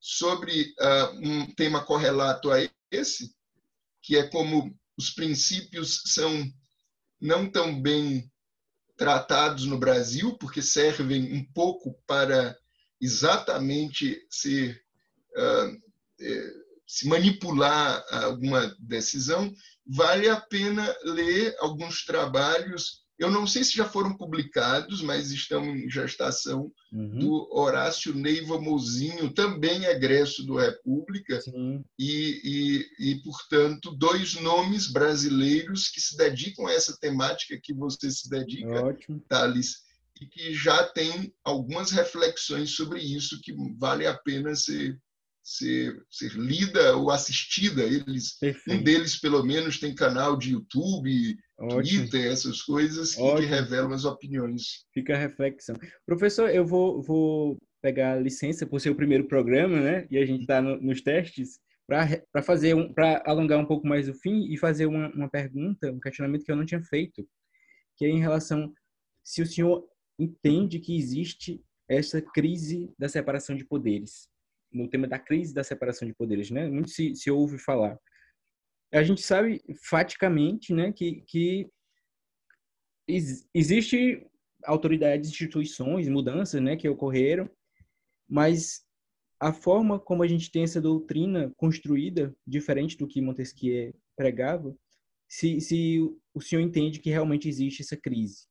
Sobre 0.00 0.74
uh, 0.80 1.28
um 1.28 1.54
tema 1.54 1.84
correlato 1.84 2.50
a 2.50 2.56
esse, 2.90 3.34
que 4.02 4.16
é 4.16 4.26
como 4.28 4.74
os 4.96 5.10
princípios 5.10 6.02
são 6.06 6.50
não 7.20 7.50
tão 7.50 7.80
bem 7.80 8.32
tratados 8.96 9.66
no 9.66 9.78
Brasil, 9.78 10.38
porque 10.38 10.62
servem 10.62 11.34
um 11.34 11.44
pouco 11.52 11.94
para 12.06 12.56
exatamente 12.98 14.26
se, 14.30 14.70
uh, 15.36 16.42
se 16.86 17.06
manipular 17.06 18.02
alguma 18.10 18.74
decisão, 18.78 19.52
vale 19.86 20.30
a 20.30 20.40
pena 20.40 20.96
ler 21.04 21.54
alguns 21.58 22.06
trabalhos 22.06 22.99
eu 23.20 23.30
não 23.30 23.46
sei 23.46 23.62
se 23.62 23.76
já 23.76 23.86
foram 23.86 24.16
publicados, 24.16 25.02
mas 25.02 25.30
estão 25.30 25.62
em 25.76 25.90
gestação, 25.90 26.72
uhum. 26.90 27.18
do 27.18 27.48
Horácio 27.54 28.14
Neiva 28.14 28.58
Mozinho, 28.58 29.30
também 29.34 29.84
egresso 29.84 30.42
do 30.46 30.56
República, 30.56 31.38
e, 31.98 32.40
e, 32.98 33.10
e, 33.10 33.22
portanto, 33.22 33.94
dois 33.94 34.40
nomes 34.40 34.90
brasileiros 34.90 35.88
que 35.88 36.00
se 36.00 36.16
dedicam 36.16 36.66
a 36.66 36.72
essa 36.72 36.96
temática 36.98 37.60
que 37.62 37.74
você 37.74 38.10
se 38.10 38.26
dedica, 38.30 38.86
Ótimo. 38.86 39.22
Thales, 39.28 39.82
e 40.18 40.26
que 40.26 40.54
já 40.54 40.84
tem 40.84 41.30
algumas 41.44 41.90
reflexões 41.90 42.70
sobre 42.70 43.00
isso 43.00 43.38
que 43.42 43.54
vale 43.76 44.06
a 44.06 44.16
pena 44.16 44.54
ser 44.54 44.98
ser, 45.42 46.02
ser 46.10 46.32
lida 46.32 46.96
ou 46.96 47.10
assistida. 47.10 47.82
Eles, 47.82 48.36
um 48.68 48.82
deles, 48.82 49.18
pelo 49.18 49.42
menos, 49.42 49.78
tem 49.78 49.94
canal 49.94 50.36
de 50.36 50.52
YouTube, 50.52 51.36
Ótimo. 51.58 52.00
Twitter, 52.00 52.30
essas 52.30 52.62
coisas 52.62 53.14
que, 53.14 53.36
que, 53.36 53.44
revelam 53.46 53.92
as 53.92 54.04
opiniões. 54.04 54.84
Fica 54.92 55.14
a 55.14 55.18
reflexão. 55.18 55.76
Professor, 56.06 56.50
eu 56.50 56.66
vou, 56.66 57.02
vou 57.02 57.58
pegar 57.82 58.20
licença 58.20 58.66
por 58.66 58.80
ser 58.80 58.90
o 58.90 58.96
primeiro 58.96 59.26
programa, 59.26 59.80
né? 59.80 60.06
E 60.10 60.18
a 60.18 60.26
gente 60.26 60.42
está 60.42 60.60
no, 60.60 60.80
nos 60.80 61.00
testes 61.00 61.58
para 61.86 62.42
fazer 62.42 62.74
um, 62.74 62.92
para 62.92 63.22
alongar 63.26 63.58
um 63.58 63.66
pouco 63.66 63.86
mais 63.86 64.08
o 64.08 64.14
fim 64.14 64.44
e 64.52 64.56
fazer 64.56 64.86
uma, 64.86 65.08
uma 65.12 65.28
pergunta, 65.28 65.90
um 65.90 65.98
questionamento 65.98 66.44
que 66.44 66.52
eu 66.52 66.56
não 66.56 66.64
tinha 66.64 66.82
feito, 66.82 67.26
que 67.96 68.04
é 68.04 68.08
em 68.08 68.20
relação 68.20 68.72
se 69.24 69.42
o 69.42 69.46
senhor 69.46 69.84
entende 70.18 70.78
que 70.78 70.96
existe 70.96 71.60
essa 71.88 72.22
crise 72.22 72.88
da 72.96 73.08
separação 73.08 73.56
de 73.56 73.64
poderes 73.64 74.29
no 74.72 74.88
tema 74.88 75.06
da 75.06 75.18
crise 75.18 75.54
da 75.54 75.64
separação 75.64 76.06
de 76.06 76.14
poderes, 76.14 76.50
né? 76.50 76.68
Muito 76.68 76.90
se, 76.90 77.14
se 77.14 77.30
ouve 77.30 77.58
falar. 77.58 77.98
A 78.92 79.02
gente 79.02 79.22
sabe 79.22 79.62
faticamente, 79.84 80.72
né, 80.74 80.92
que, 80.92 81.22
que 81.22 81.70
ex, 83.06 83.48
existe 83.54 84.26
autoridades, 84.64 85.30
instituições, 85.30 86.08
mudanças, 86.08 86.60
né, 86.60 86.76
que 86.76 86.88
ocorreram, 86.88 87.48
mas 88.28 88.84
a 89.38 89.52
forma 89.52 89.98
como 89.98 90.22
a 90.22 90.28
gente 90.28 90.50
tem 90.50 90.64
essa 90.64 90.80
doutrina 90.80 91.52
construída, 91.56 92.34
diferente 92.46 92.96
do 92.96 93.06
que 93.06 93.22
Montesquieu 93.22 93.94
pregava, 94.16 94.76
se, 95.28 95.60
se 95.60 95.98
o 96.34 96.40
senhor 96.40 96.60
entende 96.60 96.98
que 96.98 97.10
realmente 97.10 97.48
existe 97.48 97.82
essa 97.82 97.96
crise. 97.96 98.48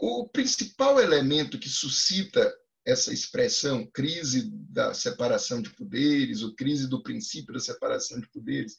O 0.00 0.28
principal 0.28 1.00
elemento 1.00 1.58
que 1.58 1.68
suscita 1.68 2.52
essa 2.84 3.12
expressão 3.12 3.86
crise 3.86 4.50
da 4.52 4.92
separação 4.92 5.62
de 5.62 5.70
poderes, 5.70 6.42
ou 6.42 6.54
crise 6.54 6.88
do 6.88 7.02
princípio 7.02 7.54
da 7.54 7.60
separação 7.60 8.20
de 8.20 8.28
poderes, 8.28 8.78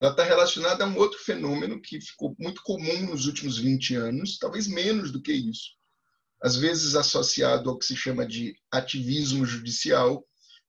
ela 0.00 0.12
está 0.12 0.24
relacionada 0.24 0.84
a 0.84 0.86
um 0.86 0.96
outro 0.96 1.18
fenômeno 1.18 1.80
que 1.80 2.00
ficou 2.00 2.34
muito 2.38 2.62
comum 2.62 3.06
nos 3.06 3.26
últimos 3.26 3.58
20 3.58 3.96
anos, 3.96 4.38
talvez 4.38 4.66
menos 4.66 5.10
do 5.10 5.20
que 5.20 5.32
isso, 5.32 5.72
às 6.42 6.56
vezes 6.56 6.94
associado 6.94 7.68
ao 7.68 7.78
que 7.78 7.84
se 7.84 7.96
chama 7.96 8.26
de 8.26 8.56
ativismo 8.70 9.44
judicial, 9.44 10.26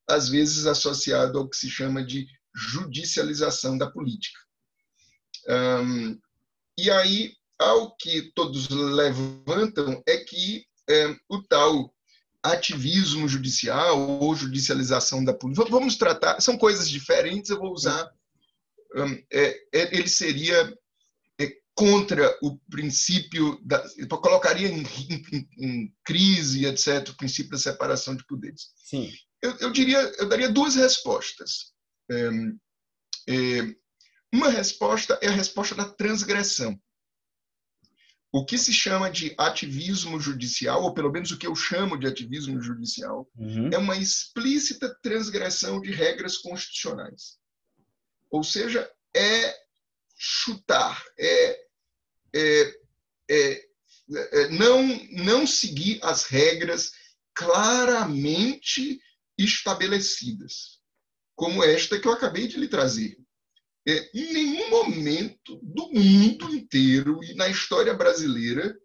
às 0.08 0.28
vezes 0.28 0.66
associado 0.66 1.39
ao 1.39 1.48
que 1.48 1.56
se 1.56 1.70
chama 1.70 2.04
de 2.04 2.28
judicialização 2.54 3.78
da 3.78 3.89
política. 3.89 4.39
Um, 5.48 6.20
e 6.78 6.92
aí, 6.92 7.34
ao 7.58 7.96
que 7.96 8.32
todos 8.34 8.68
levantam 8.68 10.02
é 10.08 10.18
que 10.18 10.66
é, 10.89 11.16
o 11.30 11.42
tal 11.44 11.94
ativismo 12.44 13.28
judicial 13.28 14.00
ou 14.00 14.36
judicialização 14.36 15.24
da 15.24 15.34
política, 15.34 15.70
vamos 15.70 15.96
tratar, 15.96 16.42
são 16.42 16.58
coisas 16.58 16.89
diferentes, 16.89 17.50
eu 17.50 17.60
vou 17.60 17.72
usar, 17.72 18.12
um, 18.96 19.24
é, 19.32 19.50
é, 19.74 19.96
ele 19.96 20.08
seria 20.08 20.76
é, 21.39 21.52
contra 21.76 22.38
o 22.42 22.58
princípio, 22.70 23.60
da, 23.64 23.84
colocaria 24.10 24.68
em, 24.68 24.82
em, 24.82 25.48
em, 25.58 25.96
crise, 26.04 26.66
etc., 26.66 27.10
o 27.10 27.18
princípio 27.18 27.52
da 27.52 27.58
separação 27.58 28.16
de 28.16 28.26
poderes. 28.26 28.72
Sim. 28.76 29.12
Eu, 29.42 29.56
eu 29.58 29.72
diria, 29.72 30.00
eu 30.18 30.28
daria 30.28 30.50
duas 30.50 30.76
respostas. 30.76 31.72
É, 32.10 32.30
é, 33.30 33.76
uma 34.34 34.50
resposta 34.50 35.18
é 35.22 35.28
a 35.28 35.32
resposta 35.32 35.76
da 35.76 35.86
transgressão. 35.86 36.80
O 38.32 38.46
que 38.46 38.58
se 38.58 38.72
chama 38.72 39.12
de 39.12 39.36
ativismo 39.38 40.18
judicial, 40.20 40.84
ou 40.84 40.94
pelo 40.94 41.12
menos 41.12 41.32
o 41.32 41.38
que 41.38 41.46
eu 41.46 41.56
chamo 41.56 41.98
de 41.98 42.08
ativismo 42.08 42.62
judicial, 42.62 43.30
uhum. 43.36 43.70
é 43.74 43.78
uma 43.78 43.98
explícita 43.98 44.98
transgressão 45.02 45.82
de 45.82 45.92
regras 45.92 46.38
constitucionais. 46.38 47.38
Ou 48.30 48.42
seja, 48.42 48.90
é 49.14 49.54
chutar, 50.16 51.04
é, 51.20 51.66
é, 52.34 52.76
é, 53.30 53.70
é 54.10 54.48
não, 54.50 54.88
não 55.12 55.46
seguir 55.46 56.00
as 56.02 56.24
regras 56.24 56.94
claramente 57.34 59.02
estabelecidas, 59.38 60.80
como 61.36 61.64
esta 61.64 62.00
que 62.00 62.08
eu 62.08 62.14
acabei 62.14 62.48
de 62.48 62.58
lhe 62.58 62.68
trazer. 62.68 63.20
É, 63.88 64.10
em 64.14 64.34
nenhum 64.34 64.70
momento 64.70 65.60
do 65.64 65.92
mundo 65.92 66.54
inteiro 66.54 67.24
e 67.24 67.34
na 67.34 67.48
história 67.48 67.94
brasileira 67.94 68.78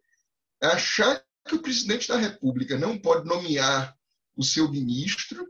achar 0.62 1.22
que 1.46 1.54
o 1.54 1.62
presidente 1.62 2.08
da 2.08 2.16
República 2.16 2.78
não 2.78 2.98
pode 2.98 3.26
nomear 3.26 3.94
o 4.36 4.42
seu 4.42 4.70
ministro. 4.70 5.46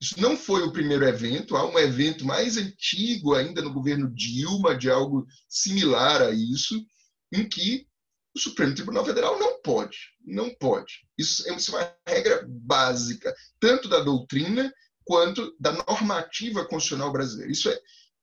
Isso 0.00 0.20
não 0.20 0.36
foi 0.36 0.62
o 0.62 0.72
primeiro 0.72 1.04
evento, 1.04 1.56
há 1.56 1.64
um 1.64 1.78
evento 1.78 2.24
mais 2.24 2.56
antigo 2.56 3.34
ainda 3.34 3.62
no 3.62 3.72
governo 3.72 4.12
Dilma, 4.12 4.76
de 4.76 4.90
algo 4.90 5.24
similar 5.48 6.20
a 6.22 6.32
isso, 6.32 6.84
em 7.32 7.48
que 7.48 7.86
o 8.34 8.38
Supremo 8.38 8.74
Tribunal 8.74 9.04
Federal 9.04 9.38
não 9.38 9.60
pode, 9.60 9.98
não 10.24 10.50
pode. 10.54 11.06
Isso 11.16 11.48
é 11.48 11.52
uma 11.52 11.96
regra 12.06 12.44
básica, 12.48 13.34
tanto 13.60 13.88
da 13.88 14.00
doutrina 14.00 14.72
quanto 15.04 15.54
da 15.58 15.72
normativa 15.72 16.64
constitucional 16.64 17.12
brasileira. 17.12 17.52
Isso 17.52 17.68
é, 17.68 17.80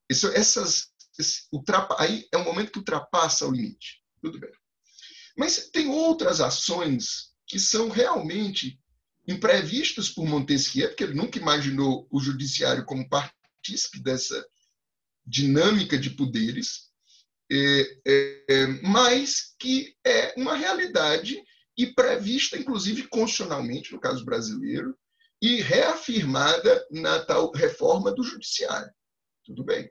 isso, 0.10 0.28
essas, 0.30 0.88
esse, 1.18 1.44
ultrapa, 1.52 1.96
aí 2.00 2.28
é 2.32 2.38
um 2.38 2.44
momento 2.44 2.72
que 2.72 2.80
ultrapassa 2.80 3.48
o 3.48 3.52
limite. 3.52 4.02
Tudo 4.22 4.40
bem. 4.40 4.52
Mas 5.38 5.70
tem 5.70 5.88
outras 5.88 6.42
ações 6.42 7.30
que 7.48 7.60
são 7.60 7.90
realmente 7.90 8.80
imprevistas 9.28 10.10
por 10.10 10.26
Montesquieu, 10.26 10.90
porque 10.90 11.04
ele 11.04 11.14
nunca 11.14 11.38
imaginou 11.38 12.08
o 12.12 12.20
judiciário 12.20 12.86
como 12.86 13.08
partícipe 13.08 14.00
dessa 14.02 14.46
dinâmica 15.26 15.98
de 15.98 16.10
poderes, 16.10 16.90
é, 17.52 18.00
é, 18.08 18.46
é, 18.50 18.68
mas 18.84 19.56
que 19.60 19.96
é 20.06 20.34
uma 20.36 20.56
realidade 20.56 21.42
e 21.78 21.88
prevista, 21.88 22.58
inclusive, 22.58 23.08
constitucionalmente, 23.08 23.92
no 23.94 24.00
caso 24.00 24.26
brasileiro, 24.26 24.98
e 25.42 25.62
reafirmada 25.62 26.86
na 26.92 27.24
tal 27.24 27.52
reforma 27.52 28.12
do 28.12 28.24
judiciário. 28.24 28.92
Tudo 29.46 29.64
bem. 29.64 29.90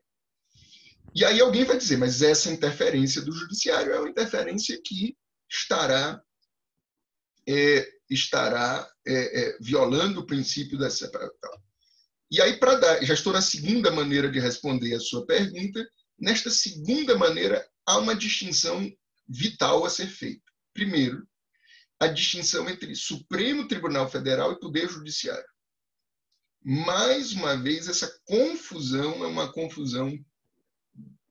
E 1.14 1.24
aí 1.24 1.40
alguém 1.40 1.64
vai 1.64 1.76
dizer, 1.76 1.96
mas 1.96 2.22
essa 2.22 2.50
interferência 2.50 3.22
do 3.22 3.32
judiciário 3.32 3.92
é 3.92 3.98
uma 3.98 4.09
interferência 4.09 4.80
que 4.84 5.16
estará 5.50 6.22
é, 7.48 7.88
estará 8.11 8.88
é, 9.06 9.40
é, 9.40 9.59
violando 9.61 10.20
o 10.20 10.26
princípio 10.26 10.78
da 10.78 10.90
separação. 10.90 11.62
E 12.30 12.42
aí, 12.42 12.59
para 12.59 12.74
dar, 12.74 13.02
já 13.02 13.14
estou 13.14 13.32
na 13.32 13.40
segunda 13.40 13.90
maneira 13.90 14.30
de 14.30 14.38
responder 14.38 14.94
a 14.94 15.00
sua 15.00 15.24
pergunta. 15.24 15.86
Nesta 16.18 16.50
segunda 16.50 17.16
maneira, 17.16 17.66
há 17.86 17.98
uma 17.98 18.14
distinção 18.14 18.90
vital 19.26 19.84
a 19.84 19.90
ser 19.90 20.09
feita. 20.09 20.42
Primeiro, 20.74 21.26
a 21.98 22.06
distinção 22.06 22.68
entre 22.68 22.94
Supremo 22.94 23.66
Tribunal 23.66 24.11
Federal 24.11 24.52
e 24.52 24.61
Poder 24.61 24.88
Judiciário. 24.90 25.48
Mais 26.62 27.32
uma 27.32 27.56
vez, 27.56 27.88
essa 27.88 28.14
confusão 28.26 29.24
é 29.24 29.26
uma 29.26 29.50
confusão 29.50 30.12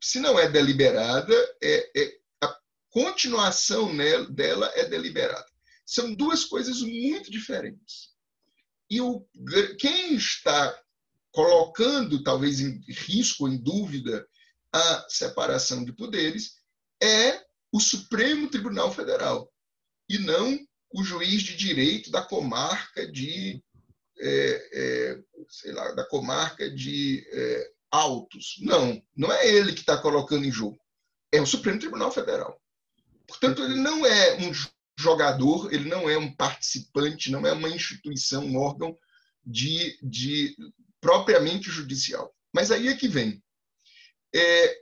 se 0.01 0.19
não 0.19 0.39
é 0.39 0.49
deliberada, 0.49 1.33
é, 1.61 2.01
é 2.01 2.17
a 2.41 2.57
continuação 2.89 3.93
nela, 3.93 4.29
dela 4.29 4.71
é 4.75 4.85
deliberada. 4.85 5.45
São 5.85 6.13
duas 6.13 6.43
coisas 6.43 6.81
muito 6.81 7.31
diferentes. 7.31 8.09
E 8.89 9.01
o, 9.01 9.25
quem 9.79 10.15
está 10.15 10.77
colocando, 11.31 12.23
talvez 12.23 12.59
em 12.59 12.79
risco, 12.89 13.47
em 13.47 13.57
dúvida, 13.57 14.27
a 14.71 15.05
separação 15.09 15.83
de 15.83 15.93
poderes 15.93 16.55
é 17.01 17.45
o 17.71 17.79
Supremo 17.79 18.49
Tribunal 18.49 18.93
Federal, 18.93 19.51
e 20.09 20.17
não 20.17 20.57
o 20.91 21.03
juiz 21.03 21.43
de 21.43 21.55
direito 21.55 22.09
da 22.09 22.21
comarca 22.21 23.09
de, 23.11 23.61
é, 24.19 24.69
é, 24.73 25.23
sei 25.49 25.73
lá, 25.73 25.91
da 25.91 26.05
comarca 26.05 26.69
de 26.69 27.27
é, 27.31 27.71
altos. 27.97 28.55
Não, 28.59 29.01
não 29.15 29.31
é 29.31 29.47
ele 29.47 29.73
que 29.73 29.79
está 29.79 29.97
colocando 29.97 30.45
em 30.45 30.51
jogo. 30.51 30.77
É 31.31 31.41
o 31.41 31.45
Supremo 31.45 31.79
Tribunal 31.79 32.11
Federal. 32.11 32.59
Portanto, 33.27 33.63
ele 33.63 33.75
não 33.75 34.05
é 34.05 34.37
um 34.37 34.51
jogador, 34.97 35.73
ele 35.73 35.89
não 35.89 36.09
é 36.09 36.17
um 36.17 36.33
participante, 36.33 37.31
não 37.31 37.45
é 37.45 37.51
uma 37.51 37.69
instituição, 37.69 38.45
um 38.45 38.57
órgão 38.57 38.97
de, 39.45 39.97
de 40.01 40.55
propriamente 41.01 41.69
judicial. 41.69 42.33
Mas 42.53 42.71
aí 42.71 42.87
é 42.87 42.95
que 42.95 43.07
vem. 43.07 43.43
É, 44.33 44.81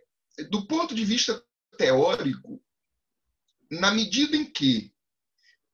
do 0.49 0.68
ponto 0.68 0.93
de 0.93 1.03
vista 1.03 1.43
teórico, 1.78 2.61
na 3.70 3.91
medida 3.91 4.36
em 4.36 4.45
que 4.45 4.93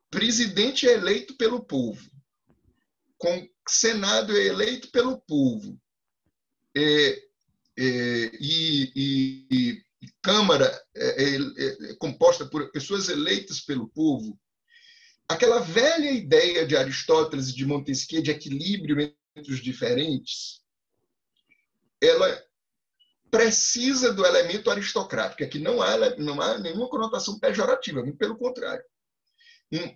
presidente 0.10 0.88
é 0.88 0.94
eleito 0.94 1.36
pelo 1.36 1.64
povo, 1.64 2.10
com 3.18 3.48
Senado 3.68 4.36
é 4.36 4.46
eleito 4.46 4.90
pelo 4.92 5.20
povo, 5.22 5.80
é, 6.76 7.22
é, 7.82 8.32
e, 8.40 8.92
e, 8.96 9.48
e, 9.50 9.84
Câmara 10.22 10.80
é, 10.96 11.24
é, 11.24 11.36
é, 11.36 11.96
composta 11.96 12.46
por 12.46 12.72
pessoas 12.72 13.10
eleitas 13.10 13.60
pelo 13.60 13.90
povo, 13.90 14.40
aquela 15.28 15.60
velha 15.60 16.12
ideia 16.12 16.66
de 16.66 16.78
Aristóteles 16.78 17.50
e 17.50 17.56
de 17.56 17.66
Montesquieu 17.66 18.22
de 18.22 18.30
equilíbrio 18.30 19.00
entre 19.36 19.52
os 19.52 19.60
diferentes, 19.62 20.62
ela 22.00 22.44
precisa 23.32 24.14
do 24.14 24.26
elemento 24.26 24.70
aristocrático, 24.70 25.50
que 25.50 25.58
não 25.58 25.82
há, 25.82 26.18
não 26.18 26.40
há 26.40 26.60
nenhuma 26.60 26.90
conotação 26.90 27.40
pejorativa, 27.40 28.04
muito 28.04 28.18
pelo 28.18 28.38
contrário. 28.38 28.84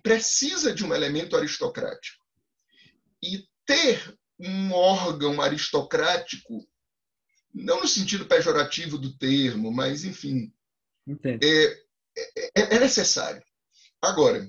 Precisa 0.02 0.74
de 0.74 0.84
um 0.84 0.94
elemento 0.94 1.36
aristocrático. 1.36 2.24
E 3.22 3.46
ter 3.64 4.16
um 4.38 4.72
órgão 4.72 5.40
aristocrático, 5.40 6.66
não 7.56 7.80
no 7.80 7.88
sentido 7.88 8.26
pejorativo 8.26 8.98
do 8.98 9.16
termo, 9.16 9.72
mas, 9.72 10.04
enfim, 10.04 10.52
é, 11.24 11.64
é, 12.54 12.74
é, 12.74 12.78
necessário. 12.78 13.42
Agora, 14.00 14.46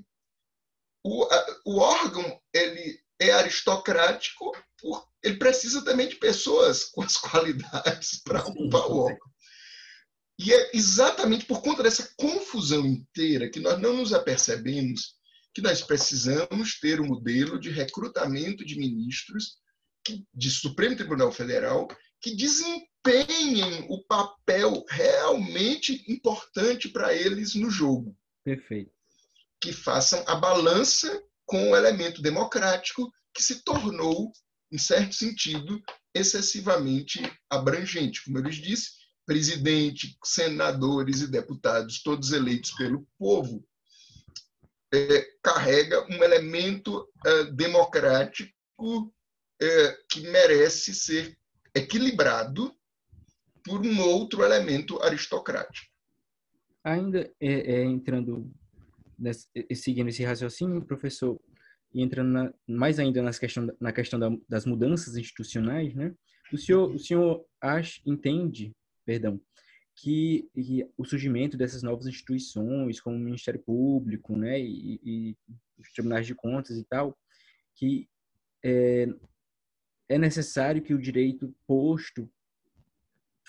o, 1.03 1.23
a, 1.23 1.59
o 1.65 1.77
órgão 1.77 2.41
ele 2.53 2.99
é 3.19 3.31
aristocrático, 3.31 4.51
por, 4.77 5.07
ele 5.23 5.37
precisa 5.37 5.83
também 5.83 6.09
de 6.09 6.15
pessoas 6.15 6.83
com 6.85 7.01
as 7.01 7.15
qualidades 7.17 8.21
para 8.23 8.45
ocupar 8.45 8.87
o 8.91 8.97
órgão. 8.97 9.31
E 10.39 10.53
é 10.53 10.71
exatamente 10.75 11.45
por 11.45 11.61
conta 11.61 11.81
dessa 11.81 12.13
confusão 12.15 12.85
inteira 12.85 13.49
que 13.49 13.59
nós 13.59 13.79
não 13.79 13.93
nos 13.95 14.13
apercebemos 14.13 15.15
que 15.53 15.61
nós 15.61 15.81
precisamos 15.81 16.79
ter 16.79 17.01
um 17.01 17.07
modelo 17.07 17.59
de 17.59 17.71
recrutamento 17.71 18.63
de 18.63 18.77
ministros 18.77 19.57
de 20.31 20.51
Supremo 20.51 20.95
Tribunal 20.95 21.31
Federal 21.31 21.87
que 22.21 22.35
desempenhem 22.35 22.87
o 23.89 24.03
papel 24.03 24.85
realmente 24.89 26.03
importante 26.11 26.89
para 26.89 27.13
eles 27.13 27.55
no 27.55 27.69
jogo. 27.69 28.15
Perfeito. 28.43 28.91
Que 29.59 29.73
façam 29.73 30.23
a 30.27 30.35
balança 30.35 31.23
com 31.45 31.71
o 31.71 31.75
elemento 31.75 32.21
democrático 32.21 33.11
que 33.33 33.41
se 33.41 33.63
tornou, 33.63 34.31
em 34.71 34.77
certo 34.77 35.15
sentido, 35.15 35.81
excessivamente 36.13 37.21
abrangente. 37.49 38.23
Como 38.23 38.37
eu 38.37 38.43
lhes 38.43 38.55
disse, 38.55 38.91
presidente, 39.25 40.17
senadores 40.23 41.21
e 41.21 41.27
deputados, 41.27 42.01
todos 42.01 42.31
eleitos 42.31 42.71
pelo 42.71 43.07
povo, 43.17 43.63
é, 44.93 45.27
carrega 45.43 46.05
um 46.09 46.23
elemento 46.23 47.07
é, 47.25 47.43
democrático 47.51 49.13
é, 49.61 49.97
que 50.09 50.21
merece 50.21 50.95
ser 50.95 51.37
equilibrado 51.75 52.75
por 53.67 53.85
um 53.85 53.99
outro 53.99 54.43
elemento 54.43 55.01
aristocrático. 55.03 55.93
Ainda 56.83 57.29
é, 57.39 57.73
é, 57.73 57.83
entrando, 57.83 58.49
nesse, 59.19 59.49
seguindo 59.75 60.07
esse 60.07 60.23
raciocínio, 60.23 60.85
professor, 60.85 61.39
e 61.93 62.01
entrando 62.01 62.29
na, 62.29 62.53
mais 62.65 62.97
ainda 62.97 63.21
nas 63.21 63.37
questão, 63.37 63.67
na 63.79 63.91
questão 63.91 64.17
da, 64.17 64.29
das 64.47 64.65
mudanças 64.65 65.17
institucionais, 65.17 65.93
né? 65.93 66.15
O 66.51 66.57
senhor, 66.57 66.89
o 66.95 66.97
senhor 66.97 67.45
acha, 67.59 68.01
entende, 68.05 68.73
perdão, 69.05 69.39
que, 69.93 70.47
que, 70.53 70.87
o 70.97 71.03
surgimento 71.03 71.57
dessas 71.57 71.83
novas 71.83 72.07
instituições, 72.07 73.01
como 73.01 73.17
o 73.17 73.19
Ministério 73.19 73.61
Público, 73.61 74.37
né, 74.37 74.57
e, 74.57 74.99
e 75.03 75.37
os 75.77 75.91
tribunais 75.91 76.25
de 76.25 76.33
contas 76.33 76.77
e 76.77 76.85
tal, 76.85 77.17
que 77.75 78.07
é, 78.63 79.07
é 80.07 80.17
necessário 80.17 80.81
que 80.81 80.93
o 80.93 81.01
direito 81.01 81.53
posto 81.67 82.29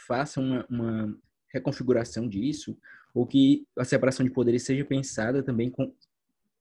faça 0.09 0.41
uma, 0.41 0.67
uma 0.69 1.17
reconfiguração 1.53 2.29
disso, 2.29 2.77
ou 3.15 3.25
que 3.25 3.65
a 3.79 3.85
separação 3.85 4.27
de 4.27 4.33
poderes 4.33 4.65
seja 4.65 4.85
pensada 4.85 5.43
também 5.43 5.71
com, 5.71 5.95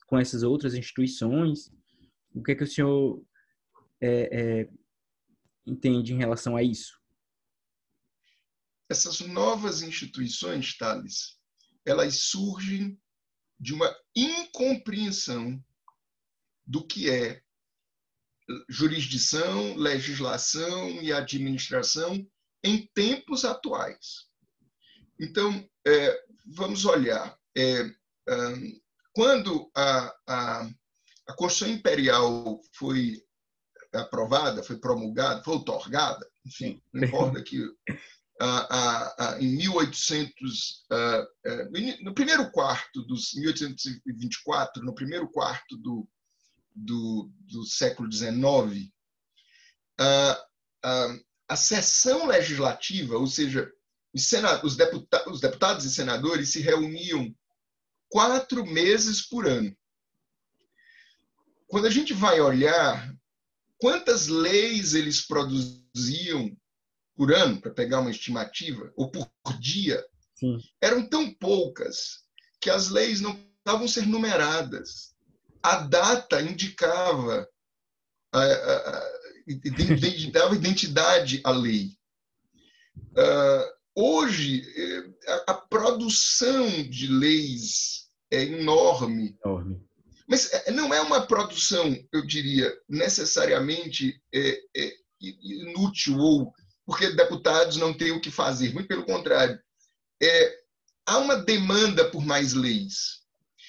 com 0.06 0.20
essas 0.20 0.44
outras 0.44 0.76
instituições. 0.76 1.72
O 2.36 2.44
que 2.44 2.52
é 2.52 2.56
que 2.56 2.64
o 2.64 2.68
senhor 2.68 3.24
é, 4.00 4.40
é, 4.40 4.70
entende 5.66 6.14
em 6.14 6.18
relação 6.18 6.56
a 6.56 6.62
isso? 6.62 6.98
essas 8.90 9.20
novas 9.20 9.82
instituições, 9.82 10.78
Thales, 10.78 11.38
elas 11.86 12.22
surgem 12.22 13.00
de 13.60 13.74
uma 13.74 13.94
incompreensão 14.16 15.64
do 16.66 16.86
que 16.86 17.10
é 17.10 17.42
jurisdição, 18.70 19.76
legislação 19.76 21.02
e 21.02 21.12
administração 21.12 22.26
em 22.68 22.86
tempos 22.94 23.46
atuais. 23.46 24.28
Então, 25.20 25.68
é, 25.86 26.24
vamos 26.46 26.86
olhar. 26.86 27.38
É, 27.58 27.84
um, 28.30 28.80
quando 29.14 29.72
a, 29.76 30.16
a, 30.28 30.70
a 31.28 31.34
Constituição 31.34 31.76
Imperial 31.76 32.62
foi 32.74 33.24
aprovada, 33.94 34.62
foi 34.62 34.78
promulgada, 34.78 35.44
foi 35.44 35.56
otorgada, 35.56 36.30
enfim, 36.46 36.82
não 36.94 37.08
importa 37.08 37.42
que 37.42 37.58
em 39.40 39.56
1800, 39.56 40.86
no 42.02 42.14
primeiro 42.14 42.52
quarto 42.52 43.02
dos 43.04 43.34
1824, 43.34 44.84
no 44.84 44.94
primeiro 44.94 45.28
quarto 45.30 45.76
do, 45.78 46.08
do, 46.76 47.32
do 47.40 47.66
século 47.66 48.12
XIX, 48.12 48.92
a 51.48 51.56
sessão 51.56 52.28
legislativa, 52.28 53.18
ou 53.18 53.28
seja, 53.28 53.72
os, 54.14 54.30
os, 54.64 54.76
deputados, 54.76 55.34
os 55.34 55.40
deputados 55.40 55.86
e 55.86 55.92
senadores 55.92 56.52
se 56.52 56.60
reuniam 56.60 57.34
quatro 58.10 58.66
meses 58.66 59.22
por 59.22 59.48
ano. 59.48 59.76
Quando 61.68 61.86
a 61.86 61.90
gente 61.90 62.14
vai 62.14 62.40
olhar 62.40 63.14
quantas 63.78 64.28
leis 64.28 64.94
eles 64.94 65.26
produziam 65.26 66.56
por 67.16 67.34
ano, 67.34 67.60
para 67.60 67.72
pegar 67.72 68.00
uma 68.00 68.12
estimativa, 68.12 68.92
ou 68.96 69.10
por 69.10 69.30
dia, 69.60 70.04
Sim. 70.36 70.60
eram 70.82 71.08
tão 71.08 71.34
poucas 71.34 72.24
que 72.62 72.70
as 72.70 72.90
leis 72.90 73.22
não 73.22 73.36
precisavam 73.36 73.88
ser 73.88 74.06
numeradas. 74.06 75.16
A 75.64 75.80
data 75.80 76.42
indicava, 76.42 77.48
a, 78.32 78.40
a, 78.40 79.17
dava 80.32 80.56
identidade 80.56 81.42
à 81.44 81.52
lei. 81.52 81.92
Uh, 83.14 83.78
hoje, 83.96 84.64
eh, 84.76 85.42
a, 85.48 85.54
produção 85.54 86.68
de 86.84 87.08
leis 87.08 88.10
é 88.32 88.44
enorme. 88.44 89.38
enorme. 89.44 89.82
Mas 90.28 90.52
eh, 90.54 90.72
não 90.72 90.94
é 90.94 91.02
uma 91.02 91.26
produção, 91.26 91.98
eu 92.12 92.26
diria, 92.26 92.72
necessariamente 92.88 94.22
é 94.34 94.62
inútil 95.20 96.18
ou 96.20 96.54
porque 96.88 97.10
deputados 97.10 97.76
não 97.76 97.94
têm 97.94 98.12
o 98.12 98.22
que 98.22 98.32
fazer. 98.32 98.74
Muito 98.74 98.88
pelo 98.88 99.06
contrário. 99.06 99.60
É, 100.24 100.58
há 101.06 101.18
uma 101.18 101.36
demanda 101.36 102.10
por 102.10 102.26
mais 102.26 102.54
leis. 102.54 103.22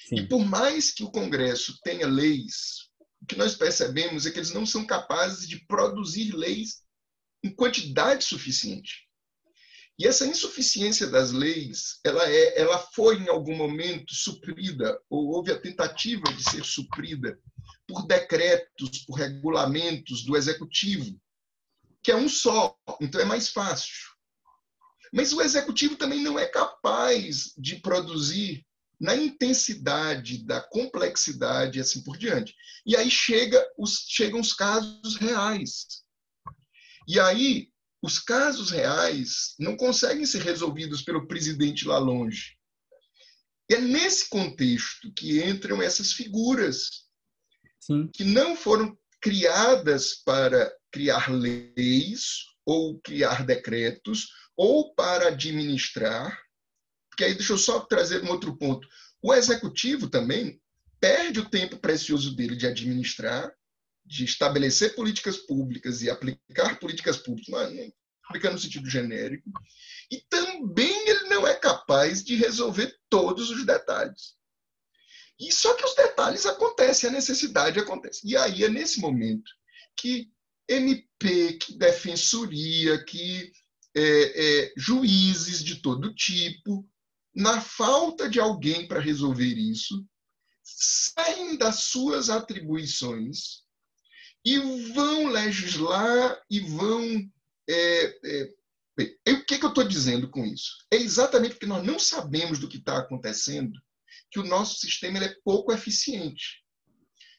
Sim. 0.07 0.15
E 0.15 0.27
por 0.27 0.43
mais 0.45 0.91
que 0.91 1.03
o 1.03 1.11
Congresso 1.11 1.77
tenha 1.83 2.07
leis, 2.07 2.88
o 3.21 3.25
que 3.25 3.35
nós 3.35 3.55
percebemos 3.55 4.25
é 4.25 4.31
que 4.31 4.39
eles 4.39 4.53
não 4.53 4.65
são 4.65 4.85
capazes 4.85 5.47
de 5.47 5.65
produzir 5.65 6.31
leis 6.31 6.81
em 7.43 7.53
quantidade 7.53 8.23
suficiente. 8.23 9.07
E 9.97 10.07
essa 10.07 10.25
insuficiência 10.25 11.07
das 11.07 11.31
leis, 11.31 11.99
ela, 12.05 12.25
é, 12.25 12.61
ela 12.61 12.77
foi 12.77 13.17
em 13.17 13.27
algum 13.27 13.55
momento 13.55 14.15
suprida, 14.15 14.97
ou 15.09 15.27
houve 15.27 15.51
a 15.51 15.59
tentativa 15.59 16.23
de 16.33 16.41
ser 16.41 16.63
suprida 16.63 17.37
por 17.85 18.07
decretos, 18.07 18.99
por 18.99 19.15
regulamentos 19.15 20.23
do 20.23 20.37
executivo, 20.37 21.19
que 22.01 22.11
é 22.11 22.15
um 22.15 22.29
só, 22.29 22.77
então 23.01 23.19
é 23.19 23.25
mais 23.25 23.49
fácil. 23.49 23.93
Mas 25.11 25.33
o 25.33 25.41
executivo 25.41 25.97
também 25.97 26.21
não 26.21 26.39
é 26.39 26.45
capaz 26.45 27.51
de 27.57 27.75
produzir 27.77 28.65
na 28.99 29.15
intensidade 29.15 30.45
da 30.45 30.61
complexidade 30.61 31.77
e 31.77 31.81
assim 31.81 32.03
por 32.03 32.17
diante. 32.17 32.53
E 32.85 32.95
aí 32.95 33.09
chega 33.09 33.65
os, 33.77 34.05
chegam 34.07 34.39
os 34.39 34.53
casos 34.53 35.15
reais. 35.15 36.03
E 37.07 37.19
aí 37.19 37.69
os 38.01 38.19
casos 38.19 38.71
reais 38.71 39.55
não 39.59 39.75
conseguem 39.75 40.25
ser 40.25 40.41
resolvidos 40.41 41.01
pelo 41.01 41.27
presidente 41.27 41.87
lá 41.87 41.97
longe. 41.97 42.57
É 43.69 43.77
nesse 43.79 44.29
contexto 44.29 45.13
que 45.13 45.43
entram 45.43 45.81
essas 45.81 46.11
figuras 46.11 47.05
Sim. 47.79 48.09
que 48.13 48.23
não 48.23 48.55
foram 48.55 48.97
criadas 49.21 50.15
para 50.25 50.73
criar 50.91 51.29
leis 51.29 52.45
ou 52.65 52.99
criar 53.01 53.45
decretos 53.45 54.27
ou 54.55 54.93
para 54.93 55.27
administrar. 55.27 56.37
Porque 57.19 57.31
aí 57.31 57.35
deixa 57.35 57.51
eu 57.51 57.57
só 57.57 57.81
trazer 57.81 58.23
um 58.23 58.29
outro 58.29 58.55
ponto. 58.55 58.87
O 59.21 59.33
executivo 59.33 60.07
também 60.07 60.57
perde 61.01 61.41
o 61.41 61.49
tempo 61.49 61.75
precioso 61.75 62.33
dele 62.33 62.55
de 62.55 62.65
administrar, 62.65 63.53
de 64.05 64.23
estabelecer 64.23 64.95
políticas 64.95 65.35
públicas 65.35 66.01
e 66.01 66.09
aplicar 66.09 66.79
políticas 66.79 67.17
públicas, 67.17 67.49
não, 67.49 67.93
aplicando 68.23 68.53
no 68.53 68.59
sentido 68.59 68.89
genérico, 68.89 69.51
e 70.09 70.23
também 70.29 71.09
ele 71.09 71.27
não 71.27 71.45
é 71.45 71.55
capaz 71.55 72.23
de 72.23 72.35
resolver 72.35 72.97
todos 73.09 73.49
os 73.49 73.65
detalhes. 73.65 74.35
E 75.37 75.51
só 75.51 75.73
que 75.73 75.83
os 75.83 75.95
detalhes 75.95 76.45
acontecem, 76.45 77.09
a 77.09 77.13
necessidade 77.13 77.81
acontece. 77.81 78.21
E 78.23 78.37
aí 78.37 78.63
é 78.63 78.69
nesse 78.69 79.01
momento 79.01 79.51
que 79.97 80.31
MP, 80.69 81.57
que 81.57 81.77
defensoria, 81.77 83.03
que 83.03 83.51
é, 83.93 84.61
é, 84.61 84.73
juízes 84.77 85.61
de 85.61 85.81
todo 85.81 86.15
tipo, 86.15 86.87
na 87.35 87.61
falta 87.61 88.29
de 88.29 88.39
alguém 88.39 88.87
para 88.87 88.99
resolver 88.99 89.53
isso, 89.55 90.05
saem 90.63 91.57
das 91.57 91.83
suas 91.83 92.29
atribuições 92.29 93.63
e 94.45 94.57
vão 94.93 95.27
legislar 95.27 96.41
e 96.49 96.59
vão. 96.59 97.29
É, 97.69 98.19
é, 98.25 98.53
o 99.31 99.45
que, 99.45 99.57
que 99.57 99.65
eu 99.65 99.69
estou 99.69 99.87
dizendo 99.87 100.29
com 100.29 100.45
isso? 100.45 100.85
É 100.91 100.97
exatamente 100.97 101.53
porque 101.53 101.65
nós 101.65 101.85
não 101.85 101.99
sabemos 101.99 102.59
do 102.59 102.67
que 102.67 102.77
está 102.77 102.97
acontecendo 102.97 103.79
que 104.31 104.39
o 104.39 104.45
nosso 104.45 104.79
sistema 104.79 105.19
é 105.19 105.35
pouco 105.43 105.71
eficiente. 105.71 106.63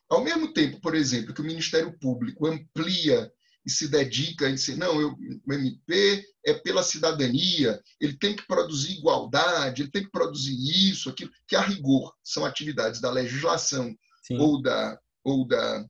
Ao 0.08 0.24
mesmo 0.24 0.52
tempo, 0.52 0.80
por 0.80 0.94
exemplo, 0.94 1.34
que 1.34 1.40
o 1.40 1.44
Ministério 1.44 1.96
Público 1.98 2.46
amplia 2.46 3.30
e 3.64 3.70
se 3.70 3.88
dedica 3.88 4.46
a 4.46 4.50
dizer, 4.50 4.76
não, 4.76 5.00
eu, 5.00 5.14
o 5.46 5.52
MP 5.52 6.24
é 6.44 6.54
pela 6.54 6.82
cidadania, 6.82 7.80
ele 8.00 8.16
tem 8.16 8.34
que 8.34 8.46
produzir 8.46 8.92
igualdade, 8.98 9.82
ele 9.82 9.90
tem 9.90 10.04
que 10.04 10.10
produzir 10.10 10.56
isso, 10.90 11.10
aquilo, 11.10 11.30
que 11.46 11.54
a 11.54 11.60
rigor 11.60 12.14
são 12.24 12.44
atividades 12.44 13.00
da 13.00 13.10
legislação 13.10 13.94
Sim. 14.22 14.38
ou 14.38 14.62
da, 14.62 14.98
ou 15.22 15.46
da. 15.46 15.84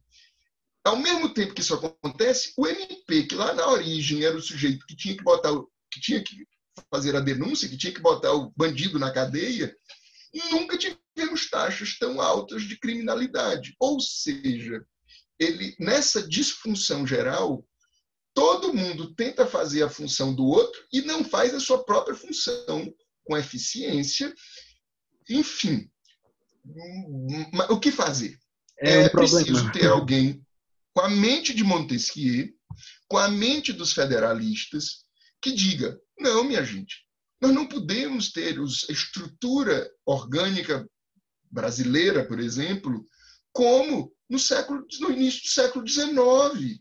Ao 0.84 0.96
mesmo 0.96 1.32
tempo 1.32 1.54
que 1.54 1.60
isso 1.60 1.74
acontece, 1.74 2.52
o 2.56 2.66
MP, 2.66 3.24
que 3.24 3.34
lá 3.34 3.54
na 3.54 3.68
origem 3.68 4.24
era 4.24 4.36
o 4.36 4.42
sujeito 4.42 4.86
que 4.86 4.96
tinha 4.96 5.16
que 5.16 5.22
botar, 5.22 5.52
que 5.90 6.00
tinha 6.00 6.22
que 6.22 6.46
fazer 6.90 7.14
a 7.14 7.20
denúncia, 7.20 7.68
que 7.68 7.76
tinha 7.76 7.92
que 7.92 8.00
botar 8.00 8.32
o 8.32 8.52
bandido 8.56 8.98
na 8.98 9.12
cadeia, 9.12 9.74
nunca 10.50 10.78
tivemos 10.78 11.48
taxas 11.50 11.98
tão 11.98 12.20
altas 12.20 12.62
de 12.62 12.78
criminalidade. 12.78 13.74
Ou 13.78 14.00
seja, 14.00 14.84
ele 15.40 15.74
nessa 15.80 16.22
disfunção 16.22 17.06
geral, 17.06 17.66
todo 18.34 18.74
mundo 18.74 19.14
tenta 19.14 19.46
fazer 19.46 19.82
a 19.82 19.88
função 19.88 20.34
do 20.34 20.44
outro 20.44 20.84
e 20.92 21.00
não 21.00 21.24
faz 21.24 21.54
a 21.54 21.60
sua 21.60 21.82
própria 21.82 22.14
função 22.14 22.94
com 23.24 23.36
eficiência. 23.36 24.32
Enfim, 25.28 25.90
o 27.70 27.80
que 27.80 27.90
fazer? 27.90 28.38
É, 28.78 28.98
um 28.98 29.02
é 29.02 29.08
preciso 29.08 29.72
ter 29.72 29.86
alguém 29.86 30.44
com 30.92 31.00
a 31.00 31.08
mente 31.08 31.54
de 31.54 31.64
Montesquieu, 31.64 32.48
com 33.08 33.16
a 33.16 33.28
mente 33.28 33.72
dos 33.72 33.92
federalistas, 33.92 35.04
que 35.40 35.52
diga: 35.52 35.98
não, 36.18 36.44
minha 36.44 36.64
gente, 36.64 37.06
nós 37.40 37.52
não 37.52 37.66
podemos 37.66 38.30
ter 38.30 38.58
a 38.58 38.92
estrutura 38.92 39.90
orgânica 40.04 40.86
brasileira, 41.50 42.24
por 42.26 42.38
exemplo, 42.38 43.06
como 43.52 44.12
no, 44.28 44.38
século, 44.38 44.86
no 45.00 45.10
início 45.10 45.42
do 45.42 45.48
século 45.48 45.86
XIX. 45.86 46.80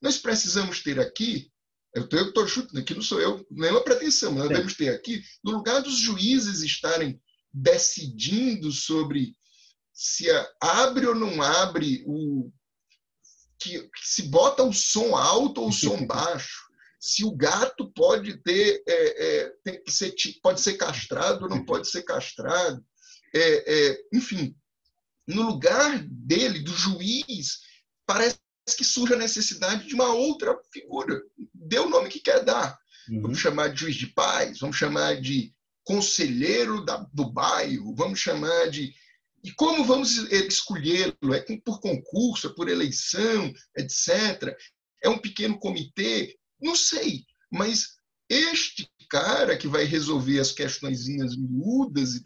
Nós 0.00 0.18
precisamos 0.18 0.82
ter 0.82 0.98
aqui, 0.98 1.50
eu 1.94 2.04
estou 2.04 2.46
chutando 2.46 2.80
aqui, 2.80 2.94
não 2.94 3.02
sou 3.02 3.20
eu, 3.20 3.44
nenhuma 3.50 3.82
pretensão, 3.82 4.32
nós 4.32 4.48
devemos 4.48 4.74
ter 4.74 4.90
aqui, 4.90 5.22
no 5.42 5.52
lugar 5.52 5.82
dos 5.82 5.98
juízes 5.98 6.62
estarem 6.62 7.20
decidindo 7.52 8.70
sobre 8.70 9.36
se 9.92 10.26
abre 10.60 11.06
ou 11.06 11.14
não 11.14 11.42
abre 11.42 12.04
o. 12.06 12.52
Que, 13.60 13.90
se 14.00 14.22
bota 14.28 14.62
o 14.62 14.72
som 14.72 15.16
alto 15.16 15.60
ou 15.60 15.68
o 15.68 15.72
som 15.72 15.98
baixo, 16.06 16.68
se 17.00 17.24
o 17.24 17.34
gato 17.34 17.92
pode 17.92 18.36
ter, 18.42 18.82
é, 18.86 19.26
é, 19.26 19.52
tem 19.64 19.82
que 19.82 19.90
ser, 19.90 20.14
pode 20.40 20.60
ser 20.60 20.74
castrado 20.74 21.44
ou 21.44 21.50
não 21.50 21.64
pode 21.66 21.88
ser 21.88 22.02
castrado. 22.02 22.80
É, 23.34 23.90
é, 23.90 24.00
enfim, 24.14 24.56
no 25.28 25.42
lugar 25.42 26.02
dele, 26.02 26.60
do 26.60 26.72
juiz, 26.72 27.60
parece 28.06 28.38
que 28.76 28.84
surge 28.84 29.12
a 29.12 29.18
necessidade 29.18 29.86
de 29.86 29.94
uma 29.94 30.10
outra 30.12 30.58
figura. 30.72 31.20
Dê 31.52 31.78
o 31.78 31.88
nome 31.88 32.08
que 32.08 32.18
quer 32.18 32.42
dar. 32.42 32.78
Uhum. 33.10 33.22
Vamos 33.22 33.38
chamar 33.38 33.68
de 33.68 33.80
juiz 33.80 33.96
de 33.96 34.06
paz, 34.06 34.58
vamos 34.58 34.76
chamar 34.76 35.20
de 35.20 35.54
conselheiro 35.84 36.82
da, 36.82 36.96
do 37.12 37.30
bairro, 37.30 37.94
vamos 37.94 38.18
chamar 38.18 38.70
de. 38.70 38.94
E 39.44 39.52
como 39.52 39.84
vamos 39.84 40.16
escolhê-lo? 40.16 41.34
É 41.34 41.40
por 41.64 41.80
concurso, 41.80 42.48
é 42.48 42.54
por 42.54 42.68
eleição, 42.68 43.52
etc. 43.76 44.56
É 45.02 45.10
um 45.10 45.18
pequeno 45.18 45.58
comitê? 45.58 46.36
Não 46.60 46.74
sei. 46.74 47.24
Mas 47.50 47.96
este 48.30 48.90
cara 49.10 49.56
que 49.58 49.68
vai 49.68 49.84
resolver 49.84 50.40
as 50.40 50.52
questõezinhas 50.52 51.36
miúdas, 51.36 52.20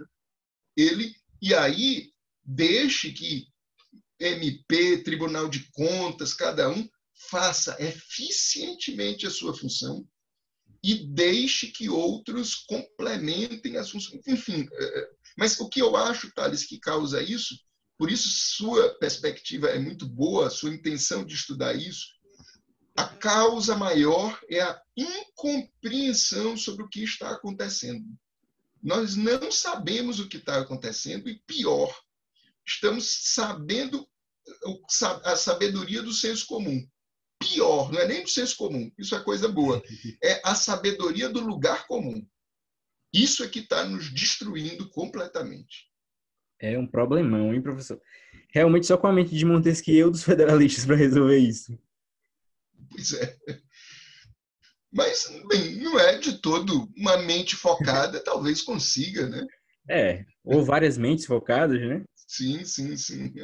ele. 0.77 1.15
E 1.41 1.53
aí 1.53 2.12
deixe 2.45 3.13
que 3.13 3.47
MP, 4.19 4.99
Tribunal 4.99 5.49
de 5.49 5.69
Contas, 5.73 6.33
cada 6.33 6.69
um 6.71 6.89
faça 7.31 7.77
eficientemente 7.83 9.27
a 9.27 9.31
sua 9.31 9.55
função 9.55 10.07
e 10.83 11.07
deixe 11.07 11.69
que 11.69 11.89
outros 11.89 12.55
complementem 12.55 13.77
as 13.77 13.91
funções. 13.91 14.21
Enfim, 14.27 14.67
é, 14.73 15.01
é, 15.01 15.11
mas 15.37 15.59
o 15.61 15.69
que 15.69 15.81
eu 15.81 15.97
acho, 15.97 16.33
Thales, 16.33 16.67
que 16.67 16.79
causa 16.79 17.23
isso, 17.23 17.57
por 17.97 18.11
isso 18.11 18.29
sua 18.29 18.99
perspectiva 18.99 19.69
é 19.69 19.79
muito 19.79 20.07
boa, 20.07 20.51
sua 20.51 20.75
intenção 20.75 21.25
de 21.25 21.35
estudar 21.35 21.75
isso, 21.75 22.07
a 22.97 23.05
causa 23.05 23.75
maior 23.77 24.39
é 24.51 24.61
a 24.61 24.81
incompreensão 24.97 26.57
sobre 26.57 26.85
o 26.85 26.89
que 26.89 27.03
está 27.03 27.31
acontecendo. 27.31 28.05
Nós 28.83 29.15
não 29.15 29.51
sabemos 29.51 30.19
o 30.19 30.29
que 30.29 30.37
está 30.37 30.61
acontecendo 30.61 31.29
e, 31.29 31.41
pior, 31.47 31.95
estamos 32.67 33.35
sabendo 33.35 34.07
a 35.25 35.37
sabedoria 35.37 36.03
do 36.03 36.13
senso 36.13 36.47
comum. 36.47 36.87
Pior, 37.39 37.91
não 37.93 38.01
é 38.01 38.07
nem 38.07 38.23
do 38.23 38.29
senso 38.29 38.57
comum, 38.57 38.91
isso 38.99 39.15
é 39.15 39.21
coisa 39.23 39.49
boa. 39.49 39.83
É 40.23 40.41
a 40.45 40.55
sabedoria 40.55 41.29
do 41.29 41.41
lugar 41.41 41.87
comum. 41.87 42.25
Isso 43.13 43.45
é 43.45 43.49
que 43.49 43.59
está 43.59 43.85
nos 43.85 44.13
destruindo 44.13 44.89
completamente. 44.89 45.91
É 46.59 46.79
um 46.79 46.87
problemão, 46.87 47.53
hein, 47.53 47.61
professor? 47.61 48.01
Realmente 48.51 48.87
só 48.87 48.97
com 48.97 49.09
a 49.09 49.13
mente 49.13 49.37
de 49.37 49.45
Montesquieu 49.45 50.11
dos 50.11 50.23
federalistas 50.23 50.87
para 50.87 50.97
resolver 50.97 51.39
isso. 51.39 51.77
Pois 52.91 53.13
é. 53.15 53.37
Mas, 54.93 55.27
bem, 55.49 55.77
não 55.77 55.99
é 55.99 56.19
de 56.19 56.39
todo 56.39 56.89
uma 56.97 57.17
mente 57.19 57.57
focada, 57.57 58.23
talvez 58.23 58.63
consiga, 58.63 59.27
né? 59.29 59.47
É, 59.89 60.25
ou 60.45 60.65
várias 60.65 60.97
mentes 60.97 61.25
focadas, 61.25 61.81
né? 61.81 62.05
Sim, 62.33 62.65
sim, 62.65 62.97
sim. 62.97 63.35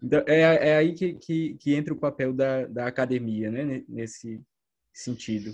Então, 0.00 0.22
é, 0.28 0.68
é 0.68 0.76
aí 0.76 0.94
que, 0.94 1.14
que, 1.14 1.54
que, 1.54 1.74
entra 1.74 1.92
o 1.92 1.98
papel 1.98 2.32
da, 2.32 2.66
da 2.66 2.86
academia, 2.86 3.50
né? 3.50 3.82
Nesse 3.88 4.40
sentido. 4.92 5.52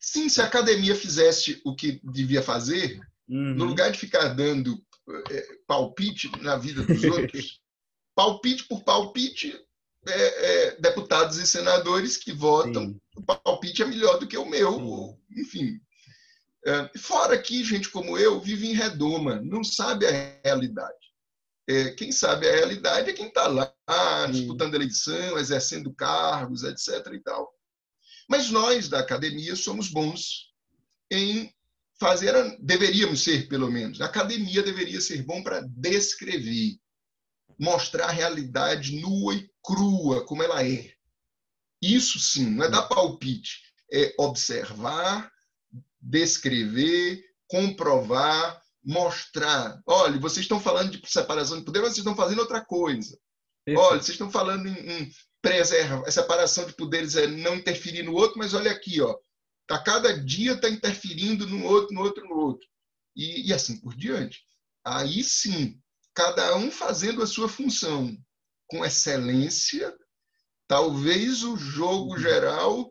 Sim, 0.00 0.28
se 0.28 0.42
a 0.42 0.46
academia 0.46 0.96
fizesse 0.96 1.60
o 1.64 1.76
que 1.76 2.00
devia 2.02 2.42
fazer, 2.42 2.98
uhum. 3.28 3.54
no 3.54 3.66
lugar 3.66 3.92
de 3.92 4.00
ficar 4.00 4.30
dando 4.30 4.84
é, 5.30 5.46
palpite 5.68 6.28
na 6.42 6.56
vida 6.56 6.82
dos 6.82 7.04
outros, 7.04 7.60
palpite 8.16 8.66
por 8.66 8.82
palpite, 8.82 9.56
é, 10.08 10.70
é, 10.72 10.80
deputados 10.80 11.36
e 11.36 11.46
senadores 11.46 12.16
que 12.16 12.32
votam, 12.32 12.88
Sim. 12.88 13.00
o 13.16 13.22
palpite 13.22 13.82
é 13.82 13.86
melhor 13.86 14.18
do 14.18 14.26
que 14.26 14.36
o 14.36 14.50
meu, 14.50 14.72
Sim. 14.72 15.40
enfim. 15.40 15.80
É, 16.66 16.98
fora 16.98 17.40
que 17.40 17.64
gente 17.64 17.88
como 17.88 18.18
eu 18.18 18.38
vive 18.40 18.68
em 18.68 18.74
redoma, 18.74 19.40
não 19.40 19.64
sabe 19.64 20.06
a 20.06 20.40
realidade. 20.44 20.98
É, 21.68 21.90
quem 21.92 22.10
sabe 22.10 22.48
a 22.48 22.52
realidade 22.52 23.10
é 23.10 23.12
quem 23.12 23.28
está 23.28 23.46
lá 23.46 23.72
disputando 24.30 24.74
eleição, 24.74 25.38
exercendo 25.38 25.94
cargos, 25.94 26.64
etc. 26.64 27.06
E 27.12 27.20
tal. 27.20 27.50
Mas 28.28 28.50
nós 28.50 28.88
da 28.88 29.00
academia 29.00 29.56
somos 29.56 29.88
bons 29.88 30.50
em 31.10 31.52
fazer, 31.98 32.32
deveríamos 32.60 33.22
ser 33.22 33.48
pelo 33.48 33.70
menos. 33.70 34.00
A 34.00 34.06
academia 34.06 34.62
deveria 34.62 35.00
ser 35.00 35.22
bom 35.22 35.42
para 35.42 35.60
descrever, 35.60 36.76
mostrar 37.58 38.06
a 38.06 38.12
realidade 38.12 39.00
nua 39.00 39.34
e 39.34 39.50
crua 39.62 40.24
como 40.26 40.42
ela 40.42 40.64
é. 40.66 40.92
Isso 41.82 42.18
sim, 42.18 42.50
não 42.50 42.64
é 42.64 42.70
dar 42.70 42.82
palpite, 42.82 43.60
é 43.92 44.14
observar, 44.18 45.30
descrever, 46.00 47.22
comprovar, 47.48 48.60
mostrar. 48.82 49.80
Olha, 49.86 50.18
vocês 50.18 50.44
estão 50.44 50.60
falando 50.60 50.90
de 50.90 51.10
separação 51.10 51.58
de 51.58 51.64
poder, 51.64 51.80
mas 51.80 51.90
vocês 51.90 51.98
estão 51.98 52.16
fazendo 52.16 52.40
outra 52.40 52.64
coisa. 52.64 53.18
Olha, 53.68 54.02
vocês 54.02 54.10
estão 54.10 54.30
falando 54.30 54.66
em, 54.66 54.72
em 54.72 55.12
preserva, 55.42 56.06
a 56.06 56.10
separação 56.10 56.66
de 56.66 56.74
poderes 56.74 57.16
é 57.16 57.26
não 57.26 57.56
interferir 57.56 58.02
no 58.02 58.14
outro, 58.14 58.38
mas 58.38 58.54
olha 58.54 58.70
aqui, 58.70 59.00
ó, 59.00 59.16
tá 59.66 59.78
cada 59.78 60.18
dia 60.22 60.52
está 60.52 60.68
interferindo 60.68 61.46
no 61.46 61.64
outro, 61.64 61.94
no 61.94 62.02
outro, 62.02 62.24
no 62.28 62.36
outro, 62.36 62.66
e, 63.16 63.48
e 63.48 63.52
assim 63.52 63.78
por 63.80 63.94
diante. 63.94 64.42
Aí 64.84 65.22
sim, 65.22 65.80
cada 66.14 66.56
um 66.56 66.70
fazendo 66.70 67.22
a 67.22 67.26
sua 67.26 67.48
função 67.48 68.16
com 68.66 68.84
excelência, 68.84 69.94
talvez 70.66 71.42
o 71.42 71.56
jogo 71.56 72.12
uhum. 72.12 72.18
geral 72.18 72.90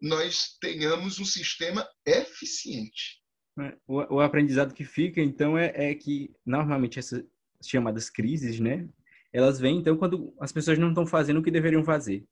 nós 0.00 0.56
tenhamos 0.60 1.18
um 1.18 1.24
sistema 1.24 1.88
eficiente. 2.06 3.20
É, 3.60 3.76
o, 3.86 4.16
o 4.16 4.20
aprendizado 4.20 4.74
que 4.74 4.84
fica, 4.84 5.20
então, 5.20 5.58
é, 5.58 5.72
é, 5.74 5.94
que 5.94 6.30
normalmente 6.46 6.98
essas 6.98 7.24
chamadas 7.64 8.08
crises, 8.08 8.60
né? 8.60 8.88
Elas 9.32 9.58
vêm, 9.58 9.78
então, 9.78 9.96
quando 9.96 10.34
as 10.40 10.52
pessoas 10.52 10.78
não 10.78 10.90
estão 10.90 11.06
fazendo 11.06 11.40
o 11.40 11.42
que 11.42 11.50
deveriam 11.50 11.84
fazer. 11.84 12.24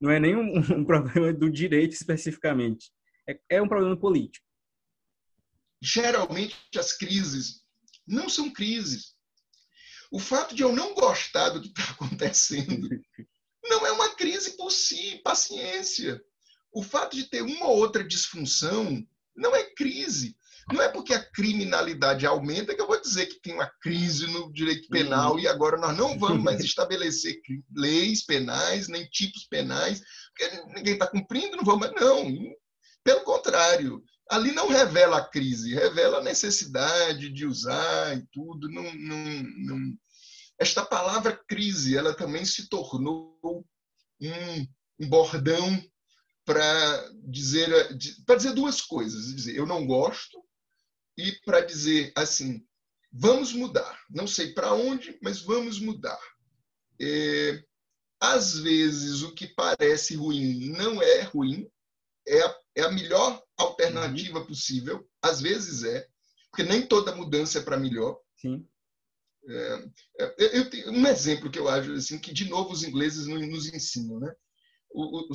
Não 0.00 0.10
é 0.10 0.18
nem 0.18 0.34
um, 0.34 0.54
um 0.80 0.84
problema 0.84 1.32
do 1.32 1.50
direito 1.50 1.92
especificamente. 1.92 2.90
É, 3.28 3.38
é 3.50 3.62
um 3.62 3.68
problema 3.68 3.96
político. 3.96 4.44
Geralmente, 5.82 6.56
as 6.76 6.96
crises 6.96 7.62
não 8.06 8.28
são 8.28 8.50
crises. 8.50 9.14
O 10.10 10.18
fato 10.18 10.54
de 10.54 10.62
eu 10.62 10.72
não 10.72 10.94
gostar 10.94 11.50
do 11.50 11.60
que 11.60 11.68
está 11.68 11.84
acontecendo 11.92 12.88
não 13.62 13.86
é 13.86 13.92
uma 13.92 14.14
crise 14.14 14.56
por 14.56 14.70
si, 14.70 15.20
paciência 15.22 16.20
o 16.72 16.82
fato 16.82 17.16
de 17.16 17.24
ter 17.24 17.42
uma 17.42 17.66
ou 17.66 17.78
outra 17.78 18.04
disfunção 18.04 19.04
não 19.36 19.54
é 19.54 19.64
crise. 19.74 20.36
Não 20.72 20.80
é 20.80 20.88
porque 20.88 21.12
a 21.12 21.24
criminalidade 21.32 22.24
aumenta 22.26 22.74
que 22.74 22.80
eu 22.80 22.86
vou 22.86 23.00
dizer 23.00 23.26
que 23.26 23.40
tem 23.40 23.54
uma 23.54 23.70
crise 23.80 24.26
no 24.28 24.52
direito 24.52 24.88
penal 24.88 25.32
uhum. 25.32 25.40
e 25.40 25.48
agora 25.48 25.76
nós 25.76 25.96
não 25.96 26.18
vamos 26.18 26.42
mais 26.42 26.60
estabelecer 26.64 27.40
leis 27.74 28.24
penais, 28.24 28.86
nem 28.86 29.04
tipos 29.06 29.44
penais, 29.44 30.00
porque 30.28 30.62
ninguém 30.74 30.94
está 30.94 31.08
cumprindo, 31.08 31.56
não 31.56 31.64
vamos. 31.64 31.90
Não. 31.92 32.24
Pelo 33.02 33.24
contrário, 33.24 34.02
ali 34.30 34.52
não 34.52 34.68
revela 34.68 35.18
a 35.18 35.28
crise, 35.28 35.74
revela 35.74 36.18
a 36.18 36.22
necessidade 36.22 37.30
de 37.30 37.46
usar 37.46 38.16
e 38.16 38.24
tudo. 38.30 38.68
Não, 38.68 38.84
não, 38.94 39.42
não. 39.56 39.94
Esta 40.58 40.84
palavra 40.84 41.40
crise, 41.48 41.96
ela 41.96 42.14
também 42.14 42.44
se 42.44 42.68
tornou 42.68 43.66
um, 44.20 44.66
um 45.00 45.08
bordão 45.08 45.82
para 46.50 47.12
dizer 47.28 47.68
para 48.26 48.34
dizer 48.34 48.52
duas 48.52 48.80
coisas 48.80 49.32
dizer 49.34 49.54
eu 49.54 49.66
não 49.66 49.86
gosto 49.86 50.42
e 51.20 51.32
para 51.44 51.60
dizer 51.60 52.12
assim: 52.16 52.64
vamos 53.12 53.52
mudar. 53.52 54.00
Não 54.08 54.26
sei 54.26 54.52
para 54.52 54.72
onde, 54.72 55.18
mas 55.22 55.40
vamos 55.40 55.78
mudar. 55.78 56.20
É, 57.00 57.62
às 58.20 58.58
vezes, 58.58 59.22
o 59.22 59.34
que 59.34 59.46
parece 59.46 60.14
ruim 60.14 60.70
não 60.70 61.02
é 61.02 61.22
ruim, 61.22 61.70
é 62.26 62.42
a, 62.42 62.60
é 62.76 62.82
a 62.82 62.92
melhor 62.92 63.42
alternativa 63.56 64.40
uhum. 64.40 64.46
possível. 64.46 65.08
Às 65.22 65.40
vezes 65.40 65.84
é, 65.84 66.06
porque 66.50 66.62
nem 66.62 66.86
toda 66.86 67.14
mudança 67.14 67.58
é 67.58 67.62
para 67.62 67.78
melhor. 67.78 68.18
Sim. 68.36 68.66
É, 69.48 69.88
é, 70.18 70.58
eu 70.58 70.68
tenho 70.68 70.90
um 70.90 71.06
exemplo 71.06 71.50
que 71.50 71.58
eu 71.58 71.68
acho 71.68 71.92
assim 71.92 72.18
que 72.18 72.32
de 72.32 72.48
novo 72.48 72.72
os 72.72 72.82
ingleses 72.82 73.26
nos 73.26 73.72
ensinam, 73.72 74.20
né? 74.20 74.32
O, 74.90 75.32
o 75.32 75.34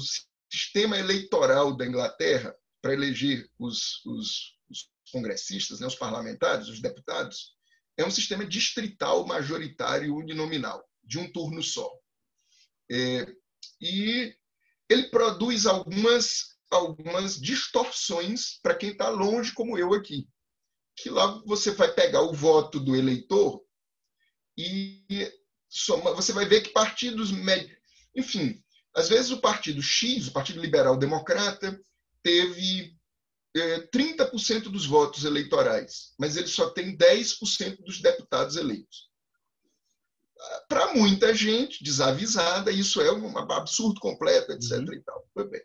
sistema 0.50 0.98
eleitoral 0.98 1.76
da 1.76 1.86
Inglaterra 1.86 2.56
para 2.82 2.94
eleger 2.94 3.50
os, 3.60 4.04
os, 4.06 4.58
os 4.70 4.92
congressistas, 5.12 5.80
né, 5.80 5.88
os 5.88 5.96
parlamentares, 5.96 6.68
os 6.68 6.82
deputados, 6.82 7.56
é 7.98 8.06
um 8.06 8.12
sistema 8.12 8.46
distrital 8.46 9.26
majoritário 9.26 10.16
uninominal, 10.16 10.84
de 11.04 11.18
um 11.18 11.32
turno 11.32 11.64
só. 11.64 11.90
É, 12.92 13.26
e 13.82 14.36
ele 14.90 15.10
produz 15.10 15.66
algumas 15.66 16.56
algumas 16.70 17.40
distorções 17.40 18.60
para 18.62 18.76
quem 18.76 18.92
está 18.92 19.10
longe, 19.10 19.54
como 19.54 19.78
eu 19.78 19.94
aqui. 19.94 20.28
Que 20.96 21.10
lá 21.10 21.42
você 21.46 21.72
vai 21.72 21.92
pegar 21.94 22.22
o 22.22 22.34
voto 22.34 22.80
do 22.80 22.96
eleitor 22.96 23.64
e 24.58 25.32
soma, 25.70 26.14
você 26.14 26.32
vai 26.32 26.46
ver 26.46 26.62
que 26.62 26.70
partidos. 26.70 27.32
Enfim, 28.16 28.64
às 28.96 29.10
vezes 29.10 29.32
o 29.32 29.42
partido 29.42 29.82
X, 29.82 30.28
o 30.28 30.32
Partido 30.32 30.62
Liberal 30.62 30.98
Democrata, 30.98 31.80
teve 32.24 32.96
é, 33.56 33.88
30% 33.88 34.64
dos 34.64 34.86
votos 34.86 35.26
eleitorais, 35.26 36.14
mas 36.18 36.38
ele 36.38 36.48
só 36.48 36.70
tem 36.70 36.98
10% 36.98 37.84
dos 37.84 38.02
deputados 38.02 38.56
eleitos. 38.56 39.10
Para 40.68 40.94
muita 40.94 41.34
gente 41.34 41.84
desavisada, 41.84 42.72
isso 42.72 43.02
é 43.02 43.12
um 43.12 43.38
absurdo 43.38 44.00
completo, 44.00 44.52
etc. 44.52 44.72
Uhum. 44.80 44.94
E 44.94 45.04
tal. 45.04 45.28
Foi 45.34 45.50
bem. 45.50 45.62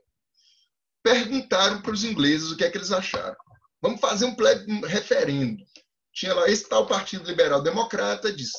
Perguntaram 1.03 1.83
para 1.83 1.93
os 1.93 2.05
ingleses 2.05 2.51
o 2.51 2.57
que 2.57 2.65
é 2.65 2.71
que 2.71 2.79
eles 2.79 2.93
acharam. 2.93 3.37
Vamos 3.81 4.01
fazer 4.01 4.27
um, 4.27 4.37
um 4.69 4.81
referendo. 4.83 5.63
Tinha 6.13 6.35
lá 6.35 6.49
esse 6.49 6.69
tal 6.69 6.87
Partido 6.87 7.25
Liberal 7.25 7.63
Democrata, 7.63 8.33
disse: 8.33 8.59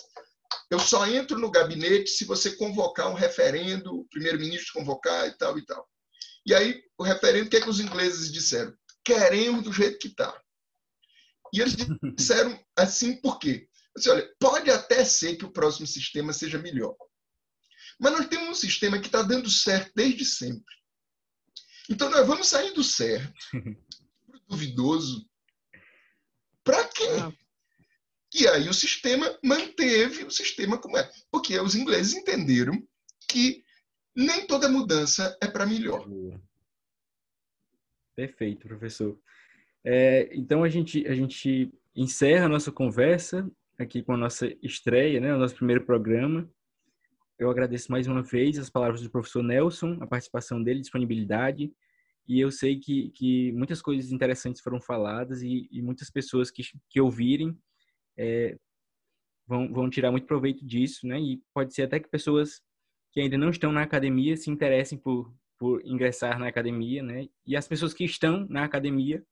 eu 0.70 0.80
só 0.80 1.06
entro 1.08 1.38
no 1.38 1.52
gabinete 1.52 2.10
se 2.10 2.26
você 2.26 2.56
convocar 2.56 3.10
um 3.10 3.14
referendo, 3.14 3.94
o 3.94 4.08
primeiro-ministro 4.10 4.74
convocar 4.74 5.28
e 5.28 5.38
tal 5.38 5.58
e 5.58 5.66
tal. 5.66 5.88
E 6.46 6.54
aí, 6.54 6.82
o 6.98 7.04
referendo, 7.04 7.48
o 7.48 7.50
que, 7.50 7.58
é 7.58 7.62
que 7.62 7.70
os 7.70 7.80
ingleses 7.80 8.32
disseram? 8.32 8.76
Queremos 9.04 9.64
do 9.64 9.74
jeito 9.74 10.00
que 10.00 10.08
está. 10.08 10.40
E 11.54 11.62
eles 11.62 11.76
disseram 12.16 12.58
assim 12.76 13.20
por 13.20 13.38
quê? 13.40 13.68
Disse, 13.96 14.10
olha, 14.10 14.28
pode 14.40 14.70
até 14.70 15.04
ser 15.04 15.36
que 15.36 15.46
o 15.46 15.52
próximo 15.52 15.86
sistema 15.86 16.32
seja 16.32 16.58
melhor. 16.58 16.96
Mas 18.00 18.14
nós 18.14 18.28
temos 18.28 18.50
um 18.50 18.56
sistema 18.56 19.00
que 19.00 19.08
está 19.08 19.22
dando 19.22 19.50
certo 19.50 19.92
desde 19.96 20.26
sempre. 20.26 20.74
Então, 21.90 22.10
nós 22.10 22.26
vamos 22.26 22.48
sair 22.48 22.72
do 22.74 22.84
certo, 22.84 23.34
duvidoso. 24.48 25.28
Para 26.64 26.88
quê? 26.88 27.06
E 28.34 28.48
aí 28.48 28.70
o 28.70 28.74
sistema 28.74 29.38
manteve 29.44 30.24
o 30.24 30.32
sistema 30.32 30.78
como 30.78 30.98
é. 30.98 31.10
Porque 31.30 31.60
os 31.60 31.76
ingleses 31.76 32.14
entenderam 32.14 32.82
que 33.30 33.64
nem 34.16 34.46
toda 34.48 34.70
mudança 34.70 35.38
é 35.42 35.48
para 35.48 35.66
melhor. 35.66 36.08
Perfeito, 38.16 38.68
professor. 38.68 39.20
É, 39.84 40.30
então 40.36 40.64
a 40.64 40.70
gente, 40.70 41.06
a 41.08 41.14
gente 41.14 41.74
encerra 41.96 42.46
a 42.46 42.50
nossa 42.50 42.72
conversa 42.72 43.50
aqui 43.78 44.04
com 44.04 44.14
a 44.14 44.18
nossa 44.18 44.48
estreia, 44.62 45.20
né, 45.20 45.34
o 45.34 45.40
nosso 45.40 45.56
primeiro 45.56 45.86
programa. 45.86 46.50
Eu 47.38 47.50
agradeço 47.50 47.92
mais 47.92 48.08
uma 48.08 48.22
vez 48.22 48.60
as 48.60 48.70
palavras 48.70 49.02
do 49.02 49.10
professor 49.10 49.42
Nelson, 49.42 49.98
a 50.00 50.08
participação 50.08 50.62
dele, 50.62 50.82
disponibilidade. 50.82 51.74
E 52.28 52.40
eu 52.40 52.52
sei 52.52 52.80
que, 52.80 53.10
que 53.10 53.52
muitas 53.54 53.82
coisas 53.82 54.12
interessantes 54.12 54.62
foram 54.62 54.80
faladas 54.80 55.42
e, 55.42 55.68
e 55.72 55.82
muitas 55.82 56.10
pessoas 56.10 56.52
que, 56.52 56.62
que 56.88 57.02
ouvirem 57.02 57.58
é, 58.18 58.58
vão, 59.48 59.72
vão 59.72 59.90
tirar 59.90 60.12
muito 60.12 60.28
proveito 60.28 60.66
disso, 60.66 61.08
né? 61.08 61.20
E 61.20 61.42
pode 61.54 61.74
ser 61.74 61.84
até 61.84 62.00
que 62.00 62.10
pessoas 62.10 62.62
que 63.12 63.20
ainda 63.20 63.38
não 63.38 63.50
estão 63.50 63.72
na 63.72 63.84
academia 63.84 64.38
se 64.38 64.50
interessem 64.50 64.98
por, 64.98 65.34
por 65.58 65.86
ingressar 65.86 66.40
na 66.40 66.48
academia, 66.48 67.04
né? 67.04 67.28
E 67.46 67.56
as 67.56 67.68
pessoas 67.68 67.94
que 67.94 68.06
estão 68.06 68.48
na 68.50 68.64
academia 68.64 69.24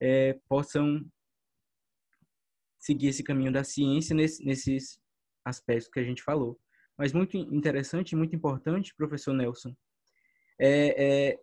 é, 0.00 0.38
possam 0.48 1.04
seguir 2.78 3.08
esse 3.08 3.22
caminho 3.22 3.52
da 3.52 3.64
ciência 3.64 4.14
nesse, 4.14 4.44
nesses 4.44 5.00
aspectos 5.44 5.88
que 5.88 6.00
a 6.00 6.04
gente 6.04 6.22
falou. 6.22 6.58
Mas 6.96 7.12
muito 7.12 7.36
interessante 7.36 8.16
muito 8.16 8.34
importante, 8.34 8.94
professor 8.96 9.32
Nelson, 9.32 9.74
é, 10.58 11.30
é, 11.30 11.38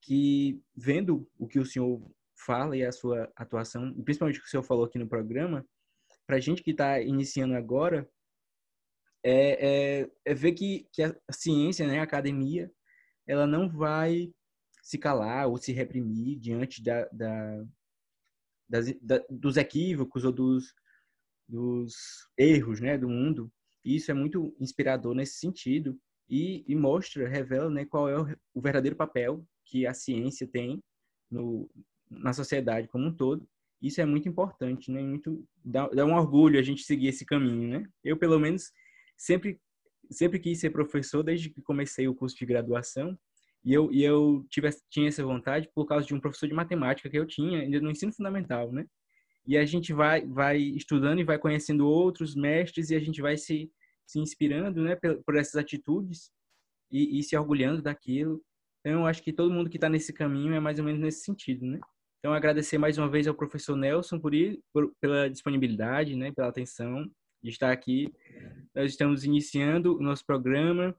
que 0.00 0.60
vendo 0.76 1.28
o 1.36 1.48
que 1.48 1.58
o 1.58 1.66
senhor 1.66 2.00
fala 2.36 2.76
e 2.76 2.84
a 2.84 2.92
sua 2.92 3.30
atuação, 3.36 3.92
principalmente 4.04 4.38
o 4.38 4.42
que 4.42 4.46
o 4.46 4.50
senhor 4.50 4.62
falou 4.62 4.84
aqui 4.84 4.98
no 4.98 5.08
programa, 5.08 5.66
para 6.30 6.36
a 6.36 6.40
gente 6.40 6.62
que 6.62 6.70
está 6.70 7.00
iniciando 7.00 7.56
agora, 7.56 8.08
é, 9.24 10.02
é, 10.02 10.10
é, 10.24 10.32
ver 10.32 10.52
que, 10.52 10.86
que 10.92 11.02
a 11.02 11.12
ciência, 11.28 11.84
né, 11.88 11.98
a 11.98 12.04
academia, 12.04 12.70
ela 13.26 13.48
não 13.48 13.68
vai 13.68 14.32
se 14.80 14.96
calar 14.96 15.48
ou 15.48 15.56
se 15.56 15.72
reprimir 15.72 16.38
diante 16.38 16.84
da, 16.84 17.04
da, 17.06 17.64
das, 18.68 18.94
da, 19.02 19.20
dos 19.28 19.56
equívocos 19.56 20.24
ou 20.24 20.30
dos, 20.30 20.72
dos 21.48 21.94
erros 22.38 22.80
né, 22.80 22.96
do 22.96 23.08
mundo. 23.08 23.52
E 23.84 23.96
isso 23.96 24.12
é 24.12 24.14
muito 24.14 24.54
inspirador 24.60 25.16
nesse 25.16 25.40
sentido 25.40 26.00
e, 26.28 26.64
e 26.64 26.76
mostra, 26.76 27.28
revela 27.28 27.68
né, 27.68 27.84
qual 27.84 28.08
é 28.08 28.16
o, 28.16 28.36
o 28.54 28.60
verdadeiro 28.60 28.94
papel 28.94 29.44
que 29.64 29.84
a 29.84 29.92
ciência 29.92 30.46
tem 30.46 30.80
no, 31.28 31.68
na 32.08 32.32
sociedade 32.32 32.86
como 32.86 33.08
um 33.08 33.16
todo 33.16 33.44
isso 33.80 34.00
é 34.00 34.04
muito 34.04 34.28
importante, 34.28 34.90
né? 34.90 35.02
Muito 35.02 35.44
dá, 35.64 35.88
dá 35.88 36.04
um 36.04 36.14
orgulho 36.14 36.58
a 36.58 36.62
gente 36.62 36.82
seguir 36.82 37.08
esse 37.08 37.24
caminho, 37.24 37.68
né? 37.68 37.86
Eu 38.04 38.16
pelo 38.16 38.38
menos 38.38 38.70
sempre 39.16 39.58
sempre 40.10 40.38
quis 40.38 40.58
ser 40.58 40.70
professor 40.70 41.22
desde 41.22 41.50
que 41.50 41.62
comecei 41.62 42.08
o 42.08 42.14
curso 42.14 42.36
de 42.36 42.44
graduação 42.46 43.16
e 43.64 43.72
eu 43.72 43.92
e 43.92 44.02
eu 44.02 44.44
tive 44.50 44.68
tinha 44.90 45.08
essa 45.08 45.24
vontade 45.24 45.70
por 45.74 45.86
causa 45.86 46.06
de 46.06 46.14
um 46.14 46.20
professor 46.20 46.48
de 46.48 46.54
matemática 46.54 47.08
que 47.08 47.18
eu 47.18 47.26
tinha 47.26 47.60
ainda 47.60 47.80
no 47.80 47.90
ensino 47.90 48.12
fundamental, 48.12 48.72
né? 48.72 48.86
E 49.46 49.56
a 49.56 49.64
gente 49.64 49.92
vai 49.92 50.26
vai 50.26 50.58
estudando 50.58 51.20
e 51.20 51.24
vai 51.24 51.38
conhecendo 51.38 51.88
outros 51.88 52.34
mestres 52.34 52.90
e 52.90 52.94
a 52.94 53.00
gente 53.00 53.22
vai 53.22 53.36
se 53.36 53.70
se 54.06 54.18
inspirando, 54.18 54.82
né, 54.82 54.96
por, 54.96 55.22
por 55.22 55.36
essas 55.36 55.54
atitudes 55.54 56.32
e, 56.90 57.18
e 57.18 57.22
se 57.22 57.36
orgulhando 57.36 57.80
daquilo. 57.80 58.42
Então, 58.80 59.00
eu 59.00 59.06
acho 59.06 59.22
que 59.22 59.32
todo 59.32 59.52
mundo 59.52 59.70
que 59.70 59.76
está 59.76 59.88
nesse 59.88 60.12
caminho 60.12 60.52
é 60.52 60.58
mais 60.58 60.78
ou 60.78 60.84
menos 60.84 61.00
nesse 61.00 61.22
sentido, 61.22 61.64
né? 61.64 61.78
Então, 62.20 62.34
agradecer 62.34 62.76
mais 62.76 62.98
uma 62.98 63.08
vez 63.08 63.26
ao 63.26 63.34
professor 63.34 63.74
Nelson 63.74 64.18
por, 64.18 64.34
ir, 64.34 64.62
por 64.74 64.94
pela 65.00 65.30
disponibilidade, 65.30 66.14
né, 66.14 66.30
pela 66.30 66.48
atenção 66.48 67.10
de 67.42 67.48
estar 67.48 67.72
aqui. 67.72 68.12
Nós 68.74 68.90
estamos 68.90 69.24
iniciando 69.24 69.96
o 69.96 70.02
nosso 70.02 70.26
programa. 70.26 70.94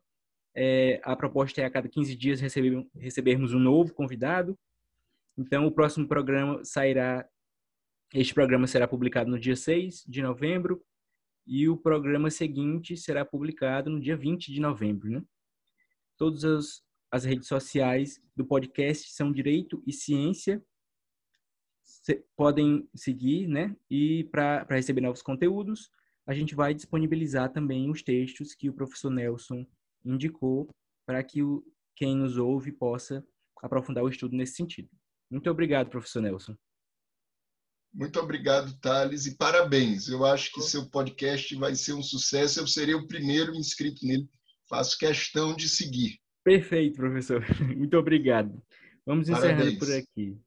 É, 0.55 0.99
a 1.03 1.15
proposta 1.15 1.61
é 1.61 1.65
a 1.65 1.69
cada 1.69 1.87
15 1.87 2.15
dias 2.15 2.41
receber, 2.41 2.87
recebermos 2.95 3.53
um 3.53 3.59
novo 3.59 3.93
convidado. 3.93 4.57
Então, 5.37 5.67
o 5.67 5.71
próximo 5.71 6.07
programa 6.07 6.65
sairá. 6.65 7.23
Este 8.15 8.33
programa 8.33 8.65
será 8.65 8.87
publicado 8.87 9.29
no 9.29 9.39
dia 9.39 9.55
6 9.55 10.03
de 10.07 10.23
novembro 10.23 10.83
e 11.45 11.69
o 11.69 11.77
programa 11.77 12.31
seguinte 12.31 12.97
será 12.97 13.23
publicado 13.23 13.91
no 13.91 14.01
dia 14.01 14.17
20 14.17 14.51
de 14.51 14.59
novembro. 14.59 15.07
Né? 15.07 15.23
Todas 16.17 16.43
as, 16.43 16.83
as 17.11 17.25
redes 17.25 17.47
sociais 17.47 18.19
do 18.35 18.43
podcast 18.43 19.11
são 19.11 19.31
Direito 19.31 19.83
e 19.85 19.93
Ciência 19.93 20.61
podem 22.35 22.87
seguir, 22.95 23.47
né? 23.47 23.75
E 23.89 24.23
para 24.25 24.65
receber 24.69 25.01
novos 25.01 25.21
conteúdos, 25.21 25.91
a 26.25 26.33
gente 26.33 26.55
vai 26.55 26.73
disponibilizar 26.73 27.51
também 27.51 27.89
os 27.89 28.01
textos 28.01 28.53
que 28.53 28.69
o 28.69 28.73
professor 28.73 29.09
Nelson 29.09 29.65
indicou 30.03 30.69
para 31.05 31.23
que 31.23 31.43
o, 31.43 31.63
quem 31.95 32.15
nos 32.15 32.37
ouve 32.37 32.71
possa 32.71 33.25
aprofundar 33.61 34.03
o 34.03 34.09
estudo 34.09 34.35
nesse 34.35 34.55
sentido. 34.55 34.89
Muito 35.29 35.49
obrigado, 35.49 35.89
professor 35.89 36.21
Nelson. 36.21 36.55
Muito 37.93 38.19
obrigado, 38.19 38.73
Thales, 38.79 39.25
e 39.25 39.35
parabéns. 39.35 40.07
Eu 40.07 40.25
acho 40.25 40.51
que 40.53 40.61
seu 40.61 40.89
podcast 40.89 41.53
vai 41.55 41.75
ser 41.75 41.93
um 41.93 42.01
sucesso. 42.01 42.59
Eu 42.59 42.67
serei 42.67 42.95
o 42.95 43.05
primeiro 43.05 43.53
inscrito 43.53 44.05
nele. 44.05 44.29
Faço 44.69 44.97
questão 44.97 45.53
de 45.53 45.67
seguir. 45.67 46.17
Perfeito, 46.43 46.95
professor. 46.95 47.45
Muito 47.75 47.97
obrigado. 47.97 48.61
Vamos 49.05 49.27
encerrando 49.27 49.77
por 49.77 49.91
aqui. 49.91 50.39